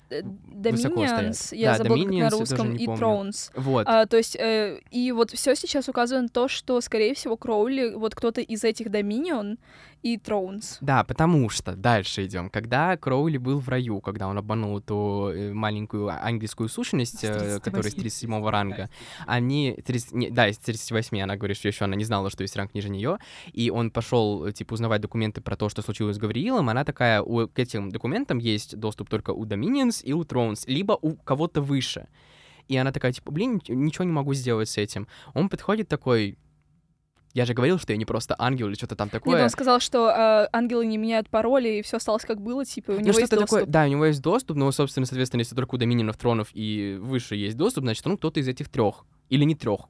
Dominions, 0.52 1.56
я 1.56 1.72
Да, 1.72 1.78
забыла, 1.80 1.98
как 1.98 2.08
Dominions 2.08 2.20
на 2.20 2.24
я 2.24 2.30
тоже 2.30 2.40
русском, 2.40 2.76
и 2.76 2.86
помню. 2.86 3.02
Thrones. 3.02 3.52
Вот. 3.56 3.88
А, 3.88 4.06
то 4.06 4.16
есть, 4.16 4.38
э, 4.38 4.80
и 4.90 5.12
вот 5.12 5.32
все 5.32 5.56
сейчас 5.56 5.90
указывает 5.90 6.24
на 6.24 6.30
то, 6.30 6.48
что, 6.48 6.80
скорее 6.82 7.14
всего, 7.14 7.36
Кроули, 7.36 7.94
вот 7.94 8.16
кто-то 8.16 8.40
из 8.40 8.64
этих 8.70 8.88
Dominion 8.88 9.58
и 10.02 10.18
Thrones. 10.18 10.78
Да, 10.82 11.04
потому 11.04 11.50
что 11.50 11.76
дальше 11.76 12.26
идем. 12.26 12.50
Когда 12.50 12.96
Кроули 12.96 13.38
был 13.38 13.60
в 13.60 13.68
раю, 13.68 14.00
когда 14.00 14.28
он 14.28 14.38
обманул 14.38 14.80
эту 14.80 15.32
э, 15.34 15.54
маленькую 15.54 16.10
ангельскую 16.10 16.70
сущность, 16.70 17.20
С 17.20 17.24
э, 17.24 17.60
38. 17.60 17.60
которая 17.60 17.92
с 17.92 17.96
37 17.96 18.50
ранга, 18.50 18.90
они... 19.28 19.78
30 19.86 20.12
не, 20.14 20.30
да, 20.30 20.48
из 20.48 20.58
38 20.58 21.20
она 21.22 21.36
говорит, 21.36 21.58
что 21.58 21.68
еще 21.68 21.86
она 21.86 21.96
не 21.96 22.06
знала, 22.06 22.30
что 22.30 22.44
есть 22.44 22.56
ранг 22.56 22.74
ниже 22.74 22.90
нее, 22.90 23.18
и 23.52 23.70
он 23.70 23.92
пошел, 23.92 24.46
э, 24.46 24.54
типа, 24.54 24.74
узнавать 24.74 25.02
документы 25.02 25.42
про 25.42 25.58
то, 25.58 25.68
что 25.70 25.82
случилось 25.82 26.16
с 26.16 26.20
Гавриилом, 26.20 26.70
она 26.70 26.86
такая, 26.86 27.22
у, 27.22 27.48
к 27.48 27.60
этим 27.60 27.90
документам 27.90 28.38
есть 28.38 28.78
доступ 28.78 29.10
только 29.10 29.32
у 29.32 29.46
Dominions 29.46 30.02
и 30.04 30.14
у 30.14 30.22
Thrones, 30.22 30.64
либо 30.68 30.98
у 31.02 31.16
кого-то 31.16 31.62
выше. 31.62 32.08
И 32.70 32.78
она 32.78 32.92
такая, 32.92 33.12
типа, 33.12 33.32
блин, 33.32 33.62
ничего 33.68 34.06
не 34.06 34.12
могу 34.12 34.34
сделать 34.36 34.70
с 34.70 34.78
этим. 34.78 35.08
Он 35.34 35.50
подходит 35.50 35.88
такой, 35.88 36.38
я 37.40 37.46
же 37.46 37.54
говорил, 37.54 37.80
что 37.80 37.94
я 37.94 37.98
не 37.98 38.04
просто 38.06 38.36
ангел 38.38 38.68
или 38.68 38.76
что-то 38.76 38.96
там 38.96 39.08
такое. 39.10 39.36
Нет, 39.36 39.44
он 39.44 39.50
сказал, 39.50 39.80
что 39.80 40.10
э, 40.10 40.50
ангелы 40.52 40.86
не 40.86 40.98
меняют 40.98 41.30
пароли, 41.30 41.80
и 41.80 41.82
все 41.82 41.98
осталось 41.98 42.24
как 42.26 42.42
было, 42.42 42.66
типа, 42.66 42.92
у 42.92 42.94
Ну, 42.96 43.00
него 43.00 43.08
есть 43.10 43.20
что-то 43.28 43.38
доступ. 43.42 43.60
такое, 43.60 43.66
да, 43.72 43.86
у 43.86 43.88
него 43.88 44.06
есть 44.06 44.22
доступ, 44.22 44.58
но, 44.58 44.70
собственно, 44.74 45.06
соответственно, 45.06 45.40
если 45.42 45.56
только 45.56 45.76
у 45.76 45.78
доминионов 45.78 46.18
тронов 46.18 46.50
и 46.54 46.98
выше 47.00 47.36
есть 47.36 47.56
доступ, 47.56 47.86
значит, 47.86 48.06
он 48.06 48.18
кто-то 48.18 48.40
из 48.42 48.48
этих 48.50 48.68
трех 48.70 49.06
или 49.30 49.44
не 49.46 49.56
трех. 49.56 49.82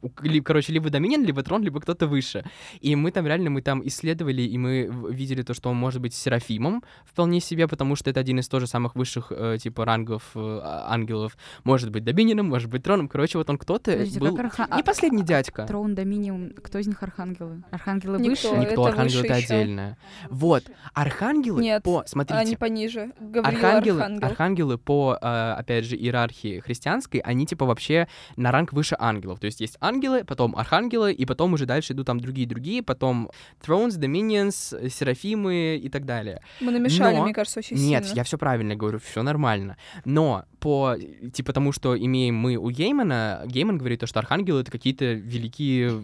Короче, 0.44 0.74
либо 0.74 0.90
Доминион, 0.90 1.24
либо 1.26 1.44
Трон, 1.44 1.64
либо 1.64 1.80
кто-то 1.80 2.08
выше. 2.08 2.44
И 2.82 2.96
мы 2.96 3.12
там 3.12 3.26
реально, 3.28 3.50
мы 3.50 3.62
там 3.62 3.82
исследовали, 3.88 4.42
и 4.42 4.58
мы 4.58 4.90
видели 5.12 5.42
то, 5.42 5.54
что 5.54 5.70
он 5.70 5.78
может 5.78 6.02
быть 6.02 6.14
Серафимом 6.14 6.84
вполне 7.06 7.40
себе, 7.40 7.68
потому 7.68 7.96
что 7.96 8.10
это 8.10 8.20
один 8.20 8.40
из 8.40 8.48
тоже 8.48 8.68
самых 8.68 8.96
высших, 8.96 9.32
э, 9.32 9.58
типа, 9.62 9.86
рангов 9.86 10.24
э, 10.36 10.40
а- 10.64 10.86
ангелов. 10.94 11.38
Может 11.64 11.92
быть 11.92 12.04
Доминионом, 12.04 12.48
может 12.48 12.70
быть 12.70 12.84
Троном. 12.84 13.08
Короче, 13.08 13.38
вот 13.38 13.50
он 13.50 13.58
кто-то 13.58 13.92
Подождите, 13.92 14.20
был... 14.20 14.36
как 14.36 14.46
арха- 14.46 14.76
Не 14.76 14.82
а- 14.82 14.84
последний 14.84 15.24
дядька. 15.24 15.66
Трон, 15.66 15.96
Доминиум, 15.96 16.52
кто 16.62 16.80
из 16.80 16.88
них 16.88 17.02
архангелы? 17.04 17.64
Архангелы 17.72 18.18
Никто. 18.20 18.30
выше? 18.30 18.48
Никто, 18.62 18.82
это 18.82 18.88
архангел 18.90 19.18
выше 19.22 19.26
это 19.26 19.38
ещё. 19.38 19.56
отдельное. 19.56 19.98
Вот, 20.30 20.64
архангелы 20.94 21.62
Нет, 21.62 21.84
по... 21.84 22.04
Смотрите, 22.06 22.40
Они 22.42 22.56
пониже. 22.56 23.12
Гавриил 23.20 23.46
Архангелы, 23.46 24.00
Архангел. 24.02 24.28
архангелы 24.28 24.78
по, 24.78 25.18
э, 25.22 25.52
опять 25.58 25.86
же, 25.86 25.96
иерархии 25.96 26.60
христианской, 26.60 27.20
они 27.22 27.46
типа 27.46 27.66
вообще 27.66 28.08
на 28.36 28.52
ранг 28.52 28.74
выше 28.74 28.96
ангелов. 29.00 29.29
То 29.38 29.46
есть 29.46 29.62
есть 29.62 29.78
ангелы, 29.82 30.24
потом 30.24 30.56
архангелы, 30.56 31.14
и 31.14 31.26
потом 31.26 31.54
уже 31.54 31.66
дальше 31.66 31.94
идут 31.94 32.08
там 32.08 32.20
другие-другие, 32.20 32.82
потом 32.84 33.30
Thrones, 33.66 34.00
Dominions, 34.00 34.90
Серафимы 34.90 35.78
и 35.82 35.90
так 35.90 36.06
далее. 36.06 36.42
Мы 36.60 36.72
намешали, 36.72 37.16
Но- 37.16 37.24
мне 37.24 37.34
кажется, 37.34 37.60
очень 37.60 37.78
Нет, 37.78 38.06
сильно. 38.06 38.18
я 38.18 38.24
все 38.24 38.38
правильно 38.38 38.76
говорю, 38.76 39.00
все 39.00 39.22
нормально. 39.24 39.78
Но 40.06 40.46
по 40.60 40.96
типа 41.34 41.54
тому, 41.54 41.72
что 41.72 41.98
имеем 41.98 42.36
мы 42.36 42.56
у 42.58 42.70
Геймана, 42.70 43.44
Гейман 43.46 43.78
говорит 43.78 44.00
то, 44.02 44.08
что 44.08 44.20
архангелы 44.20 44.62
это 44.62 44.72
какие-то 44.72 45.14
великие, 45.14 45.90
в- 45.90 46.02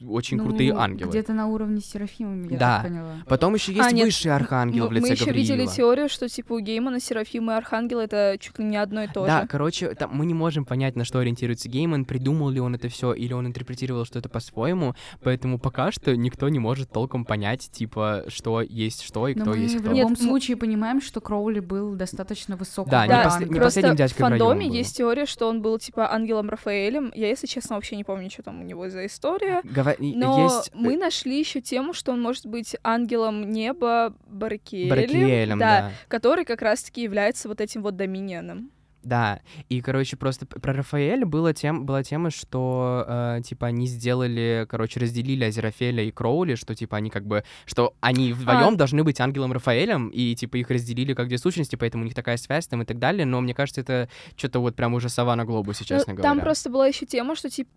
в- 0.00 0.12
очень 0.12 0.36
Ну, 0.36 0.44
крутые 0.44 0.72
ангелы. 0.72 1.10
Где-то 1.10 1.32
на 1.32 1.46
уровне 1.46 1.80
с 1.80 1.86
Серафимами, 1.86 2.52
я 2.52 2.58
Да. 2.58 2.76
так 2.82 2.90
поняла. 2.90 3.10
Потом 3.26 3.54
еще 3.54 3.72
есть 3.72 3.86
А, 3.86 3.92
нет, 3.92 4.04
высшие 4.06 4.32
архангелы 4.34 4.84
Ну, 4.84 4.88
в 4.88 4.92
лице 4.92 5.06
мы 5.06 5.12
еще 5.14 5.32
видели 5.32 5.56
Гавриила. 5.58 5.72
теорию, 5.74 6.08
что 6.08 6.28
типа 6.28 6.52
у 6.54 6.60
Геймана 6.60 7.00
Серафим 7.00 7.50
и 7.50 7.54
Архангел 7.54 8.00
это 8.00 8.36
чуть 8.40 8.58
ли 8.58 8.64
не 8.64 8.76
одно 8.76 9.02
и 9.04 9.06
то 9.08 9.24
Да, 9.24 9.42
же. 9.42 9.48
короче, 9.48 9.94
там, 9.94 10.10
мы 10.14 10.26
не 10.26 10.34
можем 10.34 10.64
понять, 10.64 10.96
на 10.96 11.04
что 11.04 11.18
ориентируется 11.20 11.68
Гейман, 11.68 12.04
придумал 12.04 12.50
ли 12.50 12.60
он 12.60 12.74
это 12.74 12.88
все, 12.88 13.12
или 13.12 13.32
он 13.32 13.46
интерпретировал 13.46 14.04
что-то 14.04 14.28
по-своему, 14.28 14.94
поэтому 15.22 15.58
пока 15.58 15.92
что 15.92 16.16
никто 16.16 16.48
не 16.48 16.58
может 16.58 16.90
толком 16.90 17.24
понять, 17.24 17.68
типа, 17.70 18.24
что 18.28 18.60
есть 18.62 19.02
что 19.02 19.28
и 19.28 19.34
Но 19.34 19.42
кто 19.42 19.50
мы 19.52 19.58
есть 19.58 19.74
в 19.76 19.78
кто. 19.80 19.92
любом 19.92 20.10
Нет, 20.12 20.20
случае 20.20 20.56
понимаем, 20.56 21.00
что 21.00 21.20
Кроули 21.20 21.60
был 21.60 21.94
достаточно 21.94 22.56
высокого 22.56 22.90
Да, 22.90 23.02
не 23.04 23.08
Да, 23.10 23.24
не 23.38 23.44
ранга. 23.44 23.54
просто 23.60 23.75
последним 23.76 23.94
в 23.94 23.98
дядькой 23.98 24.16
в 24.16 24.38
был. 24.68 24.74
есть 24.74 24.96
теория, 24.96 25.26
что 25.26 25.48
он 25.48 25.62
был 25.62 25.78
типа 25.78 26.12
ангелом 26.12 26.50
Рафаэлем. 26.50 27.12
Я, 27.14 27.28
если 27.28 27.46
честно, 27.46 27.76
вообще 27.76 27.96
не 27.96 28.04
помню, 28.04 28.30
что 28.30 28.42
там 28.42 28.60
у 28.60 28.64
него 28.64 28.88
за 28.88 29.06
история. 29.06 29.60
Гова- 29.64 29.96
Но 29.98 30.44
есть 30.44 30.68
э, 30.68 30.70
мы 30.74 30.96
нашли 30.96 31.38
еще 31.38 31.60
тему, 31.60 31.92
что 31.92 32.12
он 32.12 32.20
может 32.20 32.46
быть 32.46 32.76
ангелом 32.82 33.50
неба 33.50 34.14
Баракиэлем, 34.26 34.90
Баракиэлем, 34.90 35.58
да. 35.58 35.92
который 36.08 36.44
как 36.44 36.62
раз-таки 36.62 37.02
является 37.02 37.48
вот 37.48 37.60
этим 37.60 37.82
вот 37.82 37.96
доминионом. 37.96 38.70
Да, 39.06 39.40
и, 39.68 39.80
короче, 39.80 40.16
просто 40.16 40.46
про 40.46 40.72
Рафаэля 40.72 41.24
была, 41.24 41.52
тем, 41.52 41.86
была 41.86 42.02
тема, 42.02 42.30
что, 42.30 43.04
э, 43.06 43.40
типа, 43.44 43.68
они 43.68 43.86
сделали, 43.86 44.66
короче, 44.68 44.98
разделили 44.98 45.44
Азерафеля 45.44 46.02
и 46.02 46.10
Кроули, 46.10 46.56
что, 46.56 46.74
типа, 46.74 46.96
они 46.96 47.08
как 47.08 47.24
бы, 47.24 47.44
что 47.66 47.94
они 48.00 48.32
вдвоем 48.32 48.74
А. 48.74 48.76
должны 48.76 49.04
быть 49.04 49.20
ангелом 49.20 49.52
Рафаэлем, 49.52 50.08
и, 50.08 50.34
типа, 50.34 50.56
их 50.56 50.70
разделили 50.70 51.14
как 51.14 51.28
две 51.28 51.38
сущности, 51.38 51.76
поэтому 51.76 52.02
у 52.02 52.04
них 52.06 52.14
такая 52.14 52.36
связь 52.36 52.66
там 52.66 52.82
и 52.82 52.84
так 52.84 52.98
далее, 52.98 53.26
но 53.26 53.40
мне 53.40 53.54
кажется, 53.54 53.80
это 53.80 54.08
что-то 54.36 54.58
вот 54.58 54.74
прям 54.74 54.94
уже 54.94 55.08
сова 55.08 55.36
на 55.36 55.44
глобусе, 55.44 55.84
Ну, 55.88 55.96
честно 55.96 56.14
говоря. 56.14 56.28
Там 56.28 56.40
просто 56.40 56.68
была 56.68 56.88
еще 56.88 57.06
тема, 57.06 57.36
что 57.36 57.48
типа 57.48 57.70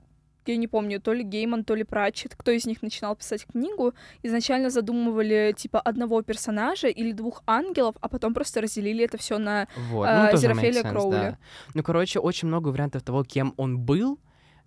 я 0.51 0.57
не 0.57 0.67
помню, 0.67 0.99
то 1.01 1.13
ли 1.13 1.23
Гейман, 1.23 1.63
то 1.63 1.75
ли 1.75 1.83
Пратчет, 1.83 2.35
кто 2.35 2.51
из 2.51 2.65
них 2.65 2.81
начинал 2.81 3.15
писать 3.15 3.45
книгу, 3.45 3.93
изначально 4.23 4.69
задумывали 4.69 5.53
типа 5.57 5.79
одного 5.79 6.21
персонажа 6.21 6.87
или 6.87 7.11
двух 7.11 7.41
ангелов, 7.47 7.95
а 8.01 8.09
потом 8.09 8.33
просто 8.33 8.61
разделили 8.61 9.03
это 9.05 9.17
все 9.17 9.37
на 9.37 9.67
Вот, 9.89 10.05
а, 10.09 10.29
ну, 10.31 10.37
Зерафеля 10.37 10.83
Кроули. 10.83 11.11
да. 11.15 11.37
Ну, 11.73 11.83
короче, 11.83 12.19
очень 12.19 12.47
много 12.47 12.69
вариантов 12.69 13.03
того, 13.03 13.23
кем 13.23 13.53
он 13.57 13.79
был, 13.79 14.19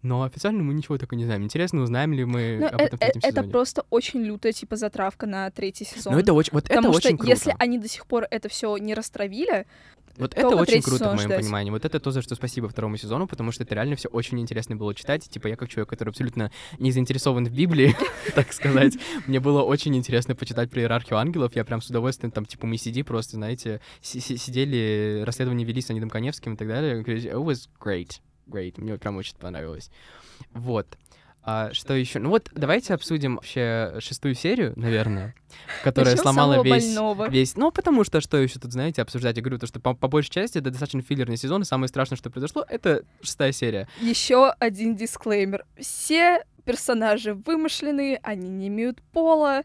но 0.02 0.24
официально 0.24 0.62
мы 0.64 0.74
ничего 0.74 0.98
такого 0.98 1.16
не 1.16 1.24
знаем. 1.24 1.44
Интересно, 1.44 1.80
узнаем 1.82 2.12
ли 2.12 2.24
мы 2.24 2.58
Ну, 2.60 2.66
об 2.66 2.80
э- 2.80 2.84
этом 2.84 2.98
в 2.98 3.02
э- 3.02 3.04
третьем 3.12 3.20
это 3.22 3.36
сезоне. 3.36 3.50
просто 3.52 3.84
очень 3.90 4.20
лютая 4.24 4.52
типа 4.52 4.74
затравка 4.76 5.26
на 5.26 5.48
третий 5.50 5.84
сезон. 5.84 6.14
Ну, 6.14 6.18
это 6.18 6.32
очень, 6.32 6.50
вот 6.52 6.64
Потому 6.64 6.88
это 6.90 6.98
что 6.98 7.08
очень 7.08 7.16
круто. 7.18 7.30
если 7.30 7.54
они 7.58 7.78
до 7.78 7.86
сих 7.88 8.06
пор 8.06 8.26
это 8.30 8.48
все 8.48 8.76
не 8.78 8.94
растравили, 8.94 9.66
Вот 10.18 10.34
это 10.34 10.48
очень 10.56 10.82
круто, 10.82 11.10
в 11.10 11.14
моем 11.14 11.28
ждать. 11.28 11.40
понимании. 11.40 11.70
Вот 11.70 11.84
это 11.84 11.98
то, 11.98 12.10
за 12.10 12.22
что 12.22 12.34
спасибо 12.34 12.68
второму 12.68 12.96
сезону, 12.96 13.26
потому 13.26 13.50
что 13.52 13.62
это 13.64 13.74
реально 13.74 13.96
все 13.96 14.08
очень 14.08 14.38
интересно 14.40 14.76
было 14.76 14.94
читать. 14.94 15.28
Типа 15.28 15.48
я 15.48 15.56
как 15.56 15.68
человек, 15.68 15.88
который 15.88 16.10
абсолютно 16.10 16.50
не 16.78 16.92
заинтересован 16.92 17.46
в 17.46 17.52
Библии, 17.52 17.96
так 18.34 18.52
сказать, 18.52 18.94
мне 19.26 19.40
было 19.40 19.62
очень 19.62 19.96
интересно 19.96 20.34
почитать 20.34 20.70
про 20.70 20.80
иерархию 20.80 21.18
ангелов. 21.18 21.56
Я 21.56 21.64
прям 21.64 21.80
с 21.80 21.88
удовольствием 21.88 22.30
там, 22.30 22.44
типа, 22.44 22.66
мы 22.66 22.76
сиди 22.76 23.02
просто, 23.02 23.36
знаете, 23.36 23.80
си- 24.00 24.20
си- 24.20 24.36
сидели, 24.36 25.22
расследование 25.24 25.66
вели 25.66 25.80
с 25.80 25.90
Анидом 25.90 26.10
Коневским 26.10 26.54
и 26.54 26.56
так 26.56 26.68
далее. 26.68 27.02
It 27.02 27.32
was 27.44 27.68
great, 27.80 28.20
great. 28.46 28.74
Мне 28.80 28.98
прям 28.98 29.16
очень 29.16 29.36
понравилось. 29.36 29.90
Вот. 30.52 30.86
А 31.44 31.72
что 31.72 31.94
еще? 31.94 32.20
Ну 32.20 32.28
вот, 32.28 32.50
давайте 32.52 32.94
обсудим 32.94 33.36
вообще 33.36 33.96
шестую 33.98 34.34
серию, 34.34 34.72
наверное, 34.76 35.34
которая 35.82 36.14
начнём 36.14 36.32
с 36.32 36.34
сломала 36.34 36.62
весь, 36.62 36.86
больного. 36.86 37.28
весь... 37.28 37.56
Ну, 37.56 37.72
потому 37.72 38.04
что 38.04 38.20
что 38.20 38.36
еще 38.36 38.60
тут, 38.60 38.72
знаете, 38.72 39.02
обсуждать? 39.02 39.36
Я 39.36 39.42
говорю, 39.42 39.58
то, 39.58 39.66
что 39.66 39.80
по, 39.80 39.94
по 39.94 40.06
большей 40.06 40.30
части 40.30 40.58
это 40.58 40.70
достаточно 40.70 41.02
филлерный 41.02 41.36
сезон, 41.36 41.62
и 41.62 41.64
самое 41.64 41.88
страшное, 41.88 42.16
что 42.16 42.30
произошло, 42.30 42.64
это 42.68 43.04
шестая 43.22 43.50
серия. 43.50 43.88
Еще 44.00 44.50
один 44.60 44.94
дисклеймер. 44.94 45.64
Все 45.80 46.44
персонажи 46.64 47.34
вымышленные, 47.34 48.20
они 48.22 48.48
не 48.48 48.68
имеют 48.68 49.02
пола. 49.02 49.62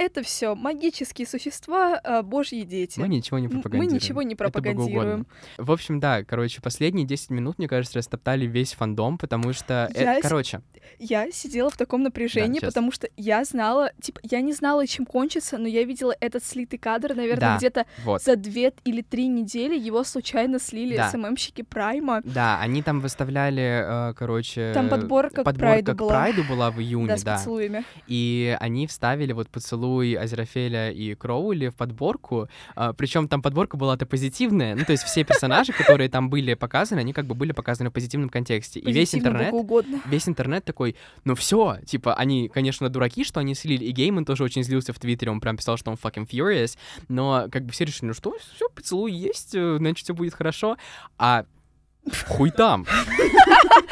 Это 0.00 0.22
все 0.22 0.54
магические 0.54 1.26
существа, 1.26 2.00
а, 2.02 2.22
божьи 2.22 2.62
дети. 2.62 2.98
Мы 2.98 3.06
ничего 3.08 3.38
не 3.38 3.48
М- 3.48 3.56
Мы 3.56 3.60
пропагандируем. 3.60 3.94
ничего 3.94 4.22
не 4.22 4.34
пропагандируем. 4.34 5.26
В 5.58 5.70
общем, 5.70 6.00
да, 6.00 6.24
короче, 6.24 6.62
последние 6.62 7.06
10 7.06 7.28
минут, 7.28 7.58
мне 7.58 7.68
кажется, 7.68 7.98
растоптали 7.98 8.46
весь 8.46 8.72
фандом, 8.72 9.18
потому 9.18 9.52
что... 9.52 9.90
э, 9.94 10.02
Я 10.02 10.18
с- 10.18 10.22
короче, 10.22 10.62
Я 10.98 11.30
сидела 11.30 11.68
в 11.68 11.76
таком 11.76 12.02
напряжении, 12.02 12.54
честно. 12.54 12.68
потому 12.68 12.92
что 12.92 13.08
я 13.18 13.44
знала, 13.44 13.92
типа, 14.00 14.20
я 14.22 14.40
не 14.40 14.54
знала, 14.54 14.86
чем 14.86 15.04
кончится, 15.04 15.58
но 15.58 15.68
я 15.68 15.84
видела 15.84 16.14
этот 16.18 16.44
слитый 16.44 16.78
кадр, 16.78 17.14
наверное, 17.14 17.50
Да. 17.50 17.56
где-то 17.58 17.84
вот. 18.02 18.22
за 18.22 18.36
две 18.36 18.72
или 18.84 19.02
три 19.02 19.26
недели 19.28 19.78
его 19.78 20.02
случайно 20.04 20.58
слили 20.58 20.96
Да. 20.96 21.10
СММщики 21.10 21.60
Прайма. 21.60 22.22
Да, 22.24 22.58
они 22.58 22.82
там 22.82 23.00
выставляли, 23.00 24.10
э, 24.10 24.14
короче... 24.14 24.72
Там 24.72 24.88
подборка 24.88 25.42
к 25.42 25.44
подборка 25.44 25.58
Прайду 25.58 25.92
к 25.92 25.96
была. 25.96 26.08
Прайду 26.10 26.44
была 26.44 26.70
в 26.70 26.80
июне, 26.80 27.08
Да, 27.08 27.16
да. 27.22 27.36
поцелуями. 27.36 27.84
И 28.06 28.56
они 28.60 28.86
вставили 28.86 29.32
вот 29.34 29.50
поцелуй 29.50 29.89
Азерафеля 29.98 30.90
и 30.90 31.14
Кроули 31.14 31.68
в 31.68 31.76
подборку. 31.76 32.48
Причем 32.96 33.28
там 33.28 33.42
подборка 33.42 33.76
была-то 33.76 34.06
позитивная. 34.06 34.74
Ну, 34.74 34.84
то 34.84 34.92
есть 34.92 35.04
все 35.04 35.24
персонажи, 35.24 35.72
которые 35.72 36.08
там 36.08 36.30
были 36.30 36.54
показаны, 36.54 37.00
они 37.00 37.12
как 37.12 37.26
бы 37.26 37.34
были 37.34 37.52
показаны 37.52 37.90
в 37.90 37.92
позитивном 37.92 38.28
контексте. 38.28 38.80
И 38.80 38.92
весь 38.92 39.14
интернет 39.14 39.50
весь 40.06 40.28
интернет 40.28 40.64
такой, 40.64 40.96
ну 41.24 41.34
все, 41.34 41.78
типа, 41.86 42.14
они, 42.14 42.48
конечно, 42.48 42.88
дураки, 42.88 43.24
что 43.24 43.40
они 43.40 43.54
слили, 43.54 43.84
и 43.84 43.90
Гейман 43.90 44.24
тоже 44.24 44.44
очень 44.44 44.62
злился 44.62 44.92
в 44.92 44.98
Твиттере, 44.98 45.30
он 45.30 45.40
прям 45.40 45.56
писал, 45.56 45.76
что 45.76 45.90
он 45.90 45.96
fucking 46.02 46.28
furious, 46.28 46.76
но 47.08 47.46
как 47.50 47.64
бы 47.64 47.72
все 47.72 47.84
решили, 47.84 48.08
ну 48.08 48.14
что, 48.14 48.36
все, 48.54 48.68
поцелуй 48.68 49.12
есть, 49.12 49.54
э, 49.54 49.76
значит, 49.78 50.04
все 50.04 50.14
будет 50.14 50.34
хорошо, 50.34 50.76
а 51.18 51.44
хуй 52.26 52.50
там. 52.50 52.86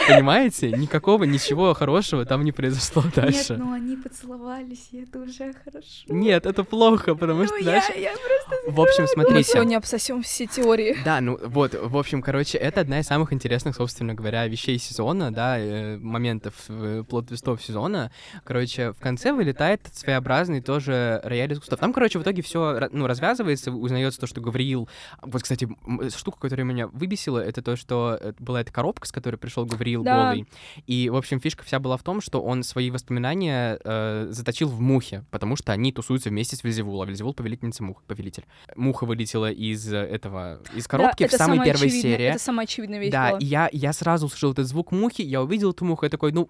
Понимаете? 0.07 0.71
Никакого, 0.73 1.25
ничего 1.25 1.75
хорошего 1.75 2.25
там 2.25 2.43
не 2.45 2.53
произошло 2.53 3.03
дальше. 3.15 3.53
Нет, 3.55 3.59
ну 3.59 3.73
они 3.73 3.97
поцеловались, 3.97 4.89
и 4.93 5.03
это 5.03 5.19
уже 5.19 5.53
хорошо. 5.65 6.05
Нет, 6.09 6.47
это 6.47 6.65
плохо, 6.65 7.15
потому 7.15 7.45
что 7.47 7.57
Ну, 7.59 7.65
дальше... 7.65 7.93
я, 7.95 8.11
я 8.11 8.17
просто... 8.17 8.71
В 8.71 8.81
общем, 8.81 9.03
Мы 9.03 9.09
смотрите. 9.09 9.53
сегодня 9.53 9.77
обсосем 9.77 10.23
все 10.23 10.47
теории. 10.47 10.97
Да, 11.05 11.21
ну 11.21 11.39
вот, 11.45 11.75
в 11.75 11.97
общем, 11.97 12.23
короче, 12.23 12.57
это 12.57 12.81
одна 12.81 13.01
из 13.01 13.07
самых 13.07 13.33
интересных, 13.35 13.77
собственно 13.77 14.15
говоря, 14.15 14.47
вещей 14.47 14.79
сезона, 14.79 15.31
да, 15.33 15.59
э, 15.59 15.99
моментов 15.99 16.55
э, 16.69 17.05
плот-твистов 17.07 17.63
сезона. 17.63 18.11
Короче, 18.45 18.93
в 18.93 19.01
конце 19.01 19.33
вылетает 19.33 19.83
своеобразный 19.93 20.63
тоже 20.63 21.21
рояль 21.23 21.53
из 21.53 21.59
кустов. 21.59 21.79
Там, 21.81 21.93
короче, 21.93 22.19
в 22.19 22.23
итоге 22.23 22.41
все 22.43 22.89
ну, 22.93 23.07
развязывается, 23.07 23.71
узнается 23.73 24.21
то, 24.21 24.27
что 24.27 24.41
Гавриил... 24.41 24.89
Вот, 25.21 25.43
кстати, 25.43 25.69
м, 25.87 26.09
штука, 26.11 26.39
которая 26.41 26.65
меня 26.65 26.87
выбесила, 26.87 27.39
это 27.39 27.61
то, 27.61 27.77
что 27.77 27.98
э, 28.21 28.33
была 28.39 28.61
эта 28.61 28.73
коробка, 28.73 29.07
с 29.07 29.13
которой 29.13 29.37
пришел 29.37 29.65
Гавриил 29.67 30.03
Да. 30.03 30.31
голый. 30.31 30.47
И, 30.87 31.09
в 31.11 31.17
общем, 31.17 31.41
фишка 31.41 31.65
вся 31.65 31.79
была 31.79 31.97
в 31.97 32.03
том, 32.03 32.21
что 32.21 32.43
он 32.43 32.63
свои 32.63 32.91
воспоминания 32.91 33.79
э, 33.85 34.27
заточил 34.31 34.69
в 34.69 34.81
мухе, 34.81 35.25
потому 35.31 35.57
что 35.57 35.73
они 35.73 35.93
тусуются 35.93 36.31
вместе 36.31 36.57
с 36.57 36.65
Вельзевул, 36.65 37.03
а 37.03 37.07
Вельзевул— 37.07 37.35
повелительница 37.35 37.83
мух, 37.83 38.03
повелитель. 38.07 38.45
Муха 38.77 39.05
вылетела 39.05 39.51
из 39.51 39.93
э, 39.93 39.97
этого, 39.97 40.61
из 40.75 40.87
коробки 40.87 41.23
Да, 41.25 41.29
в 41.29 41.33
самой 41.33 41.65
первой 41.65 41.91
серии. 41.91 42.27
Это 42.27 42.39
самая 42.39 42.65
очевидная 42.65 42.99
вещь 43.01 43.13
Да, 43.13 43.31
была. 43.31 43.39
и 43.39 43.45
я, 43.45 43.69
я 43.73 43.93
сразу 43.93 44.27
услышал 44.27 44.53
этот 44.53 44.67
звук 44.67 44.93
мухи, 44.93 45.23
я 45.23 45.43
увидел 45.43 45.71
эту 45.73 45.85
муху, 45.85 46.05
я 46.05 46.11
такой, 46.11 46.33
ну, 46.33 46.49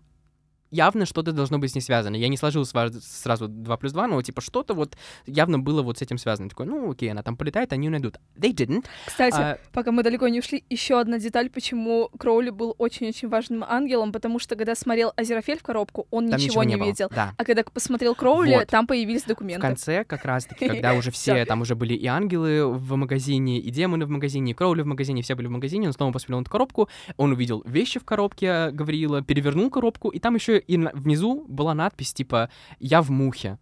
явно 0.71 1.07
что-то 1.07 1.33
должно 1.33 1.59
быть 1.59 1.73
с 1.73 1.75
ней 1.75 1.81
связано. 1.81 2.17
Я 2.17 2.29
не 2.29 2.37
сложил 2.37 2.65
сразу 2.65 3.49
2 3.49 3.77
плюс 3.77 3.93
2, 3.93 4.07
но 4.07 4.23
типа 4.23 4.41
что-то 4.41 4.75
вот 4.75 4.97
явно 5.27 5.59
было 5.59 5.83
вот 5.83 5.99
с 5.99 6.03
этим 6.03 6.19
связано. 6.19 6.49
Такой, 6.49 6.67
ну 6.67 6.91
окей, 6.91 7.11
она 7.11 7.23
там 7.23 7.37
полетает, 7.37 7.73
они 7.73 7.87
ее 7.87 7.91
найдут. 7.91 8.17
They 8.37 8.53
didn't. 8.53 8.85
Кстати, 9.07 9.37
А, 9.37 9.59
пока 9.73 9.93
мы 9.93 10.03
далеко 10.03 10.29
не 10.29 10.41
ушли, 10.41 10.65
еще 10.71 11.01
одна 11.01 11.19
деталь, 11.19 11.51
почему 11.51 12.11
Кроули 12.19 12.51
был 12.51 12.75
очень-очень 12.79 13.29
важным 13.29 13.65
ангелом, 13.67 14.13
потому 14.13 14.39
что 14.39 14.57
когда 14.57 14.75
смотрел 14.75 15.13
Азерофель 15.17 15.59
в 15.59 15.63
коробку, 15.63 16.07
он 16.11 16.29
там 16.29 16.39
ничего, 16.39 16.63
не 16.65 16.77
было. 16.77 16.87
видел. 16.87 17.09
Да. 17.11 17.35
А 17.37 17.45
когда 17.45 17.63
посмотрел 17.65 18.15
Кроули, 18.15 18.55
Вот. 18.55 18.69
там 18.69 18.87
появились 18.87 19.23
В 19.25 19.27
документы. 19.29 19.61
конце, 19.63 20.05
как 20.05 20.25
раз-таки, 20.25 20.69
когда 20.69 20.95
уже 20.95 21.11
все, 21.11 21.45
там 21.45 21.61
уже 21.63 21.75
были 21.75 21.95
и 21.95 22.07
ангелы 22.07 22.67
в 22.69 22.97
магазине, 22.97 23.59
и 23.59 23.71
демоны 23.71 24.07
в 24.07 24.11
магазине, 24.11 24.53
и 24.53 24.55
Кроули 24.55 24.83
в 24.83 24.87
магазине, 24.87 25.23
все 25.23 25.35
были 25.35 25.47
в 25.47 25.51
магазине, 25.51 25.87
он 25.87 25.93
снова 25.93 26.13
посмотрел 26.13 26.41
эту 26.43 26.51
коробку, 26.51 26.89
он 27.17 27.33
увидел 27.33 27.63
вещи 27.67 27.99
в 27.99 28.05
коробке 28.05 28.47
э, 28.47 28.71
Гавриила, 28.71 29.23
перевернул 29.23 29.71
коробку, 29.71 30.09
и 30.11 30.19
там 30.19 30.35
еще 30.35 30.58
и 30.59 30.77
на- 30.77 30.91
внизу 30.93 31.45
была 31.49 31.75
надпись 31.75 32.13
типа 32.13 32.51
«Я 32.79 33.03
в 33.03 33.11
мухе». 33.11 33.59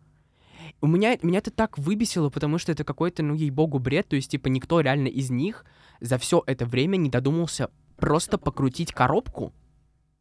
У 0.80 0.87
меня, 0.87 1.16
меня 1.22 1.38
это 1.38 1.50
так 1.50 1.78
выбесило, 1.78 2.28
потому 2.28 2.59
что 2.59 2.72
это 2.72 2.82
какой-то, 2.82 3.22
ну, 3.22 3.35
ей-богу, 3.35 3.78
бред, 3.78 4.09
то 4.09 4.16
есть, 4.16 4.30
типа, 4.30 4.48
никто 4.48 4.80
реально 4.80 5.09
из 5.09 5.30
них 5.30 5.64
за 6.00 6.18
все 6.18 6.42
это 6.46 6.66
время 6.66 6.96
не 6.96 7.09
додумался 7.09 7.70
просто 7.96 8.37
покрутить 8.37 8.92
коробку, 8.92 9.52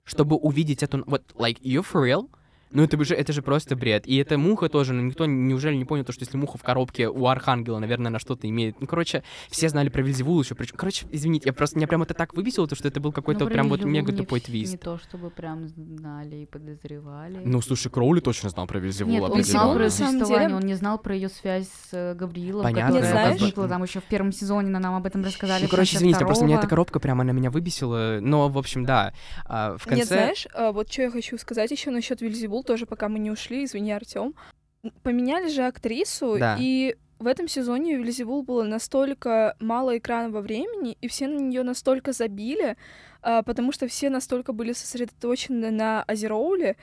чтобы 0.04 0.36
увидеть 0.36 0.84
эту... 0.84 1.04
Вот, 1.08 1.34
like, 1.36 1.60
you 1.62 1.82
for 1.82 2.04
real? 2.04 2.30
Ну, 2.72 2.84
это 2.84 3.04
же, 3.04 3.16
это 3.16 3.32
же 3.32 3.42
просто 3.42 3.76
бред. 3.76 4.08
И 4.08 4.18
эта 4.18 4.38
муха 4.38 4.70
тоже, 4.70 4.94
ну, 4.94 5.02
никто 5.02 5.26
неужели 5.26 5.76
не 5.76 5.86
понял, 5.86 6.04
то, 6.04 6.12
что 6.12 6.24
если 6.24 6.38
муха 6.38 6.58
в 6.58 6.64
коробке 6.64 7.08
у 7.08 7.28
Архангела, 7.28 7.80
наверное, 7.80 8.08
она 8.08 8.20
что-то 8.20 8.50
имеет. 8.50 8.82
Ну, 8.82 8.88
короче, 8.88 9.24
все 9.50 9.70
знали 9.70 9.90
про 9.90 10.02
Вильзевул 10.02 10.42
еще. 10.42 10.56
Причем, 10.56 10.76
короче, 10.76 11.06
извините, 11.12 11.48
я 11.48 11.54
просто, 11.54 11.78
меня 11.78 11.88
прям 11.88 12.04
это 12.04 12.14
так 12.14 12.34
выбесило, 12.36 12.68
то, 12.68 12.76
что 12.76 12.88
это 12.88 13.00
был 13.00 13.12
какой-то 13.12 13.46
Ну, 13.46 13.50
прям 13.50 13.70
вот 13.70 13.84
мега 13.84 14.12
тупой 14.14 14.40
твист. 14.40 14.74
Не 14.74 14.78
то, 14.78 14.98
чтобы 14.98 15.30
прям 15.30 15.68
знали 15.68 16.38
и 16.38 16.46
подозревали. 16.46 17.42
Ну, 17.46 17.62
слушай, 17.62 17.90
Кроули 17.90 18.20
точно 18.20 18.50
знал 18.50 18.68
про 18.68 18.80
Вильзевул, 18.80 19.14
Нет, 19.14 19.24
он 19.24 19.44
знал 19.44 19.74
про 19.74 19.84
На 19.84 19.90
существование, 19.90 20.56
он 20.56 20.64
не 20.64 20.74
знал 20.74 20.98
про 20.98 21.16
ее 21.16 21.30
связь 21.30 21.68
с 21.68 21.94
э, 21.94 22.14
Гавриилом, 22.16 22.64
Понятно, 22.64 23.00
которая 23.00 23.26
ну, 23.26 23.32
возникла 23.32 23.68
там 23.68 23.84
еще 23.84 24.00
в 24.00 24.06
первом 24.06 24.32
сезоне, 24.32 24.70
но 24.70 24.80
нам 24.80 24.96
об 24.96 25.06
этом 25.06 25.24
рассказали. 25.24 25.64
Ну, 25.64 25.70
короче, 25.70 25.98
извините, 25.98 26.26
просто 26.26 26.44
меня 26.44 26.56
эта 26.56 26.68
второго. 26.68 26.86
коробка 26.86 27.00
прям, 27.00 27.22
она 27.22 27.32
меня 27.32 27.52
выбесила. 27.52 28.20
Но, 28.22 28.50
в 28.50 28.58
общем, 28.58 28.86
да. 28.86 29.14
а, 29.46 29.78
в 29.78 29.84
конце... 29.86 29.96
Нет, 29.96 30.08
знаешь, 30.08 30.48
а, 30.54 30.72
вот 30.72 30.92
что 30.92 31.04
я 31.04 31.12
хочу 31.12 31.38
сказать 31.38 31.72
еще 31.72 31.92
насчет 31.92 32.22
Вильзевул, 32.22 32.65
тоже 32.66 32.86
пока 32.86 33.08
мы 33.08 33.20
не 33.20 33.32
ушли, 33.32 33.64
извини, 33.64 33.92
Артем. 33.94 34.34
Поменяли 35.04 35.48
же 35.50 35.64
актрису, 35.64 36.38
Да. 36.38 36.58
и 36.60 36.96
в 37.18 37.28
этом 37.28 37.48
сезоне 37.48 37.96
у 37.96 38.00
Вильзевул 38.00 38.44
было 38.44 38.64
настолько 38.64 39.56
мало 39.60 39.98
экранного 39.98 40.42
времени, 40.42 40.98
и 41.02 41.08
все 41.08 41.28
на 41.28 41.40
нее 41.40 41.64
настолько 41.64 42.12
забили, 42.12 42.76
а, 43.22 43.42
потому 43.42 43.72
что 43.72 43.88
все 43.88 44.10
настолько 44.10 44.52
были 44.54 44.74
сосредоточены 44.74 45.72
на 45.72 46.04
Азероуле, 46.04 46.76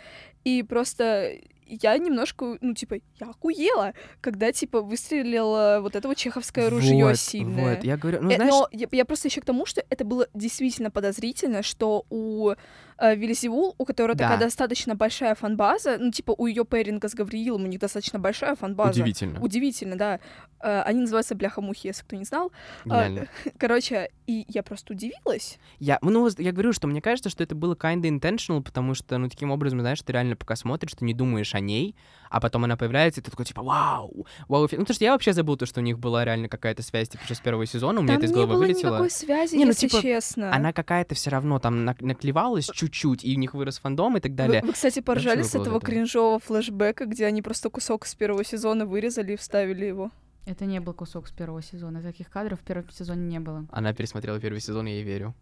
и 0.42 0.62
просто 0.62 1.34
я 1.80 1.96
немножко, 1.98 2.58
ну, 2.60 2.74
типа, 2.74 2.96
я 3.20 3.30
охуела, 3.30 3.94
когда, 4.20 4.52
типа, 4.52 4.80
выстрелила 4.82 5.78
вот 5.80 5.96
это 5.96 6.08
вот 6.08 6.16
чеховское 6.16 6.68
ружье 6.70 7.06
вот, 7.06 7.18
сильное. 7.18 7.76
Вот, 7.76 7.84
я 7.84 7.96
говорю, 7.96 8.20
ну, 8.22 8.30
Э, 8.30 8.36
знаешь... 8.36 8.50
Но 8.50 8.68
я, 8.72 8.86
я 8.90 9.04
просто 9.04 9.28
еще 9.28 9.40
к 9.40 9.44
тому, 9.44 9.66
что 9.66 9.82
это 9.88 10.04
было 10.04 10.28
действительно 10.34 10.90
подозрительно, 10.90 11.62
что 11.62 12.04
у 12.10 12.52
э, 12.98 13.16
Вильзевул, 13.16 13.74
у 13.78 13.84
которой 13.84 14.14
Да. 14.14 14.24
такая 14.24 14.38
достаточно 14.38 14.94
большая 14.94 15.34
фанбаза, 15.34 15.96
ну, 15.98 16.10
типа, 16.10 16.34
у 16.36 16.46
ее 16.46 16.64
пэринга 16.64 17.08
с 17.08 17.14
Гавриилом 17.14 17.64
у 17.64 17.66
них 17.66 17.80
достаточно 17.80 18.18
большая 18.18 18.54
фанбаза. 18.54 19.00
Удивительно. 19.00 19.40
Удивительно, 19.40 19.96
да. 19.96 20.20
Э, 20.60 20.82
они 20.82 21.00
называются 21.00 21.34
бляха-мухи, 21.34 21.88
если 21.88 22.02
кто 22.02 22.16
не 22.16 22.24
знал. 22.24 22.52
Гениально. 22.84 23.26
Короче, 23.58 24.10
и 24.26 24.44
я 24.48 24.62
просто 24.62 24.92
удивилась. 24.92 25.58
Я, 25.78 25.98
ну, 26.02 26.28
я 26.38 26.52
говорю, 26.52 26.72
что 26.72 26.86
мне 26.86 27.00
кажется, 27.00 27.30
что 27.30 27.42
это 27.42 27.54
было 27.54 27.74
kinda 27.74 28.02
intentional, 28.08 28.62
потому 28.62 28.94
что, 28.94 29.18
ну, 29.18 29.28
таким 29.28 29.50
образом, 29.50 29.80
знаешь, 29.80 30.00
ты 30.02 30.12
реально 30.12 30.36
пока 30.36 30.56
смотришь, 30.56 30.92
ты 30.92 31.04
не 31.04 31.14
думаешь 31.14 31.54
о 31.54 31.60
ней, 31.62 31.96
а 32.30 32.40
потом 32.40 32.64
она 32.64 32.76
появляется, 32.76 33.20
и 33.20 33.24
ты 33.24 33.30
такой, 33.30 33.44
типа, 33.46 33.62
вау, 33.62 34.26
вау. 34.48 34.66
эффект». 34.66 34.78
Ну, 34.78 34.84
потому 34.84 34.94
что 34.94 35.04
я 35.04 35.12
вообще 35.12 35.32
забыл 35.32 35.56
то, 35.56 35.66
что 35.66 35.80
у 35.80 35.82
них 35.82 35.98
была 35.98 36.24
реально 36.24 36.48
какая-то 36.48 36.82
связь, 36.82 37.08
типа, 37.08 37.22
еще 37.24 37.34
с 37.34 37.40
первого 37.40 37.66
сезона, 37.66 38.00
у 38.00 38.02
меня 38.02 38.14
Там 38.14 38.18
это 38.18 38.26
из 38.26 38.30
не 38.30 38.34
головы 38.36 38.54
было 38.54 38.58
вылетело. 38.60 38.90
никакой 38.90 39.10
связи, 39.10 39.54
Не, 39.56 39.64
ну, 39.64 39.70
если 39.70 39.88
типа, 39.88 40.02
честно. 40.02 40.54
Она 40.54 40.72
какая-то 40.72 41.14
все 41.14 41.30
равно 41.30 41.58
там 41.58 41.84
нак- 41.88 42.02
наклевалась 42.04 42.66
чуть-чуть, 42.72 43.24
и 43.24 43.34
у 43.36 43.38
них 43.38 43.54
вырос 43.54 43.78
фандом 43.78 44.16
и 44.16 44.20
так 44.20 44.32
Вы, 44.32 44.36
далее. 44.36 44.62
вы, 44.62 44.72
кстати, 44.72 45.00
поржали 45.00 45.38
чего 45.40 45.48
с 45.48 45.52
было 45.52 45.62
этого 45.62 45.76
это? 45.78 45.86
кринжового 45.86 46.38
флешбека, 46.38 47.06
где 47.06 47.26
они 47.26 47.42
просто 47.42 47.68
кусок 47.70 48.06
с 48.06 48.14
первого 48.14 48.44
сезона 48.44 48.86
вырезали 48.86 49.32
и 49.32 49.36
вставили 49.36 49.84
его. 49.86 50.10
Это 50.44 50.64
не 50.64 50.80
был 50.80 50.92
кусок 50.94 51.28
с 51.28 51.30
первого 51.30 51.62
сезона. 51.62 52.02
Таких 52.02 52.28
кадров 52.28 52.58
в 52.60 52.64
первом 52.64 52.90
сезоне 52.90 53.26
не 53.26 53.38
было. 53.38 53.64
Она 53.70 53.92
пересмотрела 53.92 54.40
первый 54.40 54.60
сезон, 54.60 54.86
и 54.88 54.90
я 54.90 54.96
ей 54.96 55.04
верю. 55.04 55.34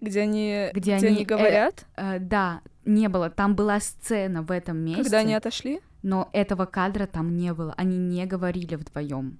Где 0.00 0.20
они, 0.22 0.68
Где 0.72 0.80
где 0.80 0.94
они, 0.94 1.06
они 1.08 1.22
э, 1.22 1.26
говорят, 1.26 1.86
Э, 1.96 2.18
да, 2.18 2.60
не 2.84 3.08
было. 3.08 3.30
Там 3.30 3.54
была 3.54 3.80
сцена 3.80 4.42
в 4.42 4.50
этом 4.50 4.78
месте, 4.78 5.02
когда 5.04 5.18
они 5.18 5.34
отошли. 5.34 5.80
но 6.02 6.28
этого 6.32 6.66
кадра 6.66 7.06
там 7.06 7.36
не 7.36 7.52
было. 7.52 7.74
Они 7.76 7.96
не 7.98 8.26
говорили 8.26 8.74
вдвоем. 8.76 9.38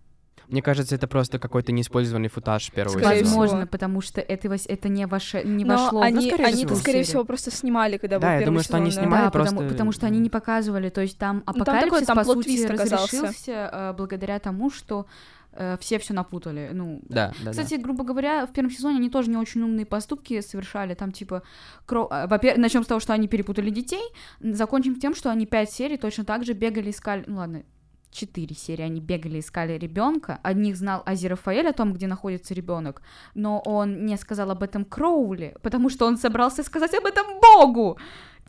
Мне 0.49 0.63
кажется, 0.63 0.95
это 0.95 1.09
просто 1.09 1.41
какой-то 1.41 1.73
неиспользованный 1.73 2.29
футаж 2.29 2.71
первого 2.71 2.99
Скорее 3.01 3.19
сезона. 3.25 3.31
Возможно, 3.31 3.57
всего. 3.59 3.69
потому 3.69 4.01
что 4.01 4.21
это, 4.21 4.49
это 4.69 4.89
не, 4.89 5.05
ваше, 5.07 5.43
не 5.43 5.65
Но 5.65 5.75
вошло 5.77 6.03
они, 6.03 6.27
в 6.31 6.35
скорее 6.35 6.45
они 6.47 6.57
всего. 6.67 6.75
скорее 6.77 7.03
всего, 7.03 7.25
просто 7.25 7.51
снимали, 7.51 7.97
когда 7.97 8.21
Да, 8.21 8.29
был 8.29 8.33
я 8.33 8.39
первый 8.39 8.47
думаю, 8.47 8.63
что 8.65 8.77
они 8.77 8.91
сезон, 8.93 9.03
снимали 9.05 9.25
да, 9.25 9.31
просто- 9.33 9.55
потому, 9.57 9.71
потому 9.71 9.93
что 9.93 10.07
они 10.07 10.21
не 10.21 10.31
показывали. 10.31 10.89
То 10.89 11.01
есть 11.01 11.19
там 11.19 11.43
Ну, 11.47 11.53
там 11.53 11.65
такой, 11.65 11.79
апокалипсис, 11.81 12.07
там 12.07 12.17
по 12.17 12.25
сути, 12.25 12.35
плот-твист 12.35 12.71
оказался. 12.71 13.17
разрешился 13.17 13.71
э, 13.73 13.95
благодаря 13.97 14.39
тому, 14.39 14.71
что 14.71 15.01
э, 15.01 15.36
все 15.81 15.99
все 15.99 16.15
напутали. 16.15 16.71
Ну, 16.73 17.01
Да, 17.09 17.33
да, 17.45 17.51
Кстати, 17.51 17.75
грубо 17.75 18.05
говоря, 18.05 18.47
в 18.47 18.53
первом 18.53 18.71
сезоне 18.71 18.99
они 18.99 19.11
тоже 19.11 19.31
не 19.31 19.37
очень 19.37 19.63
умные 19.63 19.87
поступки 19.87 20.41
совершали. 20.41 20.95
Там, 20.95 21.13
типа, 21.13 21.43
кро... 21.87 22.09
а, 22.11 22.27
во-первых, 22.27 22.63
начнем 22.63 22.85
с 22.85 22.87
того, 22.87 23.01
что 23.01 23.13
они 23.13 23.29
перепутали 23.29 23.71
детей. 23.71 24.03
Закончим 24.41 24.99
тем, 25.01 25.15
что 25.15 25.31
они 25.31 25.47
пять 25.47 25.71
серий 25.71 25.97
точно 25.97 26.25
так 26.25 26.45
же 26.45 26.53
бегали, 26.53 26.91
искали. 26.91 27.25
Ну 27.27 27.37
ладно, 27.37 27.63
четыре 28.17 28.55
серии 28.55 28.83
они 28.83 29.01
бегали, 29.01 29.41
искали 29.41 29.79
ребенка. 29.79 30.41
Одних 30.43 30.77
знал 30.77 31.03
Азерафаэль 31.05 31.69
о 31.69 31.73
том, 31.73 31.93
где 31.93 32.07
находится 32.07 32.55
ребенок, 32.55 33.03
но 33.35 33.61
он 33.61 34.07
не 34.07 34.17
сказал 34.17 34.51
об 34.51 34.63
этом 34.63 34.85
Кроули, 34.85 35.55
потому 35.63 35.91
что 35.91 36.07
он 36.07 36.17
собрался 36.17 36.63
сказать 36.63 36.95
об 36.95 37.05
этом 37.05 37.27
Богу. 37.41 37.99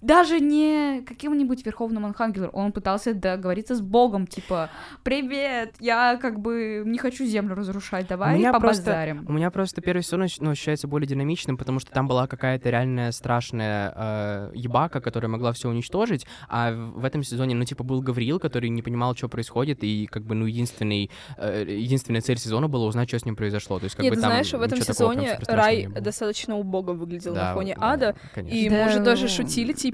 Даже 0.02 0.40
не 0.40 1.02
каким-нибудь 1.08 1.66
верховным 1.66 2.06
архангелом, 2.06 2.52
он 2.54 2.72
пытался 2.72 3.16
договориться 3.16 3.74
с 3.76 3.82
Богом, 3.82 4.28
типа, 4.28 4.70
привет, 5.04 5.74
я 5.80 6.18
как 6.22 6.40
бы 6.40 6.84
не 6.86 7.00
хочу 7.00 7.26
землю 7.26 7.56
разрушать, 7.56 8.08
давай 8.08 8.38
меня 8.38 8.52
просто- 8.54 8.84
побазарим. 8.84 9.26
У 9.28 9.34
меня 9.34 9.50
просто 9.50 9.82
первый 9.82 10.04
сезон 10.04 10.22
ощ- 10.24 10.38
ну, 10.40 10.52
ощущается 10.52 10.88
более 10.88 11.08
динамичным, 11.08 11.58
потому 11.58 11.80
что 11.80 11.92
там 11.92 12.08
была 12.08 12.28
какая-то 12.28 12.70
реальная 12.70 13.12
страшная 13.12 13.92
э, 13.96 14.52
ебака, 14.54 15.02
которая 15.02 15.30
могла 15.30 15.52
все 15.54 15.68
уничтожить, 15.68 16.28
а 16.48 16.72
в 16.74 17.04
этом 17.04 17.24
сезоне, 17.24 17.56
ну, 17.56 17.66
типа, 17.66 17.84
был 17.84 18.02
Гавриил, 18.02 18.40
который 18.40 18.70
не 18.70 18.84
понимал, 18.84 19.16
что 19.16 19.30
происходит, 19.30 19.84
и, 19.84 20.06
как 20.06 20.24
бы, 20.24 20.36
ну, 20.36 20.46
единственный, 20.46 21.10
э, 21.38 21.66
единственная 21.68 22.22
цель 22.22 22.38
сезона 22.38 22.68
была 22.68 22.86
узнать, 22.86 23.08
что 23.10 23.18
с 23.18 23.26
ним 23.26 23.36
произошло. 23.36 23.80
То 23.80 23.86
есть, 23.86 23.96
как 23.96 24.04
Нет, 24.04 24.12
бы, 24.12 24.16
ты 24.18 24.22
там 24.22 24.32
знаешь, 24.32 24.52
в 24.54 24.62
этом 24.62 24.78
ничего 24.78 24.94
такого 24.94 25.14
прям 25.14 25.26
сезоне 25.26 25.40
рай 25.48 25.88
достаточно 25.88 26.56
убого 26.56 26.94
выглядел 26.94 27.34
Да, 27.34 27.46
на 27.50 27.54
фоне 27.56 27.76
да, 27.80 27.92
ада. 27.94 28.16
конечно. 28.36 28.56
И 28.56 28.70
Да, 28.70 28.86
мы 28.86 28.92
же 28.92 29.00
даже 29.00 29.28
шутили, 29.28 29.74
типа, 29.74 29.87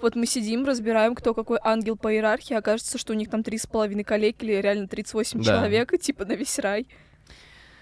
вот 0.00 0.16
мы 0.16 0.26
сидим, 0.26 0.64
разбираем, 0.64 1.14
кто 1.14 1.34
какой 1.34 1.58
ангел 1.62 1.96
по 1.96 2.12
иерархии, 2.12 2.54
а 2.54 2.58
окажется, 2.58 2.98
что 2.98 3.12
у 3.12 3.16
них 3.16 3.28
там 3.30 3.42
три 3.42 3.58
с 3.58 3.66
половиной 3.66 4.04
коллег 4.04 4.42
или 4.42 4.52
реально 4.54 4.86
38 4.88 5.38
Да. 5.42 5.44
человек, 5.44 5.92
и 5.92 5.98
типа 6.06 6.24
на 6.24 6.32
весь 6.34 6.58
рай. 6.58 6.86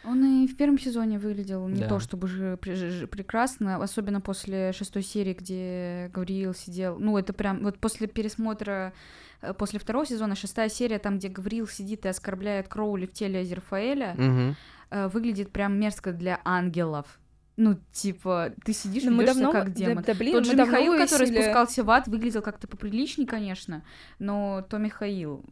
Он 0.05 0.45
и 0.45 0.47
в 0.47 0.57
первом 0.57 0.79
сезоне 0.79 1.19
выглядел 1.19 1.69
не 1.69 1.81
Да. 1.81 1.89
то 1.89 1.99
чтобы 2.01 2.29
же 2.29 2.57
прекрасно, 2.57 3.77
особенно 3.83 4.21
после 4.21 4.73
шестой 4.73 5.03
серии, 5.03 5.35
где 5.35 6.11
Гавриил 6.15 6.55
сидел. 6.55 6.99
Ну, 6.99 7.19
это 7.19 7.33
прям 7.33 7.63
вот 7.63 7.79
после 7.79 8.07
пересмотра, 8.07 8.93
э, 9.43 9.53
после 9.55 9.79
второго 9.79 10.07
сезона, 10.07 10.35
шестая 10.35 10.69
серия, 10.71 10.99
там, 10.99 11.19
где 11.19 11.29
Гавриил 11.29 11.67
сидит 11.69 12.07
и 12.07 12.09
оскорбляет 12.09 12.69
Кроули 12.69 13.07
в 13.07 13.13
теле 13.13 13.41
Азерфаэля, 13.41 14.17
э, 14.91 15.09
выглядит 15.09 15.51
прям 15.53 15.79
мерзко 15.79 16.13
для 16.13 16.41
ангелов. 16.45 17.19
Ну, 17.61 17.77
типа, 17.91 18.53
ты 18.65 18.73
сидишь, 18.73 19.03
Ну, 19.03 19.11
мы 19.11 19.27
давно... 19.27 19.51
как 19.51 19.65
да- 19.65 19.71
демон. 19.73 20.05
Да, 20.07 20.15
блин, 20.15 20.33
Тот 20.33 20.47
же 20.47 20.55
Михаил, 20.55 20.97
который 20.97 21.27
спускался 21.27 21.83
в 21.83 21.91
ад, 21.91 22.07
выглядел 22.07 22.41
как-то 22.41 22.69
поприличней, 22.69 23.27
конечно, 23.27 23.83
но 24.21 24.65
то 24.71 24.79
Михаил. 24.79 25.45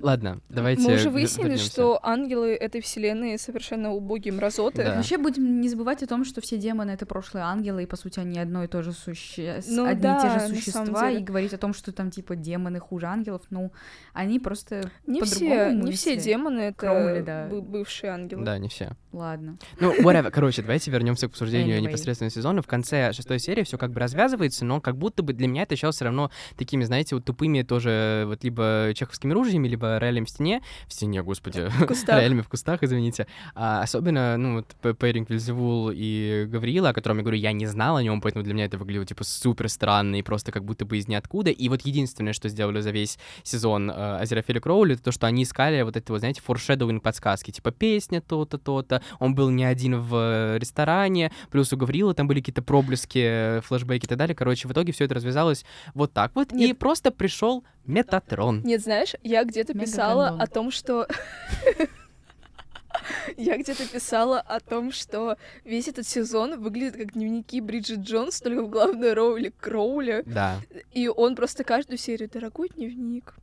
Ладно, 0.00 0.40
давайте 0.48 0.82
Мы 0.82 0.94
уже 0.94 1.10
выяснили, 1.10 1.48
вернёмся. 1.50 1.70
что 1.70 2.00
ангелы 2.02 2.54
этой 2.54 2.80
вселенной 2.80 3.38
совершенно 3.38 3.92
убогие 3.92 4.32
мразоты. 4.32 4.84
Да. 4.84 4.96
Вообще 4.96 5.18
будем 5.18 5.60
не 5.60 5.68
забывать 5.68 6.02
о 6.02 6.06
том, 6.06 6.24
что 6.24 6.40
все 6.40 6.56
демоны 6.58 6.92
это 6.92 7.06
прошлые 7.06 7.44
ангелы, 7.44 7.82
и 7.82 7.86
по 7.86 7.96
сути 7.96 8.20
они 8.20 8.38
одно 8.38 8.64
и 8.64 8.66
то 8.68 8.82
же 8.82 8.92
суще... 8.92 9.60
Ну 9.68 9.84
одни 9.86 10.02
да, 10.02 10.18
и 10.18 10.22
те 10.22 10.48
же 10.48 10.54
существа, 10.54 11.10
и 11.10 11.22
говорить 11.22 11.52
о 11.54 11.58
том, 11.58 11.74
что 11.74 11.92
там 11.92 12.10
типа 12.10 12.36
демоны 12.36 12.80
хуже 12.80 13.06
ангелов, 13.06 13.42
ну, 13.50 13.72
они 14.12 14.38
просто 14.40 14.90
Не 15.06 15.22
все, 15.22 15.72
не 15.72 15.92
все 15.92 16.16
демоны 16.16 16.60
это 16.60 16.78
Кроули, 16.78 17.20
да. 17.22 17.46
бы- 17.46 17.62
бывшие 17.62 18.12
ангелы. 18.12 18.44
Да, 18.44 18.58
не 18.58 18.68
все. 18.68 18.92
ладно. 19.12 19.58
Ну, 19.80 19.92
whatever. 20.02 20.30
Короче, 20.30 20.62
давайте 20.62 20.90
вернемся 20.90 21.26
к 21.28 21.30
обсуждению 21.30 21.78
Anyway. 21.78 21.82
непосредственно 21.88 22.30
сезона. 22.30 22.62
В 22.62 22.66
конце 22.66 23.12
шестой 23.12 23.38
серии 23.38 23.62
все 23.62 23.78
как 23.78 23.92
бы 23.92 24.00
развязывается, 24.00 24.64
но 24.64 24.80
как 24.80 24.96
будто 24.96 25.22
бы 25.22 25.32
для 25.32 25.48
меня 25.48 25.62
это 25.62 25.76
сейчас 25.76 25.96
все 25.96 26.04
равно 26.06 26.30
такими, 26.56 26.84
знаете, 26.84 27.14
вот 27.14 27.24
тупыми 27.24 27.62
тоже 27.62 28.24
вот 28.26 28.42
либо 28.44 28.92
чеховскими 28.94 29.32
ружьями, 29.32 29.67
роялями, 29.68 29.70
либо 29.70 29.98
роялем 29.98 30.24
в 30.24 30.30
стене, 30.30 30.62
в 30.86 30.92
стене, 30.92 31.22
господи, 31.22 31.68
роялями 32.08 32.40
в 32.40 32.48
кустах, 32.48 32.82
извините. 32.82 33.26
А, 33.54 33.82
особенно, 33.82 34.36
ну, 34.36 34.64
вот 34.80 34.96
пэринг 34.98 35.30
Вильзевул 35.30 35.90
и 35.92 36.46
Гавриила, 36.48 36.90
о 36.90 36.92
котором 36.92 37.18
я 37.18 37.22
говорю, 37.22 37.38
я 37.38 37.52
не 37.52 37.66
знал 37.66 37.96
о 37.96 38.02
нем, 38.02 38.20
поэтому 38.20 38.44
для 38.44 38.54
меня 38.54 38.64
это 38.64 38.78
выглядело, 38.78 39.06
типа, 39.06 39.24
супер 39.24 39.68
странно 39.68 40.16
и 40.16 40.22
просто 40.22 40.52
как 40.52 40.64
будто 40.64 40.84
бы 40.84 40.96
из 40.96 41.08
ниоткуда. 41.08 41.50
И 41.50 41.68
вот 41.68 41.82
единственное, 41.82 42.32
что 42.32 42.48
сделали 42.48 42.80
за 42.80 42.90
весь 42.90 43.18
сезон 43.42 43.90
э, 43.90 44.18
Азерофиля 44.20 44.60
Кроули, 44.60 44.94
это 44.94 45.04
то, 45.04 45.12
что 45.12 45.26
они 45.26 45.42
искали 45.42 45.82
вот 45.82 45.96
это, 45.96 46.12
вот, 46.12 46.20
знаете, 46.20 46.40
форшедовинг 46.42 47.02
подсказки, 47.02 47.50
типа, 47.50 47.70
песня 47.70 48.20
то-то, 48.20 48.58
то-то, 48.58 49.02
он 49.18 49.34
был 49.34 49.50
не 49.50 49.64
один 49.64 50.00
в 50.00 50.56
ресторане, 50.58 51.32
плюс 51.50 51.72
у 51.72 51.76
Гаврила 51.76 52.14
там 52.14 52.26
были 52.26 52.40
какие-то 52.40 52.62
проблески, 52.62 53.60
флешбеки 53.60 54.06
и 54.06 54.08
так 54.08 54.18
далее. 54.18 54.34
Короче, 54.34 54.68
в 54.68 54.72
итоге 54.72 54.92
все 54.92 55.04
это 55.04 55.14
развязалось 55.14 55.64
вот 55.94 56.12
так 56.12 56.32
вот, 56.34 56.52
и 56.52 56.56
Нет. 56.56 56.78
просто 56.78 57.10
пришел 57.10 57.64
Метатрон. 57.88 58.60
Нет, 58.64 58.82
знаешь, 58.82 59.14
я 59.22 59.40
где-то 59.62 59.78
писала 59.78 60.28
о 60.28 60.46
том, 60.46 60.70
что... 60.70 61.06
Я 63.36 63.56
где-то 63.56 63.86
писала 63.86 64.40
о 64.40 64.60
том, 64.60 64.92
что 64.92 65.36
весь 65.64 65.88
этот 65.88 66.06
сезон 66.06 66.60
выглядит 66.60 66.96
как 66.96 67.12
дневники 67.12 67.60
Бриджит 67.60 68.00
Джонс, 68.00 68.40
только 68.40 68.62
в 68.62 68.70
главной 68.70 69.14
роли 69.14 69.52
Кроули. 69.60 70.22
Да. 70.26 70.60
И 70.92 71.08
он 71.08 71.36
просто 71.36 71.64
каждую 71.64 71.98
серию 71.98 72.28
«Дорогой 72.28 72.68
дневник, 72.68 73.34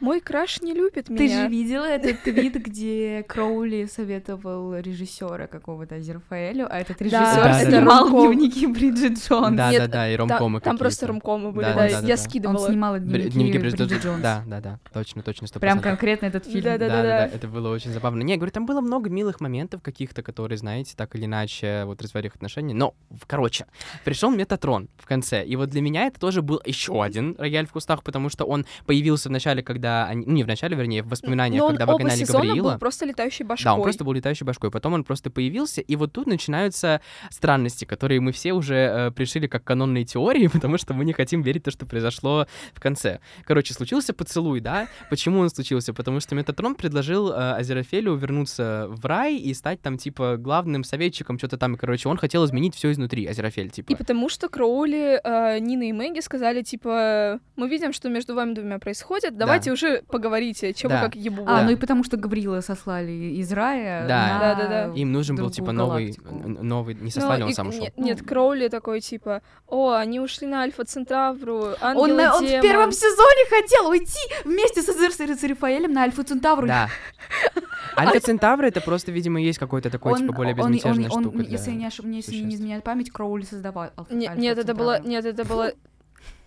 мой 0.00 0.20
краш 0.20 0.60
не 0.62 0.74
любит 0.74 1.06
Ты 1.06 1.12
меня». 1.12 1.44
же 1.44 1.48
видела 1.48 1.84
этот 1.88 2.22
твит, 2.22 2.54
где 2.54 3.24
Кроули 3.28 3.86
советовал 3.86 4.76
режиссера 4.76 5.46
какого-то 5.46 5.96
Азирафаэлю, 5.96 6.66
а 6.70 6.78
этот 6.80 7.00
режиссер 7.02 7.42
Да, 7.42 7.64
снимал 7.64 8.04
да. 8.04 8.10
дневники 8.10 8.66
Бриджит 8.78 9.18
Джонс. 9.18 9.56
Да, 9.56 9.70
Нет, 9.70 9.82
да, 9.82 9.86
да, 9.88 10.10
и 10.10 10.16
Та- 10.16 10.22
ромкомы 10.26 10.60
Там 10.60 10.78
просто 10.78 11.06
ромкомы 11.06 11.52
были, 11.52 11.64
Да, 11.66 11.74
да, 11.74 11.78
да, 11.78 11.86
я 11.86 12.00
да, 12.00 12.06
да. 12.06 12.12
Он 12.12 12.18
скидывала. 12.18 12.68
снимал 12.68 12.98
дневники, 12.98 13.30
Дневники 13.30 13.58
Бриджит, 13.58 13.78
Бриджит 13.80 14.04
Джонс. 14.04 14.22
Да, 14.22 14.44
да, 14.46 14.60
да, 14.60 14.78
точно, 14.92 15.22
точно, 15.22 15.46
сто 15.46 15.60
Прям 15.60 15.80
конкретно 15.80 16.26
этот 16.26 16.44
фильм. 16.46 16.62
Да, 16.64 16.78
да, 16.78 16.88
да, 16.88 17.02
да. 17.02 17.26
это 17.26 17.48
было 17.48 17.70
очень 17.72 17.92
забавно. 17.92 18.22
Не, 18.22 18.32
я 18.34 18.36
говорю, 18.38 18.52
там 18.52 18.66
было 18.66 18.80
много 18.80 19.10
милых 19.10 19.40
моментов 19.40 19.82
каких-то, 19.82 20.22
которые, 20.22 20.58
знаете, 20.58 20.94
так 20.96 21.14
или 21.16 21.24
иначе 21.24 21.84
вот 21.84 22.00
развивали 22.02 22.26
их 22.26 22.36
отношения. 22.36 22.74
Но, 22.74 22.94
короче, 23.26 23.66
пришел 24.04 24.30
Метатрон 24.30 24.88
в 24.96 25.06
конце. 25.06 25.44
И 25.44 25.56
вот 25.56 25.70
для 25.70 25.80
меня 25.80 26.06
это 26.06 26.18
тоже 26.20 26.42
был 26.42 26.60
еще 26.64 27.02
один 27.02 27.34
рояль 27.38 27.66
в 27.66 27.72
кустах, 27.72 28.02
потому 28.02 28.28
что 28.28 28.44
он 28.44 28.66
появился 28.86 29.28
в 29.28 29.32
начале, 29.32 29.62
когда 29.88 30.06
они... 30.06 30.24
Ну, 30.26 30.32
не 30.32 30.44
в 30.44 30.46
начале, 30.46 30.76
вернее, 30.76 31.02
в 31.02 31.08
воспоминаниях, 31.08 31.60
Но 31.60 31.66
он 31.66 31.72
когда 31.72 31.84
оба 31.84 31.92
выгоняли 31.92 32.18
сезона 32.18 32.44
Гавриила. 32.44 32.72
был 32.72 32.78
просто 32.78 33.06
летающей 33.06 33.44
башкой. 33.44 33.64
Да, 33.64 33.74
он 33.74 33.82
просто 33.82 34.04
был 34.04 34.12
летающей 34.12 34.44
башкой. 34.44 34.70
Потом 34.70 34.92
он 34.92 35.04
просто 35.04 35.30
появился, 35.30 35.80
и 35.80 35.96
вот 35.96 36.12
тут 36.12 36.26
начинаются 36.26 37.00
странности, 37.30 37.84
которые 37.84 38.20
мы 38.20 38.32
все 38.32 38.52
уже 38.52 38.74
э, 38.74 39.10
пришили 39.10 39.46
как 39.46 39.64
канонные 39.64 40.04
теории, 40.04 40.46
потому 40.52 40.78
что 40.78 40.94
мы 40.94 41.04
не 41.04 41.12
хотим 41.12 41.42
верить 41.42 41.62
в 41.62 41.64
то, 41.66 41.70
что 41.70 41.86
произошло 41.86 42.46
в 42.74 42.80
конце. 42.80 43.20
Короче, 43.44 43.74
случился 43.74 44.12
поцелуй, 44.12 44.60
да? 44.60 44.88
Почему 45.10 45.40
он 45.40 45.50
случился? 45.50 45.94
Потому 45.94 46.20
что 46.20 46.34
Метатрон 46.34 46.74
предложил 46.74 47.30
э, 47.30 47.54
Азерофелю 47.54 48.14
вернуться 48.14 48.86
в 48.88 49.04
рай 49.06 49.36
и 49.36 49.54
стать 49.54 49.80
там, 49.80 49.96
типа, 49.98 50.36
главным 50.36 50.84
советчиком, 50.84 51.38
что-то 51.38 51.56
там. 51.56 51.76
Короче, 51.76 52.08
он 52.08 52.16
хотел 52.16 52.44
изменить 52.44 52.74
все 52.74 52.90
изнутри, 52.92 53.26
Азерофель, 53.26 53.70
типа. 53.70 53.92
И 53.92 53.96
потому 53.96 54.28
что 54.28 54.48
Кроули, 54.48 55.20
э, 55.22 55.58
Нина 55.58 55.88
и 55.88 55.92
Мэгги 55.92 56.20
сказали, 56.20 56.62
типа, 56.62 57.40
мы 57.56 57.68
видим, 57.68 57.92
что 57.92 58.08
между 58.08 58.34
вами 58.34 58.54
двумя 58.54 58.78
происходит, 58.78 59.36
давайте 59.36 59.72
уже 59.72 59.77
поговорите, 60.08 60.72
чем 60.74 60.90
Да. 60.90 61.00
вы 61.00 61.06
как 61.06 61.14
ебу. 61.16 61.42
А, 61.46 61.56
Да. 61.58 61.62
ну 61.64 61.70
и 61.70 61.76
потому 61.76 62.04
что 62.04 62.16
Гаврила 62.16 62.60
сослали 62.60 63.10
из 63.12 63.52
рая 63.52 64.06
Да. 64.06 64.26
на 64.26 64.38
Да-да-да. 64.40 64.94
Им 64.94 65.12
нужен 65.12 65.36
был, 65.36 65.50
типа, 65.50 65.72
новый, 65.72 66.12
галактику. 66.22 66.62
новый, 66.64 66.94
не 66.94 67.02
Ну, 67.04 67.10
сослали, 67.10 67.42
он 67.42 67.50
и- 67.50 67.54
сам 67.54 67.68
ушел. 67.68 67.80
Нет, 67.82 67.96
нет, 67.98 68.22
Кроули 68.22 68.68
такой, 68.68 69.00
типа, 69.00 69.42
о, 69.66 69.92
они 69.92 70.20
ушли 70.20 70.46
на 70.46 70.62
Альфа 70.62 70.84
Центавру, 70.84 71.74
Он, 71.82 72.16
на- 72.16 72.36
он 72.36 72.44
в 72.44 72.48
демон». 72.48 72.62
первом 72.62 72.92
сезоне 72.92 73.44
хотел 73.50 73.88
уйти 73.88 74.18
вместе 74.44 74.82
с 74.82 74.88
Азерфаэлем 74.88 75.92
на 75.92 76.02
Альфа 76.02 76.24
Центавру. 76.24 76.66
Да. 76.66 76.88
Альфа 77.96 78.20
Центавра 78.20 78.66
это 78.66 78.80
просто, 78.80 79.12
видимо, 79.12 79.40
есть 79.40 79.58
какой-то 79.58 79.90
такой, 79.90 80.18
типа, 80.18 80.32
более 80.32 80.54
он- 80.54 80.60
он- 80.60 80.66
безмятежная 80.72 81.10
он- 81.10 81.22
штука. 81.24 81.42
если, 81.42 81.70
не 81.72 81.86
ошиб- 81.86 82.04
мне, 82.06 82.18
если 82.18 82.36
не 82.36 82.54
изменяет 82.54 82.84
память, 82.84 83.10
Кроули 83.10 83.44
создавал 83.44 83.90
Нет, 84.10 84.32
это 84.58 84.66
Центавру. 84.66 85.08
нет, 85.08 85.24
это 85.24 85.44
была, 85.44 85.70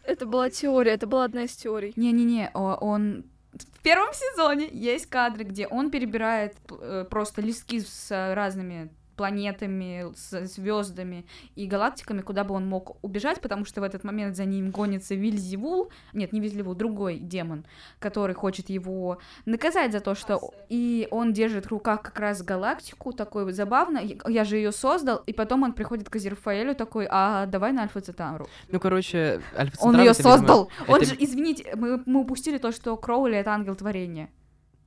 это 0.03 0.25
была 0.25 0.49
теория, 0.49 0.93
это 0.93 1.07
была 1.07 1.25
одна 1.25 1.43
из 1.43 1.55
теорий. 1.55 1.93
Не-не-не, 1.95 2.51
он... 2.53 3.25
В 3.53 3.83
первом 3.83 4.13
сезоне 4.13 4.69
есть 4.71 5.07
кадры, 5.07 5.43
где 5.43 5.67
он 5.67 5.91
перебирает 5.91 6.55
э, 6.69 7.05
просто 7.09 7.41
листки 7.41 7.81
с 7.81 8.09
э, 8.09 8.33
разными 8.33 8.89
планетами, 9.21 10.11
с 10.15 10.45
звездами 10.47 11.25
и 11.55 11.67
галактиками, 11.67 12.21
куда 12.21 12.43
бы 12.43 12.55
он 12.55 12.67
мог 12.67 12.97
убежать, 13.03 13.39
потому 13.39 13.65
что 13.65 13.81
в 13.81 13.83
этот 13.83 14.03
момент 14.03 14.35
за 14.35 14.45
ним 14.45 14.71
гонится 14.71 15.13
Вильзевул, 15.13 15.91
нет, 16.13 16.33
не 16.33 16.39
Вильзевул, 16.39 16.73
другой 16.73 17.19
демон, 17.19 17.63
который 17.99 18.33
хочет 18.33 18.69
его 18.71 19.19
наказать 19.45 19.91
за 19.91 19.99
то, 19.99 20.15
что 20.15 20.39
и 20.69 21.07
он 21.11 21.33
держит 21.33 21.65
в 21.65 21.69
руках 21.69 22.01
как 22.01 22.19
раз 22.19 22.41
галактику, 22.41 23.13
такой 23.13 23.45
вот 23.45 23.53
забавно, 23.53 23.99
я- 24.27 24.43
же 24.43 24.55
ее 24.57 24.71
создал, 24.71 25.17
и 25.27 25.33
потом 25.33 25.61
он 25.63 25.73
приходит 25.73 26.09
к 26.09 26.15
Азерфаэлю 26.15 26.73
такой, 26.73 27.07
а 27.11 27.45
давай 27.45 27.73
на 27.73 27.83
Альфа 27.83 28.01
Цитару. 28.01 28.47
Ну, 28.71 28.79
короче, 28.79 29.39
Альфа 29.55 29.77
Он 29.85 29.95
ее 29.99 30.11
это, 30.11 30.17
видимо, 30.17 30.37
создал. 30.37 30.69
Он 30.87 30.95
это- 31.01 31.05
же, 31.05 31.15
извините, 31.19 31.75
мы, 31.75 32.01
мы 32.07 32.21
упустили 32.21 32.57
то, 32.57 32.71
что 32.71 32.97
Кроули 32.97 33.35
это 33.37 33.51
ангел 33.51 33.75
творения. 33.75 34.29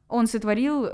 Он 0.09 0.27
сотворил 0.27 0.85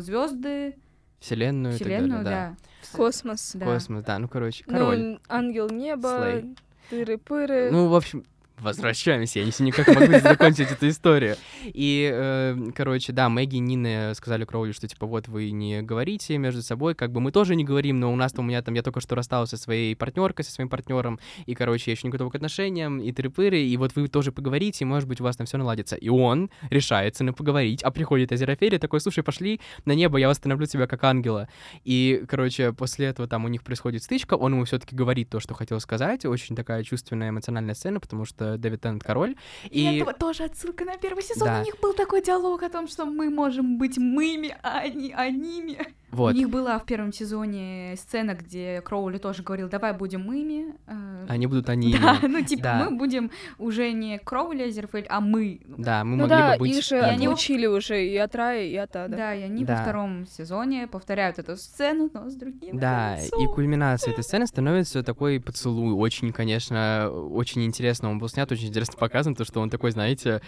звезды, 0.00 0.76
Вселенную, 1.20 1.74
и 1.74 1.78
так 1.78 1.86
вселенную, 1.86 2.22
далее, 2.24 2.56
да. 2.56 2.67
Космос. 2.92 3.52
Да. 3.54 3.66
Космос, 3.66 4.04
да, 4.04 4.18
ну, 4.18 4.28
короче, 4.28 4.64
король. 4.64 4.98
Ну, 4.98 5.20
ангел 5.28 5.68
неба, 5.68 6.42
тыры-пыры. 6.90 7.70
Ну, 7.70 7.88
в 7.88 7.94
общем, 7.94 8.24
возвращаемся, 8.60 9.40
я 9.40 9.44
не 9.44 9.52
никак 9.60 9.88
могу 9.88 10.18
закончить 10.18 10.70
эту 10.70 10.88
историю. 10.88 11.36
И, 11.64 12.10
э, 12.12 12.56
короче, 12.74 13.12
да, 13.12 13.28
Мэгги 13.28 13.56
и 13.56 13.60
Нина 13.60 14.12
сказали 14.14 14.44
Кроули, 14.44 14.72
что, 14.72 14.88
типа, 14.88 15.06
вот 15.06 15.28
вы 15.28 15.50
не 15.50 15.82
говорите 15.82 16.36
между 16.38 16.62
собой, 16.62 16.94
как 16.94 17.12
бы 17.12 17.20
мы 17.20 17.32
тоже 17.32 17.54
не 17.56 17.64
говорим, 17.64 18.00
но 18.00 18.12
у 18.12 18.16
нас 18.16 18.32
там, 18.32 18.44
у 18.44 18.48
меня 18.48 18.62
там, 18.62 18.74
я 18.74 18.82
только 18.82 19.00
что 19.00 19.14
расстался 19.14 19.56
со 19.56 19.62
своей 19.62 19.94
партнеркой, 19.96 20.44
со 20.44 20.52
своим 20.52 20.68
партнером, 20.68 21.18
и, 21.46 21.54
короче, 21.54 21.90
я 21.90 21.92
еще 21.92 22.06
не 22.06 22.10
готова 22.10 22.30
к 22.30 22.34
отношениям, 22.34 23.00
и 23.00 23.12
тыры-пыры, 23.12 23.60
и 23.60 23.76
вот 23.76 23.94
вы 23.94 24.08
тоже 24.08 24.32
поговорите, 24.32 24.84
и, 24.84 24.86
может 24.86 25.08
быть, 25.08 25.20
у 25.20 25.24
вас 25.24 25.36
там 25.36 25.46
все 25.46 25.58
наладится. 25.58 25.96
И 25.96 26.08
он 26.08 26.50
решается 26.70 27.24
на 27.24 27.32
поговорить, 27.32 27.82
а 27.82 27.90
приходит 27.90 28.32
Азирафаэль 28.32 28.78
такой, 28.78 29.00
слушай, 29.00 29.22
пошли 29.22 29.60
на 29.84 29.92
небо, 29.92 30.18
я 30.18 30.28
восстановлю 30.28 30.66
тебя 30.66 30.86
как 30.86 31.04
ангела. 31.04 31.48
И, 31.84 32.24
короче, 32.28 32.72
после 32.72 33.06
этого 33.06 33.28
там 33.28 33.44
у 33.44 33.48
них 33.48 33.62
происходит 33.62 34.02
стычка, 34.02 34.34
он 34.34 34.54
ему 34.54 34.64
все-таки 34.64 34.94
говорит 34.94 35.30
то, 35.30 35.40
что 35.40 35.54
хотел 35.54 35.80
сказать, 35.80 36.24
очень 36.24 36.56
такая 36.56 36.82
чувственная, 36.82 37.30
эмоциональная 37.30 37.74
сцена, 37.74 38.00
потому 38.00 38.24
что 38.24 38.47
Дэвид 38.56 38.80
Теннет 38.80 39.02
король. 39.02 39.36
И 39.70 39.80
И 39.80 39.98
это 39.98 40.12
тоже 40.12 40.44
отсылка 40.44 40.84
на 40.84 40.96
первый 40.96 41.22
сезон. 41.22 41.48
Да. 41.48 41.60
У 41.60 41.64
них 41.64 41.78
был 41.80 41.92
такой 41.92 42.22
диалог 42.22 42.62
о 42.62 42.68
том, 42.68 42.88
что 42.88 43.04
мы 43.04 43.30
можем 43.30 43.78
быть 43.78 43.98
мыми, 43.98 44.56
а 44.62 44.88
не 44.88 45.12
аними. 45.12 45.94
Вот, 46.10 46.34
У 46.34 46.36
них 46.36 46.48
была 46.48 46.78
в 46.78 46.84
первом 46.86 47.12
сезоне 47.12 47.94
сцена, 47.96 48.34
где 48.34 48.80
Кроули 48.80 49.18
тоже 49.18 49.42
говорил, 49.42 49.68
давай 49.68 49.92
будем 49.92 50.22
мыми. 50.22 50.74
э, 50.86 51.26
они 51.28 51.46
будут 51.46 51.68
они. 51.68 51.92
Да, 52.02 52.18
ну 52.22 52.42
типа 52.42 52.62
Да. 52.62 52.84
мы 52.84 52.96
будем 52.96 53.30
уже 53.58 53.92
не 53.92 54.18
Кроули 54.18 54.62
Азерфель, 54.68 55.06
а 55.08 55.20
мы. 55.20 55.60
Да, 55.66 56.04
мы 56.04 56.16
Ну 56.16 56.22
могли 56.22 56.36
да, 56.36 56.52
бы 56.52 56.58
быть... 56.60 56.76
их 56.76 56.84
же 56.84 56.98
они- 57.00 57.28
учили 57.28 57.66
уже 57.66 58.06
и 58.06 58.16
от 58.16 58.34
Рая, 58.34 58.64
и 58.64 58.76
от 58.76 58.96
Ада. 58.96 59.16
Да, 59.16 59.34
и 59.34 59.42
они 59.42 59.64
Да. 59.64 59.76
во 59.76 59.82
втором 59.82 60.26
сезоне 60.26 60.86
повторяют 60.86 61.38
эту 61.38 61.56
сцену, 61.56 62.10
но 62.14 62.28
с 62.30 62.34
другим 62.34 62.78
Да, 62.78 63.16
и 63.16 63.28
концом. 63.30 63.54
кульминацией 63.54 64.12
этой 64.14 64.22
сцены 64.24 64.46
становится 64.46 65.02
такой 65.02 65.40
поцелуй. 65.40 65.92
Очень, 65.94 66.32
конечно, 66.32 67.10
очень 67.10 67.64
интересно. 67.64 68.10
Он 68.10 68.18
был 68.18 68.28
снят, 68.28 68.50
очень 68.50 68.68
интересно 68.68 68.94
показан, 68.98 69.34
то, 69.34 69.44
что 69.44 69.60
он 69.60 69.68
такой, 69.70 69.90
знаете, 69.90 70.40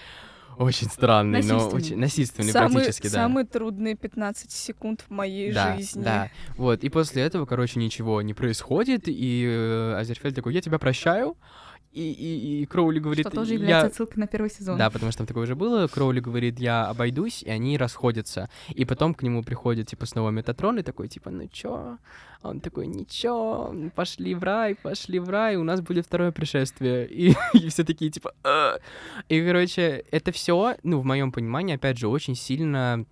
очень 0.60 0.88
странный, 0.88 1.42
но 1.42 1.68
очень 1.68 1.96
насильственный 1.96 2.52
Самый, 2.52 2.72
практически, 2.74 3.06
да. 3.06 3.12
самые 3.12 3.46
трудные 3.46 3.94
15 3.96 4.50
секунд 4.50 5.04
в 5.08 5.10
моей 5.10 5.52
да, 5.52 5.76
жизни. 5.76 6.02
Да, 6.02 6.30
вот, 6.56 6.84
и 6.84 6.88
после 6.90 7.22
этого, 7.22 7.46
короче, 7.46 7.80
ничего 7.80 8.20
не 8.20 8.34
происходит, 8.34 9.04
и 9.06 9.46
э, 9.48 9.94
Азерфель 9.98 10.34
такой, 10.34 10.52
я 10.52 10.60
тебя 10.60 10.78
прощаю, 10.78 11.36
и, 11.92 12.12
и, 12.12 12.62
и 12.62 12.66
Кроули 12.66 13.00
говорит, 13.00 13.26
Что 13.26 13.36
тоже 13.36 13.54
я... 13.54 13.58
является 13.58 13.88
отсылкой 13.88 14.20
на 14.20 14.26
первый 14.28 14.50
сезон. 14.50 14.78
Да, 14.78 14.90
потому 14.90 15.10
что 15.10 15.18
там 15.18 15.26
такое 15.26 15.42
уже 15.42 15.56
было. 15.56 15.88
Кроули 15.88 16.20
говорит, 16.20 16.60
я 16.60 16.86
обойдусь, 16.86 17.42
и 17.42 17.50
они 17.50 17.76
расходятся. 17.76 18.48
И 18.68 18.84
потом 18.84 19.12
к 19.12 19.22
нему 19.22 19.42
приходит, 19.42 19.88
типа, 19.88 20.06
снова 20.06 20.30
Метатрон, 20.30 20.78
и 20.78 20.82
такой, 20.82 21.08
типа, 21.08 21.30
ну 21.30 21.48
чё? 21.48 21.98
Он 22.42 22.60
такой, 22.60 22.86
ничего, 22.86 23.74
пошли 23.94 24.34
в 24.34 24.42
рай, 24.44 24.74
пошли 24.74 25.18
в 25.18 25.28
рай, 25.28 25.56
у 25.56 25.64
нас 25.64 25.80
будет 25.80 26.06
второе 26.06 26.30
пришествие. 26.30 27.06
И, 27.08 27.34
и 27.54 27.68
все 27.68 27.84
такие, 27.84 28.10
типа, 28.10 28.34
«А». 28.44 28.78
И, 29.28 29.44
короче, 29.44 30.04
это 30.10 30.30
все, 30.32 30.76
ну, 30.82 31.00
в 31.00 31.04
моем 31.04 31.32
понимании, 31.32 31.74
опять 31.74 31.98
же, 31.98 32.08
очень 32.08 32.36
сильно 32.36 33.04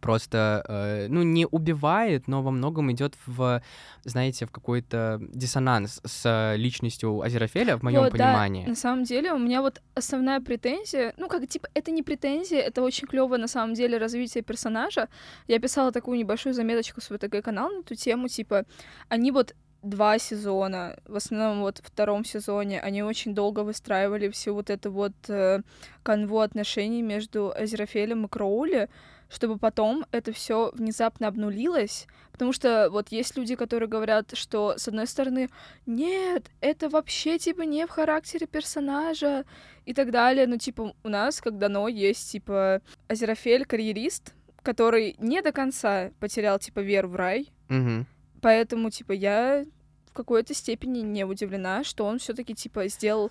просто, 0.00 0.64
э, 0.68 1.06
ну, 1.08 1.22
не 1.22 1.46
убивает, 1.46 2.28
но 2.28 2.42
во 2.42 2.50
многом 2.50 2.92
идет 2.92 3.14
в, 3.26 3.62
знаете, 4.04 4.46
в 4.46 4.50
какой-то 4.50 5.20
диссонанс 5.20 6.00
с 6.04 6.54
личностью 6.56 7.22
Азерофеля, 7.22 7.76
в 7.76 7.82
моем 7.82 8.02
Вот, 8.02 8.12
да, 8.12 8.18
понимании. 8.18 8.66
на 8.66 8.74
самом 8.74 9.04
деле 9.04 9.32
у 9.32 9.38
меня 9.38 9.62
вот 9.62 9.80
основная 9.94 10.40
претензия, 10.40 11.14
ну 11.16 11.28
как 11.28 11.48
типа 11.48 11.68
это 11.74 11.90
не 11.90 12.02
претензия, 12.02 12.60
это 12.60 12.82
очень 12.82 13.08
клевое 13.08 13.40
на 13.40 13.48
самом 13.48 13.74
деле 13.74 13.98
развитие 13.98 14.42
персонажа. 14.42 15.08
Я 15.46 15.58
писала 15.58 15.90
такую 15.90 16.18
небольшую 16.18 16.54
заметочку 16.54 17.00
в 17.00 17.04
свой 17.04 17.18
ТГ 17.18 17.42
канал 17.42 17.70
на 17.70 17.80
эту 17.80 17.94
тему, 17.94 18.28
типа 18.28 18.64
они 19.08 19.30
вот 19.32 19.54
два 19.82 20.18
сезона, 20.18 20.98
в 21.06 21.16
основном 21.16 21.60
вот 21.60 21.78
в 21.78 21.86
втором 21.86 22.24
сезоне, 22.24 22.80
они 22.80 23.02
очень 23.02 23.34
долго 23.34 23.60
выстраивали 23.60 24.28
всю 24.28 24.52
вот 24.54 24.70
эту 24.70 24.90
вот 24.90 25.12
э, 25.28 25.60
канву 26.02 26.40
отношений 26.40 27.02
между 27.02 27.52
Азерафелем 27.56 28.24
и 28.24 28.28
Кроули, 28.28 28.88
чтобы 29.28 29.58
потом 29.58 30.04
это 30.10 30.32
все 30.32 30.70
внезапно 30.74 31.28
обнулилось, 31.28 32.06
потому 32.32 32.52
что 32.52 32.88
вот 32.90 33.08
есть 33.08 33.36
люди, 33.36 33.54
которые 33.56 33.88
говорят, 33.88 34.30
что 34.34 34.74
с 34.78 34.88
одной 34.88 35.06
стороны, 35.06 35.50
нет, 35.86 36.50
это 36.60 36.88
вообще 36.88 37.38
типа 37.38 37.62
не 37.62 37.86
в 37.86 37.90
характере 37.90 38.46
персонажа 38.46 39.44
и 39.84 39.92
так 39.94 40.10
далее, 40.10 40.46
но 40.46 40.56
типа 40.56 40.94
у 41.02 41.08
нас, 41.08 41.40
как 41.40 41.58
дано, 41.58 41.88
есть 41.88 42.30
типа 42.32 42.80
Азерафель 43.08 43.64
карьерист, 43.66 44.34
который 44.62 45.14
не 45.18 45.42
до 45.42 45.52
конца 45.52 46.10
потерял 46.20 46.58
типа 46.58 46.80
веру 46.80 47.08
в 47.08 47.16
рай, 47.16 47.48
Мгм. 47.68 48.06
поэтому 48.40 48.90
типа 48.90 49.12
я 49.12 49.64
в 50.06 50.12
какой-то 50.14 50.54
степени 50.54 51.00
не 51.00 51.24
удивлена, 51.24 51.84
что 51.84 52.04
он 52.06 52.18
все-таки 52.18 52.54
типа 52.54 52.88
сделал 52.88 53.30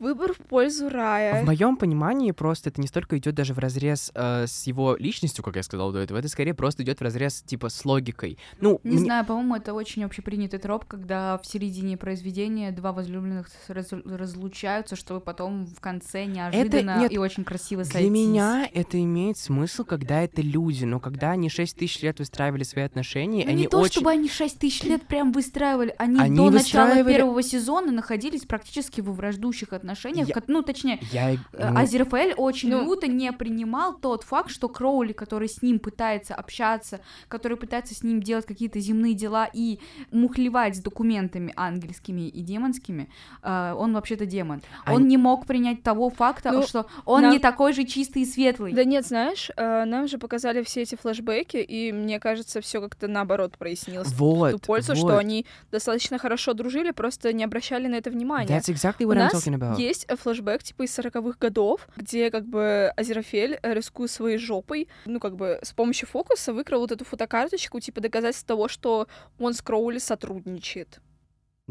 выбор 0.00 0.32
в 0.32 0.38
пользу 0.38 0.88
рая. 0.88 1.42
В 1.42 1.46
моем 1.46 1.76
понимании 1.76 2.32
просто 2.32 2.70
это 2.70 2.80
не 2.80 2.88
столько 2.88 3.16
идет 3.18 3.34
даже 3.34 3.54
в 3.54 3.58
разрез 3.58 4.10
э, 4.14 4.46
с 4.46 4.66
его 4.66 4.96
личностью, 4.98 5.44
как 5.44 5.56
я 5.56 5.62
сказал 5.62 5.92
до 5.92 6.00
этого, 6.00 6.18
это 6.18 6.28
скорее 6.28 6.54
просто 6.54 6.82
идет 6.82 6.98
в 6.98 7.02
разрез 7.02 7.42
типа 7.42 7.68
с 7.68 7.84
логикой. 7.84 8.38
Ну, 8.60 8.80
Не 8.82 8.92
мне- 8.96 9.04
знаю, 9.04 9.24
по-моему, 9.26 9.56
это 9.56 9.74
очень 9.74 10.02
общепринятый 10.04 10.58
троп, 10.58 10.84
когда 10.86 11.38
в 11.38 11.46
середине 11.46 11.96
произведения 11.96 12.72
два 12.72 12.92
возлюбленных 12.92 13.48
раз- 13.68 13.92
разлучаются, 14.04 14.96
чтобы 14.96 15.20
потом 15.20 15.66
в 15.66 15.80
конце 15.80 16.24
неожиданно 16.24 17.00
нет, 17.00 17.12
и 17.12 17.18
очень 17.18 17.44
красиво 17.44 17.82
Для 17.82 17.92
сойтись. 17.92 18.10
меня 18.10 18.68
это 18.72 19.00
имеет 19.02 19.36
смысл, 19.36 19.84
когда 19.84 20.22
это 20.22 20.40
люди, 20.42 20.84
но 20.84 20.98
когда 21.00 21.32
они 21.32 21.48
6 21.50 21.76
тысяч 21.76 22.00
лет 22.02 22.18
выстраивали 22.18 22.62
свои 22.62 22.84
отношения, 22.84 23.44
Ну, 23.44 23.50
они 23.50 23.62
не 23.62 23.68
то, 23.68 23.78
очень... 23.78 23.92
чтобы 23.92 24.10
они 24.10 24.28
6 24.28 24.58
тысяч 24.58 24.82
лет 24.84 25.06
прям 25.06 25.32
выстраивали, 25.32 25.94
они, 25.98 26.18
Они 26.18 26.36
до 26.36 26.50
начала 26.50 26.86
выстраивали- 26.86 27.14
первого 27.16 27.42
сезона 27.42 27.92
находились 27.92 28.42
практически 28.46 29.00
во 29.02 29.12
враждущих 29.12 29.72
отношениях, 29.72 29.89
Я- 30.26 30.34
ко- 30.34 30.42
ну, 30.46 30.62
точнее, 30.62 30.98
Я... 31.12 31.32
э, 31.34 31.36
ну, 31.52 31.78
Азерфель 31.78 32.34
очень 32.36 32.70
Ну- 32.70 32.84
люто 32.84 33.06
не 33.06 33.32
принимал 33.32 33.94
тот 33.94 34.22
факт, 34.24 34.50
что 34.50 34.68
Кроули, 34.68 35.12
который 35.12 35.48
с 35.48 35.62
ним 35.62 35.78
пытается 35.78 36.34
общаться, 36.34 37.00
который 37.28 37.56
пытается 37.56 37.94
с 37.94 38.02
ним 38.02 38.22
делать 38.22 38.46
какие-то 38.46 38.80
земные 38.80 39.14
дела 39.14 39.48
и 39.52 39.78
мухлевать 40.10 40.76
с 40.76 40.80
документами 40.80 41.52
ангельскими 41.56 42.28
и 42.28 42.40
демонскими, 42.42 43.08
э, 43.42 43.74
он 43.76 43.92
вообще-то 43.94 44.26
демон. 44.26 44.62
А 44.84 44.94
Он 44.94 45.08
не 45.08 45.16
мог 45.16 45.46
принять 45.46 45.82
того 45.82 46.10
факта, 46.10 46.50
Ну, 46.52 46.62
что 46.62 46.86
он 47.04 47.22
нам- 47.22 47.32
не 47.32 47.38
такой 47.38 47.72
же 47.72 47.84
чистый 47.84 48.22
и 48.22 48.26
светлый. 48.26 48.72
Да 48.72 48.84
нет, 48.84 49.06
знаешь, 49.06 49.50
э, 49.56 49.84
нам 49.84 50.08
же 50.08 50.18
показали 50.18 50.62
все 50.62 50.82
эти 50.82 50.94
флешбеки, 50.96 51.56
и 51.56 51.92
мне 51.92 52.18
кажется, 52.20 52.60
все 52.60 52.80
как-то 52.80 53.08
наоборот 53.08 53.56
прояснилось. 53.58 54.08
в 54.08 54.16
Вот, 54.18 54.52
ту 54.52 54.58
пользу, 54.58 54.94
вот. 54.94 54.98
что 54.98 55.18
они 55.18 55.46
достаточно 55.72 56.18
хорошо 56.18 56.52
дружили, 56.54 56.90
просто 56.90 57.32
не 57.32 57.44
обращали 57.44 57.86
на 57.86 57.96
это 57.96 58.10
внимания. 58.10 58.48
That's 58.58 58.68
exactly 58.72 59.04
У 59.04 59.10
what 59.10 59.14
I'm 59.14 59.18
нас 59.18 59.34
talking 59.34 59.54
about. 59.58 59.79
Есть 59.80 60.04
э, 60.08 60.16
флешбэк 60.16 60.62
типа 60.62 60.82
из 60.82 60.98
40-х 60.98 61.38
годов, 61.38 61.88
где 61.96 62.30
как 62.30 62.46
бы 62.46 62.92
Азерафель, 62.96 63.58
э, 63.62 63.74
рискуя 63.74 64.08
своей 64.08 64.38
жопой, 64.38 64.88
ну 65.06 65.20
как 65.20 65.36
бы 65.36 65.58
с 65.62 65.72
помощью 65.72 66.08
фокуса 66.08 66.52
выкрал 66.52 66.80
вот 66.80 66.92
эту 66.92 67.04
фотокарточку, 67.04 67.80
типа 67.80 68.00
доказательство 68.00 68.48
того, 68.48 68.68
что 68.68 69.06
он 69.38 69.54
с 69.54 69.62
Кроули 69.62 69.98
сотрудничает. 69.98 71.00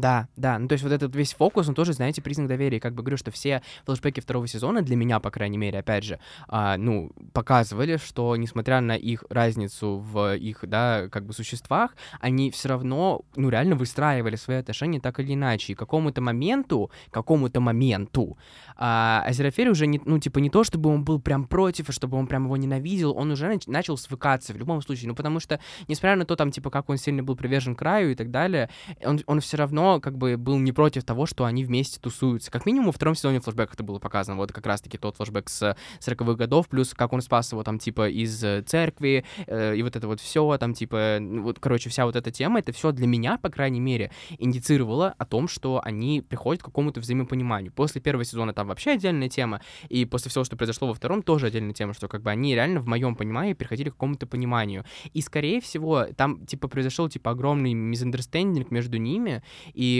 Да, 0.00 0.28
да, 0.36 0.58
ну 0.58 0.66
то 0.66 0.72
есть 0.72 0.82
вот 0.82 0.92
этот 0.92 1.14
весь 1.14 1.34
фокус, 1.34 1.68
он 1.68 1.74
тоже, 1.74 1.92
знаете, 1.92 2.22
признак 2.22 2.48
доверия. 2.48 2.80
Как 2.80 2.94
бы 2.94 3.02
говорю, 3.02 3.18
что 3.18 3.30
все 3.30 3.60
флешбеки 3.84 4.20
второго 4.20 4.46
сезона, 4.46 4.80
для 4.80 4.96
меня, 4.96 5.20
по 5.20 5.30
крайней 5.30 5.58
мере, 5.58 5.78
опять 5.80 6.04
же, 6.04 6.18
а, 6.48 6.78
ну, 6.78 7.12
показывали, 7.34 7.98
что 7.98 8.34
несмотря 8.36 8.80
на 8.80 8.96
их 8.96 9.24
разницу 9.28 9.98
в 9.98 10.36
их, 10.36 10.60
да, 10.62 11.08
как 11.10 11.26
бы 11.26 11.34
существах, 11.34 11.94
они 12.18 12.50
все 12.50 12.70
равно, 12.70 13.20
ну, 13.36 13.50
реально 13.50 13.76
выстраивали 13.76 14.36
свои 14.36 14.56
отношения 14.56 15.00
так 15.00 15.20
или 15.20 15.34
иначе. 15.34 15.72
И 15.72 15.76
какому-то 15.76 16.22
моменту, 16.22 16.90
какому-то 17.10 17.60
моменту, 17.60 18.38
а, 18.76 19.22
Азерафель 19.26 19.68
уже, 19.68 19.86
не, 19.86 20.00
ну, 20.06 20.18
типа, 20.18 20.38
не 20.38 20.48
то, 20.48 20.64
чтобы 20.64 20.88
он 20.88 21.04
был 21.04 21.20
прям 21.20 21.44
против, 21.44 21.90
и 21.90 21.92
чтобы 21.92 22.16
он 22.16 22.26
прям 22.26 22.44
его 22.44 22.56
ненавидел, 22.56 23.14
он 23.14 23.30
уже 23.32 23.46
нач- 23.52 23.70
начал 23.70 23.98
свыкаться 23.98 24.54
в 24.54 24.56
любом 24.56 24.80
случае. 24.80 25.08
Ну, 25.08 25.14
потому 25.14 25.40
что, 25.40 25.60
несмотря 25.88 26.16
на 26.16 26.24
то, 26.24 26.36
там, 26.36 26.50
типа, 26.50 26.70
как 26.70 26.88
он 26.88 26.96
сильно 26.96 27.22
был 27.22 27.36
привержен 27.36 27.74
краю 27.74 28.12
и 28.12 28.14
так 28.14 28.30
далее, 28.30 28.70
он, 29.04 29.20
он 29.26 29.40
все 29.40 29.58
равно 29.58 29.89
как 29.98 30.16
бы 30.16 30.36
был 30.36 30.58
не 30.58 30.72
против 30.72 31.04
того, 31.04 31.26
что 31.26 31.44
они 31.44 31.64
вместе 31.64 31.98
тусуются. 31.98 32.50
Как 32.50 32.66
минимум 32.66 32.86
во 32.86 32.92
втором 32.92 33.14
сезоне 33.14 33.40
флешбэк 33.40 33.74
это 33.74 33.82
было 33.82 33.98
показано. 33.98 34.36
Вот 34.36 34.52
как 34.52 34.66
раз-таки 34.66 34.98
тот 34.98 35.16
флешбэк 35.16 35.48
с 35.48 35.76
40-х 36.00 36.34
годов, 36.34 36.68
плюс 36.68 36.94
как 36.94 37.12
он 37.12 37.22
спас 37.22 37.50
его 37.52 37.64
там 37.64 37.78
типа 37.78 38.08
из 38.08 38.44
э, 38.44 38.62
церкви, 38.62 39.24
э, 39.46 39.76
и 39.76 39.82
вот 39.82 39.96
это 39.96 40.06
вот 40.06 40.20
все 40.20 40.56
там 40.58 40.74
типа, 40.74 41.18
вот, 41.20 41.58
короче, 41.58 41.90
вся 41.90 42.04
вот 42.04 42.16
эта 42.16 42.30
тема, 42.30 42.60
это 42.60 42.72
все 42.72 42.92
для 42.92 43.06
меня, 43.06 43.38
по 43.38 43.48
крайней 43.48 43.80
мере, 43.80 44.10
индицировало 44.38 45.14
о 45.18 45.24
том, 45.24 45.48
что 45.48 45.80
они 45.82 46.20
приходят 46.20 46.62
к 46.62 46.66
какому-то 46.66 47.00
взаимопониманию. 47.00 47.72
После 47.72 48.00
первого 48.00 48.24
сезона 48.24 48.52
там 48.52 48.68
вообще 48.68 48.92
отдельная 48.92 49.28
тема, 49.28 49.60
и 49.88 50.04
после 50.04 50.30
всего, 50.30 50.44
что 50.44 50.56
произошло 50.56 50.88
во 50.88 50.94
втором, 50.94 51.22
тоже 51.22 51.46
отдельная 51.46 51.74
тема, 51.74 51.94
что 51.94 52.08
как 52.08 52.22
бы 52.22 52.30
они 52.30 52.54
реально 52.54 52.80
в 52.80 52.86
моем 52.86 53.16
понимании 53.16 53.54
приходили 53.54 53.88
к 53.88 53.94
какому-то 53.94 54.26
пониманию. 54.26 54.84
И, 55.12 55.20
скорее 55.22 55.60
всего, 55.60 56.06
там, 56.16 56.46
типа, 56.46 56.68
произошел, 56.68 57.08
типа, 57.08 57.30
огромный 57.30 57.72
мизандерстендинг 57.74 58.70
между 58.70 58.98
ними, 58.98 59.42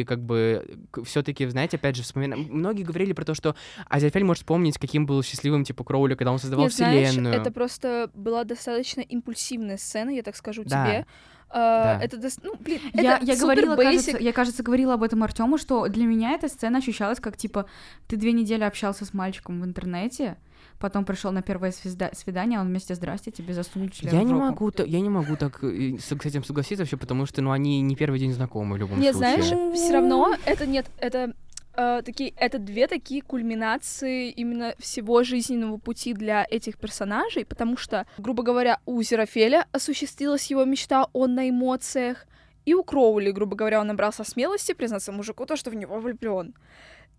как 0.07 0.21
бы, 0.21 0.79
все-таки, 1.05 1.47
знаете, 1.47 1.77
опять 1.77 1.97
же, 1.97 2.03
вспоминаем... 2.03 2.47
Многие 2.51 2.83
говорили 2.83 3.13
про 3.13 3.25
то, 3.25 3.35
что 3.35 3.55
Азерфель 3.89 4.25
может 4.25 4.45
помнить, 4.45 4.79
каким 4.79 5.07
был 5.07 5.23
счастливым, 5.23 5.65
типа, 5.65 5.85
Кроули, 5.85 6.15
когда 6.15 6.33
он 6.33 6.39
создавал 6.39 6.67
Нет, 6.67 6.75
знаешь, 6.75 7.09
вселенную. 7.09 7.35
это 7.35 7.51
просто 7.51 8.11
была 8.15 8.45
достаточно 8.45 9.01
импульсивная 9.01 9.77
сцена, 9.77 10.11
я 10.11 10.23
так 10.23 10.37
скажу 10.37 10.65
Да. 10.65 10.85
тебе. 10.87 11.07
Да. 11.53 12.01
Это, 12.03 12.19
ну, 12.43 12.55
блин, 12.61 12.81
Я, 12.95 13.17
это 13.17 13.25
я 13.27 13.35
супер 13.35 13.47
говорила, 13.67 13.75
basic. 13.77 13.83
кажется, 13.85 14.19
я, 14.19 14.33
кажется, 14.33 14.63
говорила 14.63 14.95
об 14.95 15.03
этом 15.03 15.23
Артему, 15.23 15.59
что 15.59 15.89
для 15.89 16.05
меня 16.05 16.33
эта 16.33 16.49
сцена 16.49 16.79
ощущалась 16.79 17.19
как 17.21 17.37
типа 17.37 17.67
ты 18.07 18.17
две 18.17 18.33
недели 18.33 18.63
общался 18.63 19.05
с 19.05 19.13
мальчиком 19.13 19.61
в 19.61 19.65
интернете, 19.65 20.37
потом 20.79 21.05
пришел 21.05 21.33
на 21.33 21.43
первое 21.43 21.71
свизда- 21.73 22.15
свидание, 22.15 22.59
а 22.59 22.63
он 22.63 22.69
вместе 22.69 22.95
здрасте 22.95 23.31
тебе 23.33 23.53
засунул 23.55 23.89
член 23.89 24.13
Я 24.15 24.21
в 24.21 24.25
не 24.25 24.31
жопу». 24.31 24.41
могу, 24.45 24.73
я 24.87 25.01
не 25.01 25.09
могу 25.11 25.37
так 25.37 25.63
э, 25.65 25.97
с 25.99 26.05
с 26.07 26.13
этим 26.27 26.45
согласиться 26.45 26.83
вообще, 26.85 26.97
потому 26.97 27.27
что, 27.27 27.43
ну, 27.43 27.51
они 27.51 27.81
не 27.81 27.97
первый 27.97 28.19
день 28.21 28.33
знакомы 28.33 28.77
в 28.77 28.79
любом 28.79 29.01
Нет, 29.01 29.15
случае. 29.17 29.43
знаешь, 29.43 29.75
все 29.77 29.93
равно 29.93 30.37
это 30.47 30.67
нет, 30.67 30.87
это 30.99 31.35
э, 31.75 32.03
такие, 32.05 32.33
это 32.37 32.59
две 32.59 32.87
такие 32.87 33.23
кульминации 33.23 34.31
именно 34.31 34.75
всего 34.79 35.23
жизненного 35.23 35.79
пути 35.79 36.13
для 36.13 36.47
этих 36.49 36.79
персонажей, 36.79 37.45
потому 37.45 37.77
что, 37.77 38.07
грубо 38.19 38.43
говоря, 38.43 38.81
у 38.87 39.03
Зерафеля 39.03 39.67
осуществилась 39.73 40.51
его 40.51 40.65
мечта, 40.65 41.09
он 41.13 41.35
на 41.35 41.49
эмоциях, 41.49 42.27
и 42.65 42.75
у 42.75 42.85
Кроули, 42.85 43.31
грубо 43.31 43.57
говоря, 43.57 43.81
он 43.81 43.87
набрался 43.87 44.25
смелости 44.25 44.73
признаться 44.73 45.13
мужику 45.13 45.47
то, 45.47 45.57
что 45.57 45.71
в 45.71 45.75
него 45.75 45.99
влюблен. 45.99 46.55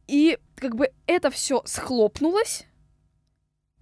И 0.08 0.38
как 0.56 0.76
бы 0.76 0.92
это 1.08 1.30
все 1.30 1.62
схлопнулось, 1.66 2.66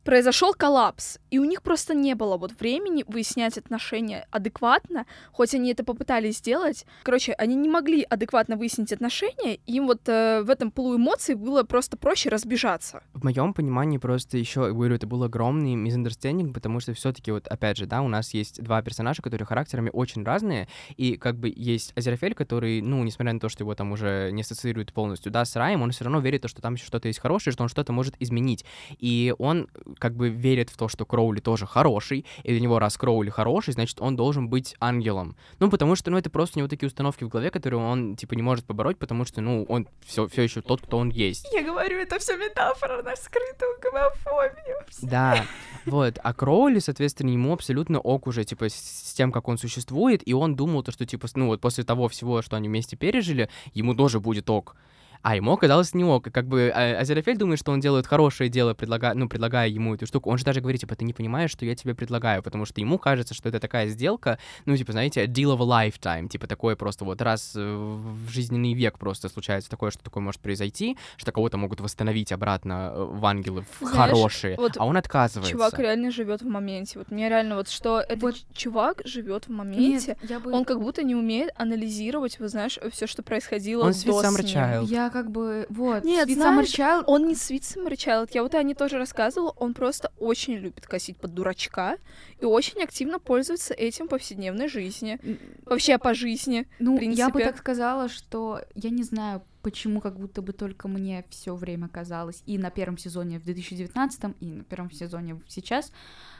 произошел 0.03 0.53
коллапс, 0.53 1.19
и 1.31 1.39
у 1.39 1.45
них 1.45 1.61
просто 1.61 1.93
не 1.93 2.15
было 2.15 2.37
вот 2.37 2.59
времени 2.59 3.03
выяснять 3.07 3.57
отношения 3.57 4.27
адекватно, 4.31 5.05
хоть 5.31 5.53
они 5.53 5.71
это 5.71 5.83
попытались 5.83 6.37
сделать. 6.37 6.85
Короче, 7.03 7.33
они 7.33 7.55
не 7.55 7.69
могли 7.69 8.03
адекватно 8.03 8.55
выяснить 8.55 8.91
отношения, 8.91 9.59
им 9.65 9.87
вот 9.87 10.07
э, 10.07 10.41
в 10.43 10.49
этом 10.49 10.71
полу 10.71 10.97
эмоций 10.97 11.35
было 11.35 11.63
просто 11.63 11.97
проще 11.97 12.29
разбежаться. 12.29 13.03
В 13.13 13.23
моем 13.23 13.53
понимании 13.53 13.97
просто 13.97 14.37
еще, 14.37 14.71
говорю, 14.73 14.95
это 14.95 15.07
был 15.07 15.23
огромный 15.23 15.75
мизандерстендинг, 15.75 16.53
потому 16.53 16.79
что 16.79 16.93
все-таки 16.93 17.31
вот, 17.31 17.47
опять 17.47 17.77
же, 17.77 17.85
да, 17.85 18.01
у 18.01 18.07
нас 18.07 18.33
есть 18.33 18.61
два 18.61 18.81
персонажа, 18.81 19.21
которые 19.21 19.45
характерами 19.45 19.89
очень 19.91 20.23
разные, 20.23 20.67
и 20.97 21.15
как 21.17 21.37
бы 21.37 21.51
есть 21.55 21.93
Азерафель, 21.95 22.33
который, 22.33 22.81
ну, 22.81 23.03
несмотря 23.03 23.33
на 23.33 23.39
то, 23.39 23.49
что 23.49 23.63
его 23.63 23.75
там 23.75 23.91
уже 23.91 24.29
не 24.31 24.41
ассоциирует 24.41 24.93
полностью, 24.93 25.31
да, 25.31 25.45
с 25.45 25.55
Раем, 25.55 25.81
он 25.81 25.91
все 25.91 26.03
равно 26.03 26.19
верит, 26.19 26.41
то, 26.41 26.47
что 26.47 26.61
там 26.61 26.75
еще 26.75 26.85
что-то 26.85 27.07
есть 27.07 27.19
хорошее, 27.19 27.53
что 27.53 27.63
он 27.63 27.69
что-то 27.69 27.93
может 27.93 28.15
изменить. 28.19 28.65
И 28.99 29.33
он 29.37 29.67
как 29.97 30.15
бы 30.15 30.29
верит 30.29 30.69
в 30.69 30.77
то, 30.77 30.87
что 30.87 31.05
Кроули 31.19 31.41
тоже 31.41 31.65
хороший, 31.65 32.25
и 32.43 32.51
для 32.51 32.61
него 32.61 32.79
раз 32.79 32.97
Кроули 32.97 33.29
хороший, 33.29 33.73
значит, 33.73 33.99
он 33.99 34.15
должен 34.15 34.47
быть 34.47 34.77
ангелом. 34.79 35.35
Ну, 35.59 35.69
потому 35.69 35.97
что, 35.97 36.11
ну, 36.11 36.17
это 36.17 36.29
просто 36.29 36.57
у 36.57 36.59
него 36.59 36.69
такие 36.69 36.87
установки 36.87 37.25
в 37.25 37.27
голове, 37.27 37.51
которые 37.51 37.81
он, 37.81 38.15
типа, 38.15 38.35
не 38.35 38.41
может 38.41 38.63
побороть, 38.63 38.97
потому 38.97 39.25
что, 39.25 39.41
ну, 39.41 39.65
он 39.67 39.85
все, 40.05 40.29
все 40.29 40.43
еще 40.43 40.61
тот, 40.61 40.81
кто 40.81 40.97
он 40.97 41.09
есть. 41.09 41.45
Я 41.53 41.63
говорю, 41.63 41.97
это 41.97 42.19
все 42.19 42.37
метафора 42.37 43.03
на 43.03 43.17
скрытую 43.17 43.79
гомофобию. 43.81 44.77
Да, 45.01 45.43
вот. 45.85 46.19
А 46.23 46.33
Кроули, 46.33 46.79
соответственно, 46.79 47.31
ему 47.31 47.51
абсолютно 47.51 47.99
ок 47.99 48.27
уже, 48.27 48.45
типа, 48.45 48.69
с, 48.69 49.13
тем, 49.13 49.33
как 49.33 49.49
он 49.49 49.57
существует, 49.57 50.25
и 50.25 50.33
он 50.33 50.55
думал 50.55 50.83
то, 50.83 50.93
что, 50.93 51.05
типа, 51.05 51.27
ну, 51.35 51.47
вот 51.47 51.59
после 51.59 51.83
того 51.83 52.07
всего, 52.07 52.41
что 52.41 52.55
они 52.55 52.69
вместе 52.69 52.95
пережили, 52.95 53.49
ему 53.73 53.93
тоже 53.93 54.21
будет 54.21 54.49
ок. 54.49 54.77
А 55.21 55.35
ему 55.35 55.53
оказалось 55.53 55.93
не 55.93 56.03
ок. 56.03 56.27
И 56.27 56.31
Как 56.31 56.47
бы 56.47 56.71
а, 56.73 56.99
Азерафель 56.99 57.37
думает, 57.37 57.59
что 57.59 57.71
он 57.71 57.79
делает 57.79 58.07
хорошее 58.07 58.49
дело, 58.49 58.73
предлагая, 58.73 59.13
ну, 59.13 59.27
предлагая 59.27 59.67
ему 59.67 59.95
эту 59.95 60.05
штуку. 60.05 60.29
Он 60.29 60.37
же 60.37 60.45
даже 60.45 60.61
говорит, 60.61 60.81
типа, 60.81 60.95
ты 60.95 61.03
не 61.03 61.13
понимаешь, 61.13 61.51
что 61.51 61.65
я 61.65 61.75
тебе 61.75 61.93
предлагаю, 61.93 62.41
потому 62.41 62.65
что 62.65 62.79
ему 62.79 62.97
кажется, 62.97 63.33
что 63.33 63.49
это 63.49 63.59
такая 63.59 63.87
сделка, 63.89 64.39
ну, 64.65 64.77
типа, 64.77 64.93
знаете, 64.93 65.25
deal 65.25 65.57
of 65.57 65.61
a 65.61 65.87
lifetime, 65.89 66.29
типа, 66.29 66.47
такое 66.47 66.75
просто 66.75 67.03
вот 67.03 67.21
раз 67.21 67.53
э, 67.55 67.59
в 67.59 68.29
жизненный 68.29 68.73
век 68.73 68.97
просто 68.97 69.29
случается 69.29 69.69
такое, 69.69 69.91
что 69.91 70.03
такое 70.03 70.23
может 70.23 70.39
произойти, 70.39 70.97
что 71.17 71.31
кого-то 71.31 71.57
могут 71.57 71.81
восстановить 71.81 72.31
обратно 72.31 72.91
э, 72.93 73.03
в 73.03 73.25
ангелы 73.25 73.65
в 73.79 73.87
Знаешь, 73.87 74.11
хорошие, 74.11 74.55
вот 74.55 74.77
а 74.77 74.85
он 74.85 74.95
отказывается. 74.95 75.51
Чувак 75.51 75.79
реально 75.79 76.11
живет 76.11 76.41
в 76.41 76.47
моменте. 76.47 76.97
Вот 76.97 77.11
мне 77.11 77.27
реально 77.27 77.55
вот 77.55 77.69
что 77.69 77.99
этот 77.99 78.21
Вот. 78.21 78.35
чувак 78.53 79.01
живет 79.03 79.47
в 79.47 79.51
моменте. 79.51 80.17
Нет, 80.21 80.29
я 80.29 80.39
бы... 80.39 80.51
Он 80.53 80.63
как 80.63 80.79
будто 80.79 81.03
не 81.03 81.15
умеет 81.15 81.51
анализировать, 81.57 82.39
вы 82.39 82.47
знаешь, 82.47 82.79
все, 82.91 83.07
что 83.07 83.21
происходило 83.21 83.83
Он 83.83 83.91
до 83.91 83.97
Sweet 83.97 84.23
Summer 84.23 85.08
как 85.09 85.31
бы... 85.31 85.65
Вот. 85.69 86.03
Нет, 86.03 86.27
Sweet 86.29 86.33
знаешь, 86.35 86.69
Summer 86.69 86.79
Child- 86.79 87.03
Он 87.07 87.27
не 87.27 87.33
Sweet 87.33 87.61
Summer 87.61 87.91
Child. 87.93 88.31
Я 88.33 88.43
вот 88.43 88.55
Ане 88.55 88.75
тоже 88.75 88.97
рассказывала, 88.97 89.51
он 89.51 89.73
просто 89.73 90.11
очень 90.17 90.55
любит 90.55 90.87
косить 90.87 91.17
под 91.17 91.33
дурачка 91.33 91.97
и 92.39 92.45
очень 92.45 92.81
активно 92.83 93.19
пользуется 93.19 93.73
этим 93.73 94.05
в 94.05 94.09
повседневной 94.09 94.67
жизни. 94.67 95.19
Вообще 95.65 95.97
по 95.97 96.13
жизни. 96.13 96.67
Ну, 96.79 96.99
я 96.99 97.29
бы 97.29 97.41
так 97.41 97.57
сказала, 97.57 98.09
что 98.09 98.61
я 98.75 98.89
не 98.89 99.03
знаю, 99.03 99.43
почему 99.61 100.01
как 100.01 100.17
будто 100.17 100.41
бы 100.41 100.53
только 100.53 100.87
мне 100.87 101.25
все 101.29 101.55
время 101.55 101.87
казалось, 101.89 102.43
и 102.45 102.57
на 102.57 102.69
первом 102.69 102.97
сезоне 102.97 103.39
в 103.39 103.43
2019, 103.43 104.35
и 104.39 104.45
на 104.45 104.63
первом 104.63 104.91
сезоне 104.91 105.41
сейчас, 105.47 105.91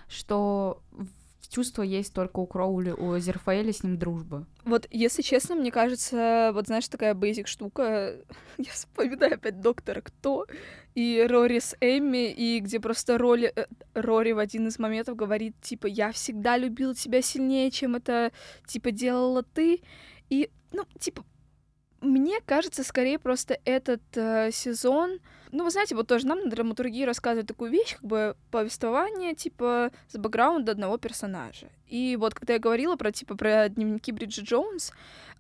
что 0.08 0.82
чувство 1.50 1.82
есть 1.82 2.14
только 2.14 2.40
у 2.40 2.48
Кроули, 2.48 2.92
у 2.92 3.18
Зерфаэля 3.18 3.74
с 3.74 3.84
ним 3.84 3.98
дружба. 3.98 4.46
Вот, 4.64 4.88
если 4.92 5.22
честно, 5.22 5.56
мне 5.56 5.72
кажется, 5.72 6.52
вот 6.54 6.68
знаешь, 6.68 6.88
такая 6.88 7.14
бейзик 7.14 7.48
штука, 7.48 8.16
я 8.58 8.72
вспоминаю 8.72 9.36
опять 9.36 9.60
доктора 9.60 10.02
Кто, 10.02 10.46
и 10.96 11.26
Рори 11.28 11.60
с 11.60 11.76
Эмми, 11.82 12.32
и 12.32 12.60
где 12.60 12.80
просто 12.80 13.18
Роли, 13.18 13.52
э, 13.56 13.66
Рори 13.94 14.32
в 14.32 14.40
один 14.40 14.68
из 14.68 14.80
моментов 14.80 15.16
говорит, 15.16 15.56
типа, 15.62 15.88
я 15.88 16.12
всегда 16.12 16.58
любил 16.58 16.94
тебя 16.94 17.22
сильнее, 17.22 17.72
чем 17.72 17.96
это, 17.96 18.32
типа, 18.68 18.92
делала 18.92 19.44
ты, 19.44 19.82
и, 20.30 20.50
ну, 20.72 20.86
типа, 21.00 21.26
мне 22.02 22.40
кажется, 22.46 22.84
скорее 22.84 23.20
просто 23.20 23.60
этот 23.66 24.02
э, 24.16 24.52
сезон, 24.52 25.20
ну, 25.52 25.64
вы 25.64 25.72
знаете, 25.72 25.96
вот 25.96 26.08
тоже 26.08 26.28
нам 26.28 26.40
на 26.40 26.50
драматургии 26.50 27.04
рассказывают 27.04 27.48
такую 27.48 27.72
вещь, 27.72 27.96
как 27.96 28.06
бы 28.06 28.36
повествование, 28.52 29.34
типа, 29.34 29.92
с 30.08 30.18
бэкграунда 30.18 30.72
одного 30.72 30.98
персонажа. 30.98 31.68
И 31.88 32.16
вот 32.20 32.34
когда 32.36 32.54
я 32.54 32.60
говорила 32.60 32.96
про, 32.96 33.12
типа, 33.12 33.36
про 33.36 33.68
дневники 33.70 34.12
Бриджит 34.12 34.46
Джонс, 34.46 34.92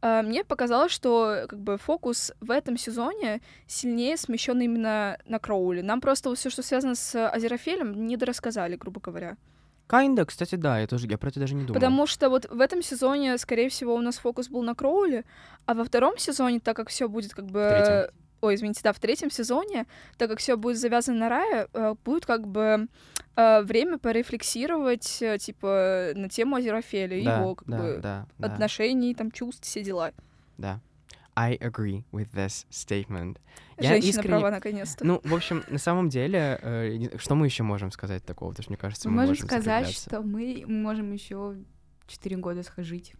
э, 0.01 0.21
мне 0.23 0.43
показалось, 0.43 0.91
что, 0.91 1.45
как 1.47 1.59
бы, 1.59 1.77
фокус 1.77 2.31
в 2.41 2.49
этом 2.49 2.77
сезоне 2.77 3.41
сильнее 3.67 4.17
смещен 4.17 4.59
именно 4.61 5.19
на 5.25 5.39
Кроули. 5.39 5.81
Нам 5.81 6.01
просто 6.01 6.33
все, 6.33 6.49
что 6.49 6.63
связано 6.63 6.95
с 6.95 7.29
Азерофелем, 7.29 8.07
не 8.07 8.17
дорассказали, 8.17 8.75
грубо 8.75 8.99
говоря. 8.99 9.37
Kinda, 9.87 10.25
кстати, 10.25 10.55
да, 10.55 10.79
я 10.79 10.87
тоже, 10.87 11.07
я 11.07 11.17
про 11.17 11.29
это 11.29 11.39
даже 11.39 11.55
не 11.55 11.63
думал. 11.63 11.73
Потому 11.73 12.05
что 12.05 12.29
вот 12.29 12.47
в 12.49 12.61
этом 12.61 12.81
сезоне, 12.83 13.37
скорее 13.37 13.69
всего, 13.69 13.95
у 13.95 14.01
нас 14.01 14.17
фокус 14.17 14.47
был 14.47 14.61
на 14.61 14.75
Кроули, 14.75 15.25
а 15.65 15.73
во 15.73 15.83
втором 15.83 16.17
сезоне, 16.17 16.59
так 16.59 16.75
как 16.75 16.89
все 16.89 17.07
будет 17.07 17.33
как 17.33 17.45
бы... 17.45 17.69
третьем. 17.69 18.13
Ой, 18.41 18.55
извините, 18.55 18.81
да, 18.83 18.93
в 18.93 18.99
третьем 18.99 19.29
сезоне, 19.29 19.85
так 20.17 20.29
как 20.29 20.39
все 20.39 20.55
будет 20.55 20.77
завязано 20.77 21.19
на 21.19 21.29
рае, 21.29 21.67
э, 21.73 21.95
будет 22.05 22.25
как 22.25 22.47
бы 22.47 22.87
э, 23.35 23.61
время 23.63 23.97
порефлексировать, 23.97 25.21
э, 25.21 25.37
типа, 25.37 26.11
на 26.15 26.29
тему 26.29 26.55
Азерофеля, 26.55 27.23
да, 27.23 27.39
его 27.39 27.55
как 27.55 27.67
да, 27.67 27.77
бы 27.77 27.99
да, 28.01 28.27
отношений, 28.39 29.13
там, 29.15 29.31
чувств, 29.31 29.65
все 29.65 29.83
дела. 29.83 30.11
да. 30.57 30.79
I 31.35 31.57
agree 31.59 32.03
with 32.11 32.33
this 32.33 32.65
statement. 32.69 33.37
Я 33.77 33.91
Женщина 33.91 34.09
искренне- 34.09 34.27
права, 34.39 34.51
наконец-то. 34.51 35.05
Ну, 35.05 35.21
в 35.23 35.33
общем, 35.33 35.63
на 35.69 35.77
самом 35.77 36.09
деле, 36.09 36.59
э, 36.61 37.17
что 37.17 37.35
мы 37.35 37.45
еще 37.45 37.63
можем 37.63 37.91
сказать 37.91 38.25
такого? 38.25 38.49
Потому 38.49 38.63
что, 38.63 38.71
мне 38.71 38.77
кажется, 38.77 39.09
Мы 39.09 39.15
мы, 39.15 39.21
можем 39.27 39.47
сказать, 39.47 39.89
что 39.89 40.21
мы 40.21 40.65
можем 40.67 41.13
еще 41.13 41.55
4 42.07 42.35
года 42.37 42.61
схожить. 42.63 43.13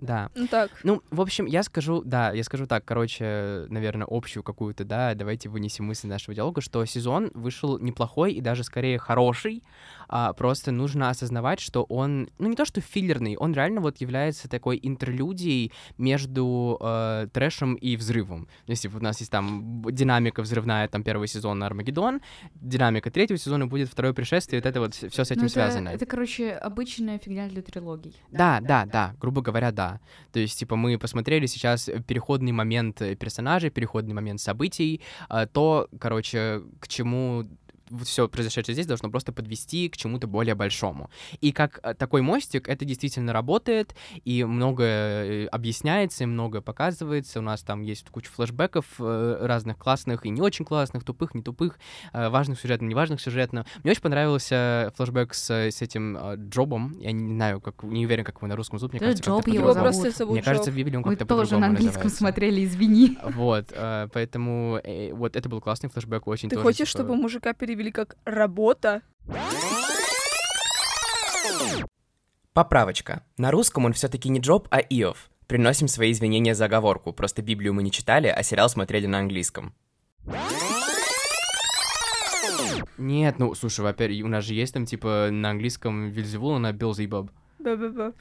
Да. 0.00 0.30
Ну 0.34 0.46
так, 0.46 0.70
Ну, 0.82 1.02
в 1.10 1.20
общем, 1.20 1.46
я 1.46 1.62
скажу, 1.62 2.02
да, 2.04 2.32
я 2.32 2.42
скажу 2.44 2.66
так, 2.66 2.84
короче, 2.84 3.66
наверное, 3.68 4.06
общую 4.10 4.42
какую-то, 4.42 4.84
да, 4.84 5.14
давайте 5.14 5.48
вынесем 5.48 5.84
мысль 5.86 6.08
нашего 6.08 6.34
диалога, 6.34 6.60
что 6.60 6.84
сезон 6.84 7.30
вышел 7.34 7.78
неплохой 7.78 8.32
и 8.32 8.40
даже 8.40 8.64
скорее 8.64 8.98
хороший, 8.98 9.62
а, 10.08 10.32
просто 10.32 10.72
нужно 10.72 11.10
осознавать, 11.10 11.60
что 11.60 11.84
он, 11.84 12.30
ну, 12.38 12.48
не 12.48 12.56
то 12.56 12.64
что 12.64 12.80
филлерный, 12.80 13.36
он 13.36 13.52
реально 13.52 13.80
вот 13.80 13.98
является 13.98 14.48
такой 14.48 14.80
интерлюдией 14.82 15.72
между 15.98 16.78
э, 16.80 17.28
трэшем 17.32 17.74
и 17.74 17.96
взрывом. 17.96 18.48
Вот 18.66 18.94
у 18.94 19.04
нас 19.04 19.20
есть 19.20 19.30
там 19.30 19.82
динамика 19.90 20.42
взрывная, 20.42 20.88
там, 20.88 21.02
первый 21.04 21.28
сезон 21.28 21.62
Армагеддон, 21.62 22.20
динамика 22.54 23.10
третьего 23.10 23.38
сезона 23.38 23.66
будет 23.66 23.88
второе 23.88 24.12
пришествие, 24.12 24.60
вот 24.60 24.68
это 24.68 24.80
вот 24.80 24.94
все 24.94 25.24
с 25.24 25.30
этим 25.30 25.42
Ну, 25.42 25.46
это, 25.46 25.52
связано. 25.52 25.88
это, 25.90 26.06
короче, 26.06 26.52
обычная 26.52 27.18
фигня 27.18 27.48
для 27.48 27.62
трилогий. 27.62 28.16
Да, 28.30 28.60
да, 28.60 28.86
да, 28.86 29.14
грубо 29.20 29.42
говоря, 29.42 29.70
да. 29.70 29.89
То 30.32 30.40
есть, 30.40 30.58
типа, 30.58 30.76
мы 30.76 30.98
посмотрели 30.98 31.46
сейчас 31.46 31.90
переходный 32.06 32.52
момент 32.52 33.02
персонажей, 33.18 33.70
переходный 33.70 34.14
момент 34.14 34.40
событий, 34.40 35.00
а, 35.28 35.46
то, 35.46 35.88
короче, 35.98 36.62
к 36.78 36.88
чему 36.88 37.44
все 38.04 38.28
произошедшее 38.28 38.74
здесь 38.74 38.86
должно 38.86 39.10
просто 39.10 39.32
подвести 39.32 39.88
к 39.88 39.96
чему-то 39.96 40.26
более 40.26 40.54
большому. 40.54 41.10
И 41.40 41.52
как 41.52 41.80
э, 41.82 41.94
такой 41.94 42.22
мостик 42.22 42.68
это 42.68 42.84
действительно 42.84 43.32
работает, 43.32 43.94
и 44.24 44.44
многое 44.44 45.44
э, 45.44 45.46
объясняется, 45.46 46.24
и 46.24 46.26
многое 46.26 46.60
показывается. 46.60 47.38
У 47.38 47.42
нас 47.42 47.62
там 47.62 47.82
есть 47.82 48.08
куча 48.10 48.30
флешбеков 48.30 48.86
э, 48.98 49.38
разных 49.40 49.78
классных 49.78 50.26
и 50.26 50.30
не 50.30 50.40
очень 50.40 50.64
классных, 50.64 51.04
тупых, 51.04 51.34
не 51.34 51.42
тупых, 51.42 51.78
важных 52.12 52.60
сюжетно, 52.60 52.86
неважных 52.86 53.20
сюжетно. 53.20 53.64
Мне 53.82 53.92
очень 53.92 54.02
понравился 54.02 54.92
флешбек 54.96 55.34
с, 55.34 55.50
с 55.50 55.82
этим 55.82 56.18
Джобом. 56.48 56.96
Я 56.98 57.12
не 57.12 57.34
знаю, 57.34 57.60
как, 57.60 57.82
не 57.82 58.06
уверен, 58.06 58.24
как 58.24 58.36
его 58.36 58.46
на 58.46 58.56
русском 58.56 58.78
зовут. 58.78 58.92
Мне 58.92 59.00
кажется, 59.00 59.24
Джоб 59.24 59.46
его 59.48 59.74
просто 59.74 60.10
зовут 60.10 60.34
Мне 60.34 60.42
кажется, 60.42 60.70
в. 60.70 60.74
Библии 60.74 60.96
он 60.96 61.02
как-то 61.02 61.24
тоже 61.24 61.58
на 61.58 61.66
английском 61.66 62.04
называется. 62.04 62.18
смотрели, 62.18 62.64
извини. 62.64 63.18
Вот, 63.22 63.72
поэтому 64.12 64.80
вот 65.12 65.36
это 65.36 65.48
был 65.48 65.60
классный 65.60 65.90
флешбэк, 65.90 66.26
очень 66.26 66.48
Ты 66.48 66.56
хочешь, 66.56 66.90
типа, 66.90 67.04
чтобы 67.04 67.16
мужика 67.16 67.52
перевели 67.52 67.79
как 67.88 68.18
«работа»? 68.26 69.00
Поправочка. 72.52 73.24
На 73.38 73.50
русском 73.50 73.86
он 73.86 73.94
все-таки 73.94 74.28
не 74.28 74.40
Джоб, 74.40 74.68
а 74.70 74.80
Иов. 74.80 75.30
Приносим 75.46 75.88
свои 75.88 76.12
извинения 76.12 76.54
за 76.54 76.66
оговорку, 76.66 77.14
просто 77.14 77.40
Библию 77.40 77.72
мы 77.72 77.82
не 77.82 77.90
читали, 77.90 78.28
а 78.28 78.42
сериал 78.42 78.68
смотрели 78.68 79.06
на 79.06 79.20
английском. 79.20 79.74
Нет, 82.98 83.38
ну, 83.38 83.54
слушай, 83.54 83.80
во-первых, 83.80 84.26
у 84.26 84.28
нас 84.28 84.44
же 84.44 84.52
есть 84.52 84.74
там, 84.74 84.84
типа, 84.84 85.30
на 85.32 85.50
английском 85.50 86.10
Вильзевул, 86.10 86.58
на 86.58 86.72
Белзебаб. 86.72 87.30
Ба-ба-ба. 87.62 88.12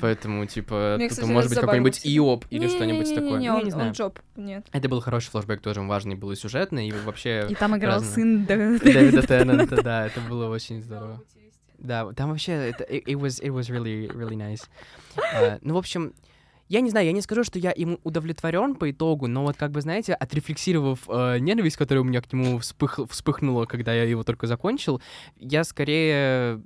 Поэтому, 0.00 0.44
типа, 0.46 0.94
Мне, 0.96 1.08
тут 1.08 1.16
кстати, 1.16 1.30
может 1.32 1.50
быть 1.50 1.58
какой-нибудь. 1.58 2.00
Иоп 2.04 2.44
или 2.50 2.68
что-нибудь 2.68 3.14
такое. 3.14 3.50
Он, 3.50 3.64
не 3.64 3.70
знаю. 3.70 3.88
он 3.88 3.92
Джоб, 3.92 4.18
нет. 4.36 4.66
Это 4.72 4.88
был 4.88 5.00
хороший 5.00 5.30
флешбэк, 5.30 5.60
тоже 5.60 5.80
важный 5.82 6.14
был 6.14 6.32
и 6.32 6.36
сюжетный, 6.36 6.88
и 6.88 6.92
вообще 6.92 7.46
И 7.48 7.54
там 7.54 7.76
играл 7.76 8.00
сын 8.00 8.44
Дэвида 8.44 9.22
Теннанта, 9.26 9.82
да, 9.82 10.06
это 10.06 10.20
было 10.20 10.48
очень 10.48 10.82
здорово. 10.82 11.22
Да, 11.78 12.10
там 12.12 12.30
вообще 12.30 12.52
это 12.52 12.84
it, 12.84 13.04
was 13.04 13.42
it 13.42 13.50
was 13.50 13.68
really 13.68 14.08
really 14.08 14.36
nice. 14.36 14.62
А, 15.34 15.58
ну, 15.60 15.74
в 15.74 15.76
общем, 15.76 16.14
я 16.68 16.80
не 16.80 16.88
знаю, 16.88 17.06
я 17.06 17.12
не 17.12 17.20
скажу, 17.20 17.44
что 17.44 17.58
я 17.58 17.72
им 17.72 17.98
удовлетворен 18.04 18.74
по 18.74 18.90
итогу, 18.90 19.26
но 19.26 19.42
вот 19.42 19.56
как 19.56 19.70
бы, 19.70 19.82
знаете, 19.82 20.14
отрефлексировав 20.14 21.00
э, 21.08 21.38
ненависть, 21.38 21.76
которая 21.76 22.00
у 22.02 22.04
меня 22.04 22.22
к 22.22 22.32
нему 22.32 22.58
вспых- 22.58 23.06
вспыхнула, 23.10 23.66
когда 23.66 23.92
я 23.92 24.04
его 24.04 24.24
только 24.24 24.46
закончил, 24.46 25.02
я 25.36 25.62
скорее 25.64 26.62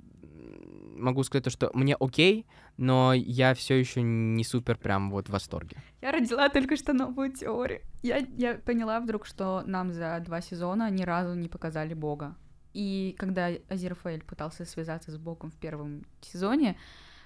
могу 0.99 1.23
сказать 1.23 1.45
то, 1.45 1.49
что 1.49 1.71
мне 1.73 1.95
окей, 1.99 2.45
но 2.77 3.13
я 3.13 3.53
все 3.53 3.75
еще 3.75 4.01
не 4.01 4.43
супер 4.43 4.77
прям 4.77 5.11
вот 5.11 5.27
в 5.27 5.31
восторге. 5.31 5.77
Я 6.01 6.11
родила 6.11 6.49
только 6.49 6.77
что 6.77 6.93
новую 6.93 7.31
теорию. 7.33 7.81
Я, 8.03 8.17
я 8.37 8.55
поняла 8.55 8.99
вдруг, 8.99 9.25
что 9.25 9.63
нам 9.65 9.93
за 9.93 10.19
два 10.25 10.41
сезона 10.41 10.89
ни 10.89 11.03
разу 11.03 11.33
не 11.33 11.49
показали 11.49 11.93
Бога. 11.93 12.35
И 12.73 13.15
когда 13.17 13.49
Азерфаэль 13.67 14.23
пытался 14.23 14.65
связаться 14.65 15.11
с 15.11 15.17
Богом 15.17 15.51
в 15.51 15.55
первом 15.55 16.05
сезоне, 16.21 16.77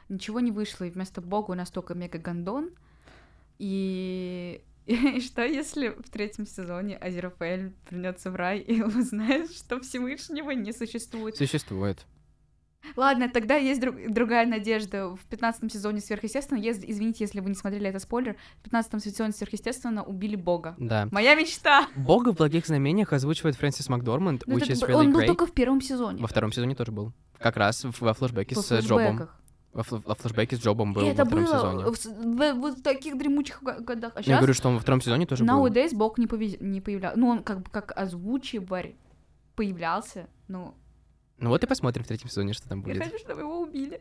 ничего 0.10 0.40
не 0.40 0.52
вышло, 0.52 0.86
и 0.86 0.90
вместо 0.90 1.22
Бога 1.22 1.52
у 1.52 1.54
нас 1.56 1.70
только 1.70 1.94
Мега-Гондон. 1.94 2.72
И... 3.60 4.64
и 4.86 5.22
что 5.22 5.44
если 5.46 5.90
в 5.90 6.10
третьем 6.10 6.46
сезоне 6.46 6.98
Азерафаэль 6.98 7.74
вернется 7.90 8.32
в 8.32 8.36
рай 8.36 8.60
и 8.60 8.82
узнает, 8.82 9.52
что 9.52 9.80
Всевышнего 9.80 10.52
не 10.52 10.74
существует? 10.74 11.36
Существует. 11.36 12.06
Ладно, 12.96 13.30
тогда 13.30 13.56
есть 13.56 13.80
друг- 13.82 13.96
другая 14.12 14.46
надежда. 14.46 15.10
В 15.16 15.20
15 15.30 15.72
сезоне 15.72 16.00
сверхъестественно, 16.02 16.58
ес- 16.60 16.84
извините, 16.86 17.24
если 17.24 17.40
вы 17.40 17.50
не 17.50 17.56
смотрели, 17.56 17.88
это 17.88 18.00
спойлер, 18.00 18.36
в 18.60 18.64
15 18.64 19.00
сезоне 19.04 19.32
сверхъестественно 19.32 20.04
убили 20.04 20.36
Бога. 20.36 20.76
Да. 20.78 21.08
Моя 21.12 21.36
мечта! 21.36 21.88
Бога 21.96 22.34
в 22.34 22.36
благих 22.36 22.66
знамениях 22.68 23.14
озвучивает 23.14 23.56
Фрэнсис 23.56 23.90
Макдорманд, 23.90 24.44
Ну, 24.46 24.58
which 24.58 24.64
это 24.64 24.74
is 24.74 24.88
really 24.88 24.94
он 24.96 25.12
был 25.14 25.22
great. 25.22 25.28
только 25.28 25.46
в 25.46 25.52
первом 25.54 25.82
сезоне. 25.82 26.22
Во 26.22 26.28
втором 26.28 26.52
сезоне 26.52 26.76
тоже 26.76 26.92
был. 26.92 27.14
Как 27.40 27.58
раз 27.58 27.84
в- 27.84 28.02
во 28.02 28.14
флешбеке 28.14 28.56
с 28.56 28.72
Джобом. 28.82 29.30
Во, 29.74 29.82
фл- 29.82 30.04
во 30.06 30.14
флешбеке 30.14 30.56
с 30.56 30.60
Джобом 30.60 30.94
был 30.94 31.02
И 31.02 31.06
во 31.06 31.12
это 31.12 31.26
втором 31.26 31.46
было 31.46 31.56
сезоне. 31.56 31.86
в, 31.86 32.06
в- 32.06 32.54
вот 32.60 32.78
в 32.78 32.82
таких 32.84 33.18
дремучих 33.18 33.64
годах. 33.64 34.14
А 34.16 34.20
Я 34.20 34.24
сейчас 34.24 34.38
говорю, 34.38 34.54
что 34.54 34.70
он 34.70 34.76
во 34.76 34.80
втором 34.82 35.02
сезоне 35.02 35.26
тоже 35.26 35.44
был. 35.44 35.66
nowadays 35.66 35.96
Бог 35.96 36.20
не, 36.20 36.28
пове- 36.28 36.58
не 36.64 36.80
появлялся. 36.80 37.18
Ну, 37.20 37.28
он 37.30 37.42
как 37.44 37.62
бы 37.64 37.72
как 37.72 37.92
озвучиварь 37.98 38.94
появлялся. 39.56 40.28
Ну, 40.48 40.76
Ну 41.44 41.50
вот 41.50 41.62
и 41.62 41.68
посмотрим 41.68 42.06
в 42.06 42.08
третьем 42.08 42.30
сезоне, 42.30 42.54
что 42.54 42.70
там 42.70 42.80
я 42.80 42.94
будет. 42.94 43.04
хочу, 43.04 43.18
чтобы 43.18 43.42
его 43.42 43.60
убили. 43.60 44.00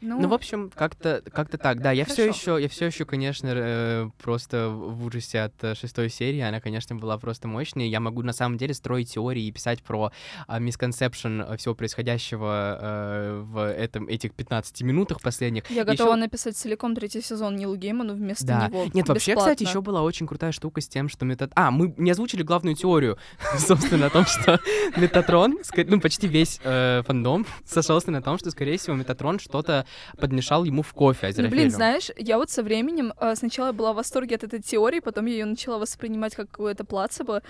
Ну, 0.00 0.28
в 0.28 0.34
общем, 0.34 0.70
как-то 0.74 1.22
как-то 1.32 1.58
так, 1.58 1.80
да. 1.80 1.92
Я 1.92 2.04
все 2.04 2.26
еще, 2.28 2.58
я 2.60 2.68
все 2.68 2.86
еще, 2.86 3.04
конечно, 3.04 3.48
э, 3.54 4.10
просто 4.22 4.68
в 4.70 5.04
ужасе 5.04 5.40
от 5.40 5.54
э, 5.62 5.74
шестой 5.74 6.08
серии. 6.10 6.40
Она, 6.40 6.60
конечно, 6.60 6.96
была 6.96 7.18
просто 7.18 7.48
мощной. 7.48 7.88
Я 7.88 8.00
могу 8.00 8.22
на 8.22 8.32
самом 8.32 8.58
деле 8.58 8.74
строить 8.74 9.12
теории 9.12 9.44
и 9.44 9.52
писать 9.52 9.82
про 9.82 10.12
мисконцепшн 10.48 11.56
всего 11.56 11.74
происходящего 11.74 12.78
э, 12.80 13.40
в 13.44 13.66
этом 13.70 14.06
этих 14.08 14.34
15 14.34 14.82
минутах 14.82 15.20
последних. 15.20 15.68
Я 15.70 15.82
Ещё- 15.82 15.84
готова 15.92 16.16
написать 16.16 16.56
целиком 16.56 16.94
третий 16.94 17.20
сезон 17.22 17.56
Нилу 17.56 17.76
Гейману 17.76 18.14
вместо 18.14 18.46
Да. 18.46 18.68
него. 18.68 18.84
Нет, 18.92 19.08
вообще, 19.08 19.34
кстати, 19.34 19.60
бесплатно. 19.62 19.64
еще 19.70 19.80
была 19.82 20.02
очень 20.02 20.26
крутая 20.26 20.52
штука 20.52 20.80
с 20.80 20.88
тем, 20.88 21.08
что 21.08 21.24
метод... 21.24 21.50
А, 21.54 21.70
мы 21.70 21.94
не 21.96 22.10
озвучили 22.10 22.42
главную 22.42 22.76
теорию, 22.76 23.18
собственно, 23.58 24.06
о 24.06 24.10
том, 24.10 24.26
что 24.26 24.60
Метатрон, 24.96 25.58
ну, 25.86 26.00
почти 26.00 26.26
весь 26.28 26.60
э, 26.62 27.02
фандом 27.06 27.46
сошелся 27.64 28.10
на 28.10 28.22
том, 28.22 28.38
что, 28.38 28.50
скорее 28.50 28.78
всего, 28.78 28.96
Метатрон 28.96 29.38
что-то 29.38 29.86
подмешал 30.18 30.64
ему 30.64 30.82
в 30.82 30.92
кофе 30.92 31.26
Ну, 31.26 31.28
Азерафелю. 31.28 31.56
блин, 31.56 31.70
знаешь, 31.70 32.10
я 32.16 32.38
вот 32.38 32.50
со 32.50 32.62
временем 32.62 33.12
э, 33.20 33.34
сначала 33.36 33.72
была 33.72 33.92
в 33.92 33.96
восторге 33.96 34.36
от 34.36 34.44
этой 34.44 34.60
теории, 34.60 35.00
потом 35.00 35.26
я 35.26 35.32
ее 35.32 35.44
начала 35.44 35.78
воспринимать 35.78 36.34
как 36.34 36.50
какое-то 36.50 36.84
плацебо, 36.84 37.42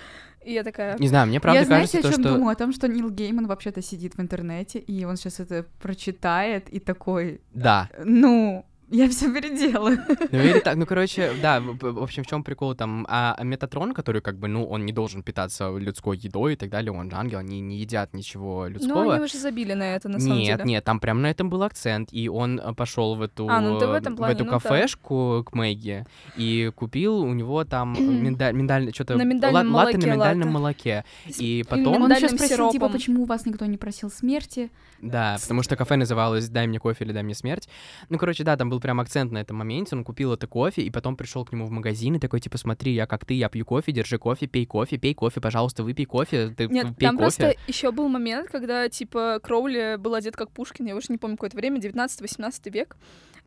и 0.45 0.53
я 0.53 0.63
такая... 0.65 0.97
Не 0.99 1.09
знаю, 1.09 1.27
мне 1.29 1.41
правда 1.41 1.61
я 1.61 1.67
знаете, 1.67 1.99
кажется, 1.99 2.09
о 2.09 2.13
чем 2.13 2.23
то, 2.23 2.29
что... 2.29 2.39
думаю? 2.39 2.53
О 2.53 2.57
том, 2.59 2.73
что 2.73 2.89
Нил 2.89 3.11
Гейман 3.11 3.47
вообще-то 3.47 3.83
сидит 3.83 4.17
в 4.17 4.21
интернете, 4.21 4.79
и 4.79 5.05
он 5.05 5.17
сейчас 5.17 5.41
это 5.41 5.67
прочитает, 5.83 6.69
и 6.71 6.79
такой, 6.81 7.41
Да. 7.55 7.89
ну, 8.05 8.65
я 8.91 9.09
все 9.09 9.33
переделаю. 9.33 9.99
Ну 10.33 10.39
или 10.39 10.61
так, 10.61 10.77
ну 10.77 10.87
короче, 10.87 11.33
да, 11.43 11.61
в, 11.61 11.75
в- 11.79 11.93
в 11.93 12.03
общем, 12.03 12.23
в 12.25 12.27
чем 12.27 12.43
прикол 12.45 12.75
там, 12.75 13.07
а 13.09 13.35
а 13.39 13.45
Метатрон, 13.45 13.93
который 13.95 14.21
как 14.23 14.39
бы, 14.39 14.49
ну, 14.49 14.65
он 14.65 14.87
не 14.87 14.93
должен 14.93 15.23
питаться 15.23 15.77
людской 15.77 16.17
едой 16.17 16.55
и 16.55 16.57
так 16.57 16.71
далее, 16.71 16.93
он 16.93 17.11
же 17.11 17.17
ангел, 17.17 17.39
они 17.39 17.61
не 17.61 17.77
едят 17.79 18.15
ничего 18.15 18.65
Ну, 18.65 18.69
людского. 18.71 19.15
они 19.15 19.25
уже 19.25 19.39
забили 19.39 19.75
на 19.75 19.95
это, 19.95 20.09
на 20.09 20.19
самом 20.19 20.39
нет, 20.39 20.59
деле. 20.59 20.69
нет, 20.71 20.85
там 20.85 21.01
прям 21.01 21.21
на 21.23 21.31
этом 21.31 21.51
был 21.51 21.63
акцент, 21.63 22.09
и 22.13 22.29
он 22.29 22.61
пошел 22.77 23.15
в 23.15 23.23
эту, 23.23 23.49
А, 23.49 23.61
ну 23.61 23.79
ты 23.79 23.87
в 23.87 23.93
этом 23.93 24.15
э, 24.15 24.17
плане, 24.17 24.35
эту 24.35 24.45
ну 24.45 24.51
да. 24.53 24.59
кафешку 24.59 25.45
к 25.47 25.53
Мэгги 25.55 26.05
и 26.37 26.71
купил 26.75 27.19
у 27.21 27.33
него 27.35 27.65
там 27.65 27.95
миндаль, 27.99 28.55
миндаль, 28.55 28.93
что-то 28.95 29.17
На 29.17 29.23
миндальном 29.25 29.75
латте 29.75 29.99
на 29.99 30.07
молоке, 30.07 30.11
миндальном 30.11 30.49
латте. 30.49 30.59
молоке, 30.59 31.05
и 31.39 31.65
потом, 31.69 32.03
Он 32.03 32.11
еще 32.13 32.29
спросил, 32.29 32.71
типа, 32.71 32.87
сиропом. 32.87 32.93
почему 32.93 33.25
вас 33.25 33.45
никто 33.47 33.67
не 33.67 33.77
просил 33.77 34.11
смерти? 34.11 34.71
да, 35.01 35.37
потому 35.41 35.63
что 35.63 35.77
кафе 35.77 35.95
называлось 35.97 36.49
«Дай 36.49 36.67
мне 36.67 36.81
кофе 36.81 37.05
или 37.05 37.13
дай 37.13 37.23
мне 37.23 37.35
смерть». 37.35 37.69
Ну, 38.09 38.19
короче, 38.19 38.43
да, 38.43 38.57
там 38.57 38.69
был 38.69 38.78
прям 38.81 39.01
акцент 39.01 39.33
на 39.33 39.39
этом 39.39 39.57
моменте, 39.57 39.97
он 39.97 40.05
купил 40.05 40.33
это 40.33 40.47
кофе, 40.47 40.83
и 40.83 40.91
потом 40.91 41.17
пришел 41.17 41.45
к 41.45 41.53
нему 41.53 41.67
в 41.67 41.71
магазин 41.71 42.17
и 42.17 42.19
такой, 42.19 42.41
типа, 42.41 42.59
смотри, 42.59 42.93
я 42.93 43.07
как 43.07 43.25
ты, 43.25 43.35
я 43.35 43.49
пью 43.49 43.65
кофе, 43.65 43.93
держи 43.93 44.19
кофе, 44.19 44.47
пей 44.47 44.67
кофе, 44.67 44.99
пей 44.99 45.15
кофе, 45.15 45.41
пожалуйста, 45.41 45.83
выпей 45.83 46.07
кофе, 46.07 46.49
ты 46.57 46.67
Нет, 46.67 46.97
пей 46.97 47.07
там 47.07 47.17
кофе. 47.17 47.19
просто 47.19 47.55
еще 47.67 47.91
был 47.93 48.09
момент, 48.09 48.51
когда, 48.51 48.89
типа, 48.89 49.41
Кроули 49.43 49.97
был 49.99 50.15
одет 50.15 50.37
как 50.37 50.51
Пушкин, 50.51 50.87
я 50.87 50.97
уже 50.97 51.07
не 51.11 51.19
помню 51.19 51.37
какое-то 51.37 51.57
время, 51.57 51.79
19-18 51.79 52.71
век, 52.71 52.97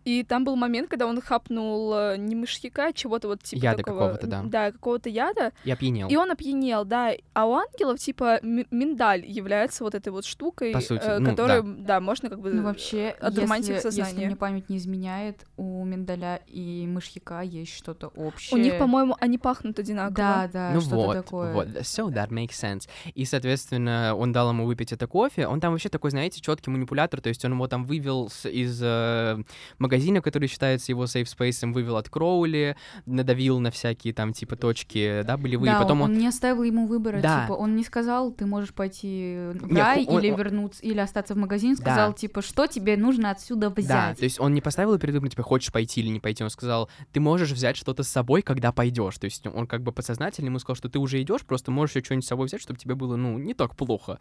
и 0.05 0.23
там 0.23 0.43
был 0.43 0.55
момент, 0.55 0.89
когда 0.89 1.05
он 1.07 1.21
хапнул 1.21 1.93
э, 1.93 2.17
не 2.17 2.35
мышьяка, 2.35 2.87
а 2.87 2.93
чего-то 2.93 3.27
вот 3.27 3.43
типа 3.43 3.63
Яда 3.63 3.77
такого... 3.77 3.99
какого-то, 3.99 4.27
да. 4.27 4.41
Да, 4.45 4.71
какого-то 4.71 5.09
яда, 5.09 5.51
Я 5.63 5.73
опьянел. 5.75 6.07
и 6.09 6.15
он 6.15 6.31
опьянел, 6.31 6.85
да. 6.85 7.11
А 7.33 7.45
у 7.45 7.53
ангелов, 7.53 7.99
типа, 7.99 8.39
ми- 8.41 8.67
миндаль 8.71 9.25
является 9.25 9.83
вот 9.83 9.95
этой 9.95 10.09
вот 10.09 10.25
штукой, 10.25 10.71
По 10.73 10.81
сути, 10.81 11.03
э, 11.03 11.19
ну, 11.19 11.29
которую, 11.31 11.63
да. 11.79 11.99
можно 11.99 12.29
как 12.29 12.39
бы 12.39 12.51
Ну, 12.51 12.63
вообще, 12.63 13.15
одурманить 13.19 13.67
если, 13.69 13.87
если 13.87 14.01
сознание. 14.01 14.27
мне 14.27 14.35
память 14.35 14.69
не 14.69 14.77
изменяет, 14.77 15.45
у 15.57 15.83
миндаля 15.83 16.41
и 16.47 16.85
мышьяка 16.87 17.41
есть 17.41 17.73
что-то 17.73 18.07
общее. 18.07 18.59
У 18.59 18.61
них, 18.63 18.77
по-моему, 18.77 19.15
они 19.19 19.37
пахнут 19.37 19.77
одинаково. 19.79 20.15
Да, 20.15 20.49
да, 20.51 20.71
ну 20.73 20.81
что-то 20.81 20.95
вот, 20.95 21.13
такое. 21.13 21.53
вот, 21.53 21.67
so 21.67 22.07
that 22.09 22.29
makes 22.29 22.51
sense. 22.51 22.87
И, 23.13 23.25
соответственно, 23.25 24.15
он 24.17 24.31
дал 24.31 24.49
ему 24.49 24.65
выпить 24.65 24.91
это 24.91 25.07
кофе. 25.07 25.47
Он 25.47 25.59
там 25.59 25.71
вообще 25.71 25.89
такой, 25.89 26.11
знаете, 26.11 26.41
четкий 26.41 26.69
манипулятор, 26.71 27.21
то 27.21 27.29
есть 27.29 27.43
он 27.45 27.53
его 27.53 27.67
там 27.67 27.83
вывел 27.85 28.29
из 28.45 28.79
э, 28.81 29.43
магазина, 29.91 30.21
который 30.21 30.47
считается 30.47 30.91
его 30.91 31.03
safe 31.03 31.25
space, 31.25 31.71
вывел 31.73 31.97
от 31.97 32.07
Кроули, 32.09 32.75
надавил 33.05 33.59
на 33.59 33.71
всякие 33.71 34.13
там 34.13 34.31
типа 34.33 34.55
точки, 34.55 35.21
да, 35.23 35.35
болевые. 35.37 35.73
Да, 35.73 35.79
Потом 35.81 36.01
он, 36.01 36.11
он, 36.11 36.17
не 36.17 36.27
оставил 36.27 36.63
ему 36.63 36.87
выбора, 36.87 37.19
Да. 37.21 37.41
типа, 37.43 37.53
он 37.53 37.75
не 37.75 37.83
сказал, 37.83 38.31
ты 38.31 38.45
можешь 38.45 38.73
пойти 38.73 39.49
в 39.53 39.75
рай 39.75 40.05
он- 40.07 40.19
или 40.23 40.29
вернуться, 40.29 40.81
или 40.81 40.99
остаться 40.99 41.33
в 41.33 41.37
магазин, 41.37 41.75
Да. 41.75 41.81
сказал, 41.81 42.13
типа, 42.13 42.41
что 42.41 42.67
тебе 42.67 42.95
нужно 42.95 43.31
отсюда 43.31 43.69
Да, 43.69 43.81
взять. 43.81 44.17
то 44.19 44.23
есть 44.23 44.39
он 44.39 44.53
не 44.53 44.61
поставил 44.61 44.97
перед 44.97 45.13
выбором, 45.13 45.31
типа, 45.31 45.43
хочешь 45.43 45.71
пойти 45.73 46.01
или 46.01 46.07
не 46.09 46.19
пойти. 46.19 46.43
Он 46.43 46.49
сказал, 46.49 46.89
ты 47.11 47.19
можешь 47.19 47.51
взять 47.51 47.75
что-то 47.75 48.03
с 48.03 48.07
собой, 48.07 48.41
когда 48.41 48.71
пойдешь. 48.71 49.17
То 49.17 49.25
есть 49.25 49.45
он 49.45 49.67
как 49.67 49.81
бы 49.83 49.91
подсознательно 49.91 50.47
ему 50.47 50.59
сказал, 50.59 50.75
что 50.77 50.87
ты 50.89 50.99
уже 50.99 51.21
идешь, 51.21 51.41
просто 51.45 51.71
можешь 51.71 51.95
еще 51.95 52.05
что-нибудь 52.05 52.25
с 52.25 52.29
собой 52.29 52.47
взять, 52.47 52.61
чтобы 52.61 52.79
тебе 52.79 52.95
было, 52.95 53.15
ну, 53.17 53.37
не 53.37 53.53
так 53.53 53.75
плохо. 53.75 54.19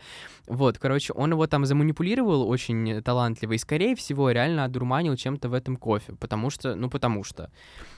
Вот, 0.49 0.79
короче, 0.79 1.13
он 1.13 1.31
его 1.33 1.47
там 1.47 1.65
заманипулировал 1.65 2.49
очень 2.49 3.03
талантливо 3.03 3.53
и, 3.53 3.59
скорее 3.59 3.95
всего, 3.95 4.31
реально 4.31 4.65
одурманил 4.65 5.15
чем-то 5.17 5.49
в 5.49 5.55
этом 5.61 5.77
кофе, 5.77 6.15
потому 6.19 6.51
что, 6.51 6.75
ну, 6.75 6.91
потому 6.91 7.25
что. 7.25 7.51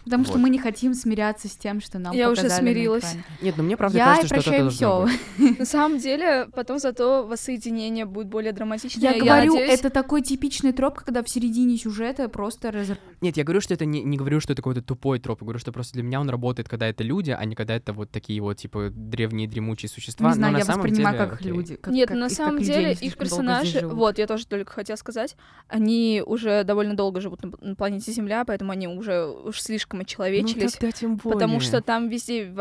Потому 0.04 0.24
что 0.24 0.34
вот. 0.34 0.42
мы 0.42 0.50
не 0.50 0.58
хотим 0.58 0.94
смиряться 0.94 1.48
с 1.48 1.56
тем, 1.56 1.80
что 1.80 1.98
нам 1.98 2.14
Я 2.14 2.30
уже 2.30 2.42
на 2.42 2.50
смирилась. 2.50 3.04
экране. 3.04 3.24
Нет, 3.40 3.54
ну 3.56 3.62
мне 3.62 3.76
правда 3.76 3.98
Я 3.98 4.04
кажется, 4.16 4.40
что 4.40 4.50
это 4.52 4.62
должно 4.62 5.06
все. 5.06 5.18
быть. 5.38 5.58
На 5.60 5.64
самом 5.64 5.98
деле, 5.98 6.48
потом 6.54 6.78
зато 6.78 7.24
воссоединение 7.26 8.04
будет 8.04 8.26
более 8.26 8.52
драматичное. 8.52 9.12
Я 9.14 9.18
говорю, 9.18 9.54
надеюсь- 9.54 9.78
это 9.78 9.90
такой 9.90 10.22
типичный 10.22 10.72
троп, 10.72 10.98
когда 11.00 11.22
в 11.22 11.28
середине 11.28 11.76
сюжета 11.76 12.28
просто 12.28 12.70
раз... 12.72 12.88
Нет, 13.20 13.36
я 13.36 13.44
говорю, 13.44 13.60
что 13.60 13.74
это 13.74 13.84
не, 13.84 14.02
не 14.02 14.16
говорю, 14.16 14.40
что 14.40 14.52
это 14.52 14.62
какой-то 14.62 14.82
тупой 14.82 15.20
троп, 15.20 15.40
я 15.40 15.44
говорю, 15.44 15.58
что 15.60 15.70
просто 15.72 15.94
для 15.94 16.02
меня 16.02 16.20
он 16.20 16.28
работает, 16.28 16.68
когда 16.68 16.88
это 16.88 17.04
люди, 17.04 17.30
а 17.30 17.44
не 17.44 17.54
когда 17.54 17.74
это 17.76 17.92
вот 17.92 18.10
такие 18.10 18.40
вот, 18.42 18.56
типа, 18.56 18.90
древние 18.90 19.46
дремучие 19.48 19.88
существа. 19.88 20.28
Не 20.30 20.34
знаю, 20.34 20.52
Но 20.52 20.58
на 20.58 20.60
я 20.60 20.64
самом 20.64 20.80
воспринимаю 20.82 21.16
деле, 21.16 21.28
как 21.30 21.40
окей. 21.40 21.52
люди. 21.52 21.76
как- 21.76 21.92
Нет, 21.94 22.08
как- 22.08 22.18
на 22.18 22.28
самом 22.28 22.58
деле 22.60 22.92
их 22.92 23.16
персонажи, 23.16 23.86
вот, 23.86 24.18
я 24.18 24.26
тоже 24.26 24.46
только 24.46 24.72
хотела 24.72 24.96
сказать, 24.96 25.36
они 25.68 26.22
уже 26.26 26.64
довольно 26.64 26.94
долго 26.96 27.20
живут 27.20 27.42
на, 27.44 27.51
на 27.60 27.74
планете 27.74 28.12
Земля, 28.12 28.44
поэтому 28.44 28.72
они 28.72 28.88
уже 28.88 29.26
уж 29.26 29.60
слишком 29.60 29.98
Ну, 29.98 30.02
очеловечились. 30.04 30.72
тогда 30.72 30.92
тем 30.92 31.18
потому 31.18 31.54
более. 31.54 31.60
что 31.60 31.80
там 31.80 32.08
везде, 32.08 32.52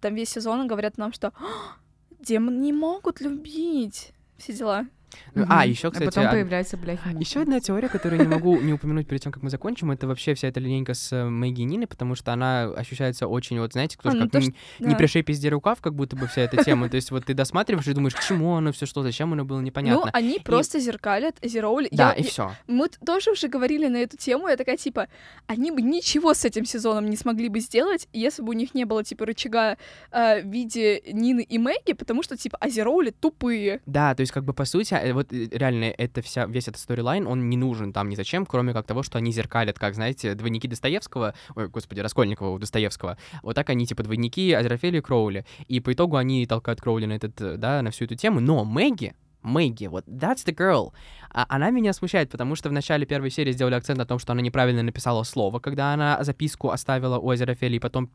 там 0.00 0.14
весь 0.14 0.30
сезон 0.30 0.66
говорят 0.66 0.98
нам, 0.98 1.12
что 1.12 1.28
«А, 1.28 1.76
демоны 2.20 2.56
не 2.58 2.72
могут 2.72 3.20
любить. 3.20 4.12
Все 4.36 4.52
дела. 4.52 4.86
Ну, 5.34 5.46
а, 5.48 5.66
еще, 5.66 5.90
кстати, 5.90 6.08
А 6.08 6.12
потом 6.12 6.30
появляется, 6.30 6.76
блядь, 6.76 7.04
муха. 7.04 7.18
Еще 7.18 7.40
одна 7.42 7.60
теория, 7.60 7.88
которую 7.88 8.20
не 8.22 8.28
могу 8.28 8.60
не 8.60 8.72
упомянуть 8.72 9.06
перед 9.08 9.22
тем, 9.22 9.32
как 9.32 9.42
мы 9.42 9.50
закончим, 9.50 9.90
это 9.90 10.06
вообще 10.06 10.34
вся 10.34 10.48
эта 10.48 10.60
линейка 10.60 10.94
с 10.94 11.12
э, 11.12 11.24
Мэгги 11.28 11.62
и 11.62 11.64
Ниной, 11.64 11.86
потому 11.86 12.14
что 12.14 12.32
она 12.32 12.64
ощущается 12.64 13.26
очень, 13.26 13.58
вот 13.60 13.72
знаете, 13.72 13.96
кто 13.98 14.08
А, 14.10 14.12
же 14.12 14.18
ну 14.18 14.24
как 14.24 14.32
то, 14.32 14.38
не, 14.38 14.44
что- 14.46 14.54
не 14.80 14.90
да. 14.90 14.96
пришей 14.96 15.22
пизде 15.22 15.48
рукав, 15.48 15.80
как 15.80 15.94
будто 15.94 16.16
бы 16.16 16.26
вся 16.26 16.42
эта 16.42 16.62
тема. 16.62 16.88
То 16.88 16.96
есть 16.96 17.10
вот 17.10 17.24
ты 17.24 17.34
досматриваешь 17.34 17.86
и 17.86 17.92
думаешь, 17.94 18.14
к 18.14 18.20
чему 18.20 18.54
оно 18.56 18.72
все 18.72 18.86
что, 18.86 19.02
зачем 19.02 19.32
оно 19.32 19.44
было 19.44 19.58
Ну, 19.58 19.62
непонятно. 19.64 20.10
они 20.12 20.38
просто 20.38 20.78
зеркалят 20.80 21.36
Зероули. 21.42 21.88
да, 21.92 22.10
Я- 22.12 22.14
и 22.14 22.22
все. 22.22 22.52
Мы 22.66 22.88
тоже 23.04 23.30
уже 23.32 23.48
говорили 23.48 23.88
на 23.88 23.96
эту 23.98 24.16
тему, 24.16 24.48
я 24.48 24.56
такая, 24.56 24.76
типа, 24.76 25.08
они 25.46 25.70
бы 25.70 25.82
ничего 25.82 26.34
с 26.34 26.44
этим 26.44 26.64
сезоном 26.64 27.08
не 27.08 27.16
смогли 27.16 27.48
бы 27.48 27.60
сделать, 27.60 28.08
если 28.12 28.42
бы 28.42 28.50
у 28.50 28.52
них 28.52 28.74
не 28.74 28.84
было, 28.84 29.02
типа, 29.04 29.26
рычага 29.26 29.76
э, 30.10 30.42
в 30.42 30.46
виде 30.46 31.00
Нины 31.12 31.42
и 31.48 31.58
Мэгги, 31.58 31.92
потому 31.94 32.22
что, 32.22 32.36
типа, 32.36 32.58
Азероули 32.60 33.10
тупые. 33.10 33.80
Да, 33.86 34.14
то 34.14 34.20
есть 34.20 34.32
как 34.32 34.44
бы 34.44 34.52
по 34.52 34.64
сути, 34.64 34.94
э, 35.02 35.12
вот 35.12 35.32
э, 35.32 35.48
реально 35.50 35.84
это 35.84 36.22
вся, 36.22 36.46
весь 36.46 36.68
этот 36.68 36.80
сторилайн, 36.80 37.26
он 37.26 37.48
не 37.48 37.56
нужен 37.56 37.92
там 37.92 38.08
ни 38.08 38.14
зачем, 38.14 38.46
кроме 38.46 38.72
как 38.72 38.86
того, 38.86 39.02
что 39.02 39.18
они 39.18 39.32
зеркалят, 39.32 39.78
как, 39.78 39.94
знаете, 39.94 40.34
двойники 40.34 40.68
Достоевского, 40.68 41.34
ой, 41.54 41.68
господи, 41.68 42.00
Раскольникова 42.00 42.50
у 42.50 42.58
Достоевского, 42.58 43.18
вот 43.42 43.54
так 43.54 43.70
они 43.70 43.86
типа 43.86 44.02
двойники 44.02 44.52
Азерафели 44.52 44.98
и 44.98 45.00
Кроули, 45.00 45.44
и 45.68 45.80
по 45.80 45.92
итогу 45.92 46.16
они 46.16 46.46
толкают 46.46 46.80
Кроули 46.80 47.06
на 47.06 47.14
этот, 47.14 47.40
э, 47.40 47.56
да, 47.56 47.82
на 47.82 47.90
всю 47.90 48.04
эту 48.04 48.14
тему, 48.14 48.40
но 48.40 48.64
Мэгги, 48.64 49.14
Мэгги, 49.42 49.86
вот 49.86 50.04
that's 50.06 50.44
the 50.46 50.54
girl. 50.54 50.92
А 51.34 51.46
она 51.48 51.70
меня 51.70 51.92
смущает, 51.92 52.30
потому 52.30 52.56
что 52.56 52.68
в 52.68 52.72
начале 52.72 53.06
первой 53.06 53.30
серии 53.30 53.52
сделали 53.52 53.74
акцент 53.74 53.98
на 53.98 54.04
том, 54.04 54.18
что 54.18 54.32
она 54.32 54.42
неправильно 54.42 54.82
написала 54.82 55.22
слово, 55.22 55.60
когда 55.60 55.94
она 55.94 56.22
записку 56.22 56.70
оставила 56.70 57.18
у 57.18 57.30
Азерафели, 57.30 57.76
и 57.76 57.78
потом, 57.78 58.10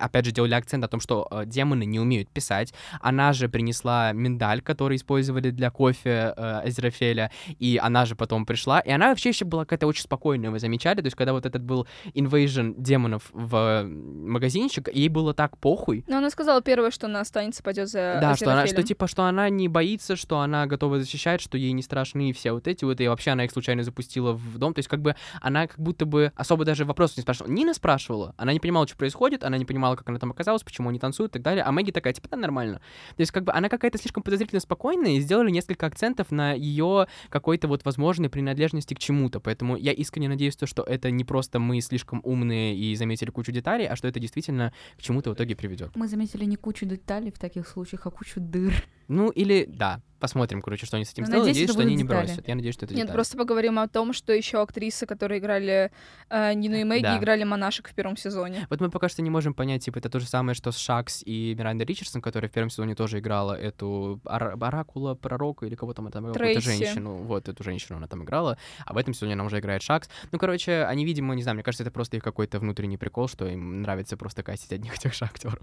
опять 0.00 0.24
же, 0.24 0.30
делали 0.30 0.54
акцент 0.54 0.82
на 0.82 0.88
том, 0.88 1.00
что 1.00 1.26
э, 1.30 1.46
демоны 1.46 1.84
не 1.84 1.98
умеют 1.98 2.30
писать. 2.30 2.72
Она 3.00 3.32
же 3.32 3.48
принесла 3.48 4.12
миндаль, 4.12 4.62
который 4.62 4.96
использовали 4.96 5.50
для 5.50 5.70
кофе 5.70 6.32
э, 6.36 6.60
Азерафеля, 6.64 7.32
и 7.58 7.78
она 7.82 8.06
же 8.06 8.14
потом 8.14 8.46
пришла, 8.46 8.78
и 8.80 8.90
она 8.90 9.08
вообще 9.08 9.30
еще 9.30 9.44
была 9.44 9.64
какая-то 9.64 9.88
очень 9.88 10.04
спокойная, 10.04 10.50
вы 10.50 10.60
замечали? 10.60 11.00
То 11.00 11.06
есть, 11.06 11.16
когда 11.16 11.32
вот 11.32 11.46
этот 11.46 11.62
был 11.62 11.88
invasion 12.14 12.74
демонов 12.76 13.30
в 13.32 13.84
магазинчик, 13.84 14.88
ей 14.92 15.08
было 15.08 15.34
так 15.34 15.58
похуй, 15.58 16.04
Но 16.06 16.18
она 16.18 16.30
сказала 16.30 16.62
первое, 16.62 16.90
что 16.92 17.06
она 17.06 17.20
останется, 17.20 17.62
пойдет 17.62 17.88
за 17.88 18.18
да, 18.20 18.36
что 18.36 18.52
она, 18.52 18.66
что 18.66 18.82
типа, 18.82 19.08
что 19.08 19.24
она 19.24 19.48
не 19.48 19.66
боится, 19.66 20.14
что 20.14 20.38
она 20.40 20.66
готова 20.70 21.00
защищать, 21.00 21.40
что 21.40 21.58
ей 21.58 21.72
не 21.72 21.82
страшны 21.82 22.32
все 22.32 22.52
вот 22.52 22.66
эти 22.66 22.84
вот, 22.84 23.00
и 23.00 23.08
вообще 23.08 23.32
она 23.32 23.44
их 23.44 23.50
случайно 23.50 23.82
запустила 23.82 24.32
в 24.32 24.58
дом. 24.58 24.72
То 24.72 24.78
есть 24.78 24.88
как 24.88 25.02
бы 25.02 25.14
она 25.40 25.66
как 25.66 25.78
будто 25.78 26.06
бы 26.06 26.32
особо 26.34 26.64
даже 26.64 26.84
вопросов 26.84 27.18
не 27.18 27.22
спрашивала. 27.22 27.52
Нина 27.52 27.74
спрашивала, 27.74 28.34
она 28.38 28.52
не 28.52 28.60
понимала, 28.60 28.86
что 28.86 28.96
происходит, 28.96 29.44
она 29.44 29.58
не 29.58 29.64
понимала, 29.64 29.96
как 29.96 30.08
она 30.08 30.18
там 30.18 30.30
оказалась, 30.30 30.62
почему 30.62 30.88
они 30.88 30.98
танцуют 30.98 31.32
и 31.32 31.34
так 31.34 31.42
далее. 31.42 31.64
А 31.64 31.72
Мэгги 31.72 31.90
такая, 31.90 32.12
типа, 32.12 32.28
да, 32.30 32.36
нормально. 32.36 32.80
То 33.16 33.20
есть 33.20 33.32
как 33.32 33.44
бы 33.44 33.52
она 33.52 33.68
какая-то 33.68 33.98
слишком 33.98 34.22
подозрительно 34.22 34.60
спокойная, 34.60 35.12
и 35.12 35.20
сделали 35.20 35.50
несколько 35.50 35.86
акцентов 35.86 36.30
на 36.30 36.52
ее 36.52 37.08
какой-то 37.28 37.68
вот 37.68 37.84
возможной 37.84 38.30
принадлежности 38.30 38.94
к 38.94 38.98
чему-то. 38.98 39.40
Поэтому 39.40 39.76
я 39.76 39.92
искренне 39.92 40.28
надеюсь, 40.28 40.56
то, 40.56 40.66
что 40.66 40.82
это 40.82 41.10
не 41.10 41.24
просто 41.24 41.58
мы 41.58 41.80
слишком 41.80 42.20
умные 42.24 42.76
и 42.76 42.94
заметили 42.94 43.30
кучу 43.30 43.52
деталей, 43.52 43.86
а 43.86 43.96
что 43.96 44.08
это 44.08 44.20
действительно 44.20 44.72
к 44.96 45.02
чему-то 45.02 45.30
в 45.30 45.34
итоге 45.34 45.56
приведет. 45.56 45.90
Мы 45.96 46.08
заметили 46.08 46.44
не 46.44 46.56
кучу 46.56 46.86
деталей 46.86 47.30
в 47.30 47.38
таких 47.38 47.66
случаях, 47.66 48.06
а 48.06 48.10
кучу 48.10 48.40
дыр. 48.40 48.72
Ну 49.10 49.28
или 49.30 49.64
да, 49.68 50.00
посмотрим, 50.20 50.60
короче, 50.62 50.86
что 50.86 50.96
они 50.96 51.04
с 51.04 51.12
этим 51.12 51.22
Ну, 51.22 51.26
сделают. 51.28 51.48
надеюсь, 51.48 51.68
Надеюсь, 51.68 51.70
что 51.72 51.80
они 51.80 51.94
будут 51.96 52.02
не 52.02 52.08
детали. 52.08 52.26
бросят. 52.26 52.48
Я 52.48 52.54
надеюсь, 52.54 52.74
что 52.74 52.84
это 52.84 52.94
Нет, 52.94 53.02
детали. 53.04 53.14
просто 53.16 53.36
поговорим 53.38 53.78
о 53.78 53.88
том, 53.88 54.12
что 54.12 54.32
еще 54.32 54.60
актрисы, 54.62 55.06
которые 55.06 55.40
играли 55.40 55.90
э, 56.28 56.54
Нину 56.54 56.76
и 56.76 56.84
Мэгги, 56.84 57.02
Да. 57.02 57.18
играли 57.18 57.42
монашек 57.44 57.88
в 57.88 57.94
первом 57.94 58.16
сезоне. 58.18 58.66
Вот 58.70 58.80
мы 58.80 58.90
пока 58.90 59.08
что 59.08 59.22
не 59.22 59.30
можем 59.30 59.54
понять, 59.54 59.82
типа, 59.84 59.98
это 59.98 60.10
то 60.10 60.20
же 60.20 60.26
самое, 60.26 60.54
что 60.54 60.70
с 60.72 60.76
Шакс 60.76 61.22
и 61.24 61.54
Миранда 61.58 61.84
Ричардсон, 61.84 62.20
которая 62.22 62.48
в 62.50 62.52
первом 62.52 62.70
сезоне 62.70 62.94
тоже 62.94 63.18
играла 63.18 63.54
эту 63.58 64.20
ора- 64.24 64.56
оракула, 64.60 65.14
пророка 65.14 65.64
или 65.66 65.74
кого 65.74 65.92
там 65.94 66.04
она 66.04 66.12
там 66.12 66.22
играла, 66.24 66.34
какую-то 66.34 66.60
женщину. 66.60 67.16
Вот, 67.16 67.48
эту 67.48 67.64
женщину 67.64 67.96
она 67.96 68.06
там 68.06 68.22
играла, 68.22 68.58
а 68.86 68.92
в 68.92 68.96
этом 68.98 69.14
сезоне 69.14 69.32
она 69.32 69.44
уже 69.44 69.58
играет 69.58 69.82
Шакс. 69.82 70.08
Ну, 70.32 70.38
короче, 70.38 70.84
они, 70.84 71.04
видимо, 71.04 71.34
не 71.34 71.42
знаю, 71.42 71.54
мне 71.56 71.64
кажется, 71.64 71.82
это 71.82 71.90
просто 71.90 72.18
их 72.18 72.22
какой-то 72.22 72.60
внутренний 72.60 72.98
прикол, 72.98 73.26
что 73.26 73.46
им 73.48 73.80
нравится 73.82 74.16
просто 74.18 74.42
кастить 74.42 74.72
одних 74.72 74.94
и 74.96 74.98
тех 74.98 75.14
же 75.14 75.24
актеров. 75.24 75.58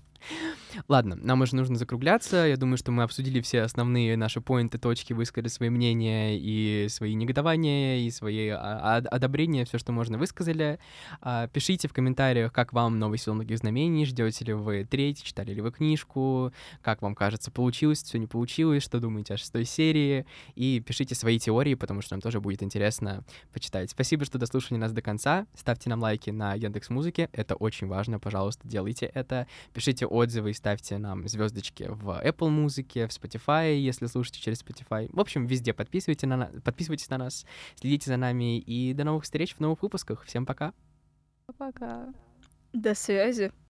Ладно, 0.87 1.15
нам 1.15 1.41
уже 1.41 1.55
нужно 1.55 1.75
закругляться. 1.75 2.45
Я 2.47 2.57
думаю, 2.57 2.77
что 2.77 2.91
мы 2.91 3.03
обсудили 3.03 3.36
все 3.41 3.61
основные 3.61 4.17
наши 4.17 4.41
поинты, 4.41 4.77
точки, 4.77 5.13
высказали 5.13 5.49
свои 5.49 5.69
мнения 5.69 6.37
и 6.37 6.87
свои 6.89 7.13
негодования, 7.13 7.99
и 7.99 8.11
свои 8.11 8.49
одобрения, 8.49 9.65
все, 9.65 9.77
что 9.77 9.91
можно, 9.91 10.17
высказали. 10.17 10.79
А, 11.21 11.47
Пишите 11.47 11.87
в 11.87 11.93
комментариях, 11.93 12.51
как 12.53 12.73
вам 12.73 12.99
новый 12.99 13.17
сезон 13.17 13.35
«Многих 13.37 13.57
знамений», 13.57 14.05
ждете 14.05 14.45
ли 14.45 14.53
вы 14.53 14.85
третий, 14.85 15.23
читали 15.23 15.53
ли 15.53 15.61
вы 15.61 15.71
книжку, 15.71 16.51
как 16.81 17.01
вам 17.01 17.15
кажется, 17.15 17.51
получилось, 17.51 18.03
все 18.03 18.17
не 18.17 18.27
получилось, 18.27 18.83
что 18.83 18.99
думаете 18.99 19.33
о 19.33 19.37
шестой 19.37 19.65
серии, 19.65 20.25
и 20.55 20.81
пишите 20.85 21.15
свои 21.15 21.39
теории, 21.39 21.75
потому 21.75 22.01
что 22.01 22.13
нам 22.15 22.21
тоже 22.21 22.39
будет 22.41 22.63
интересно 22.63 23.23
почитать. 23.53 23.91
Спасибо, 23.91 24.25
что 24.25 24.37
дослушали 24.37 24.77
нас 24.77 24.91
до 24.91 25.01
конца. 25.01 25.47
Ставьте 25.55 25.89
нам 25.89 26.01
лайки 26.01 26.29
на 26.29 26.53
Яндекс 26.53 26.89
Музыке, 26.89 27.29
это 27.31 27.55
очень 27.55 27.87
важно, 27.87 28.19
пожалуйста, 28.19 28.67
делайте 28.67 29.05
это. 29.05 29.47
Пишите 29.73 30.05
отзывы 30.05 30.51
и 30.51 30.53
ставьте 30.53 30.97
нам 30.97 31.27
звездочки 31.27 31.85
в 31.89 32.21
Apple 32.23 32.49
Музыке, 32.49 33.07
в 33.07 33.11
Spotify, 33.11 33.26
если 33.77 34.05
слушаете 34.07 34.39
через 34.41 34.61
Spotify. 34.61 35.09
В 35.11 35.19
общем, 35.19 35.45
везде 35.47 35.73
подписывайтесь 35.73 36.27
на, 36.27 36.37
на- 36.37 36.61
подписывайтесь 36.61 37.09
на 37.09 37.17
нас, 37.17 37.45
следите 37.75 38.09
за 38.09 38.17
нами, 38.17 38.59
и 38.59 38.93
до 38.93 39.03
новых 39.03 39.23
встреч 39.23 39.55
в 39.55 39.59
новых 39.59 39.81
выпусках. 39.81 40.23
Всем 40.25 40.45
пока! 40.45 40.73
Пока. 41.57 42.13
До 42.73 42.93
связи. 42.93 43.51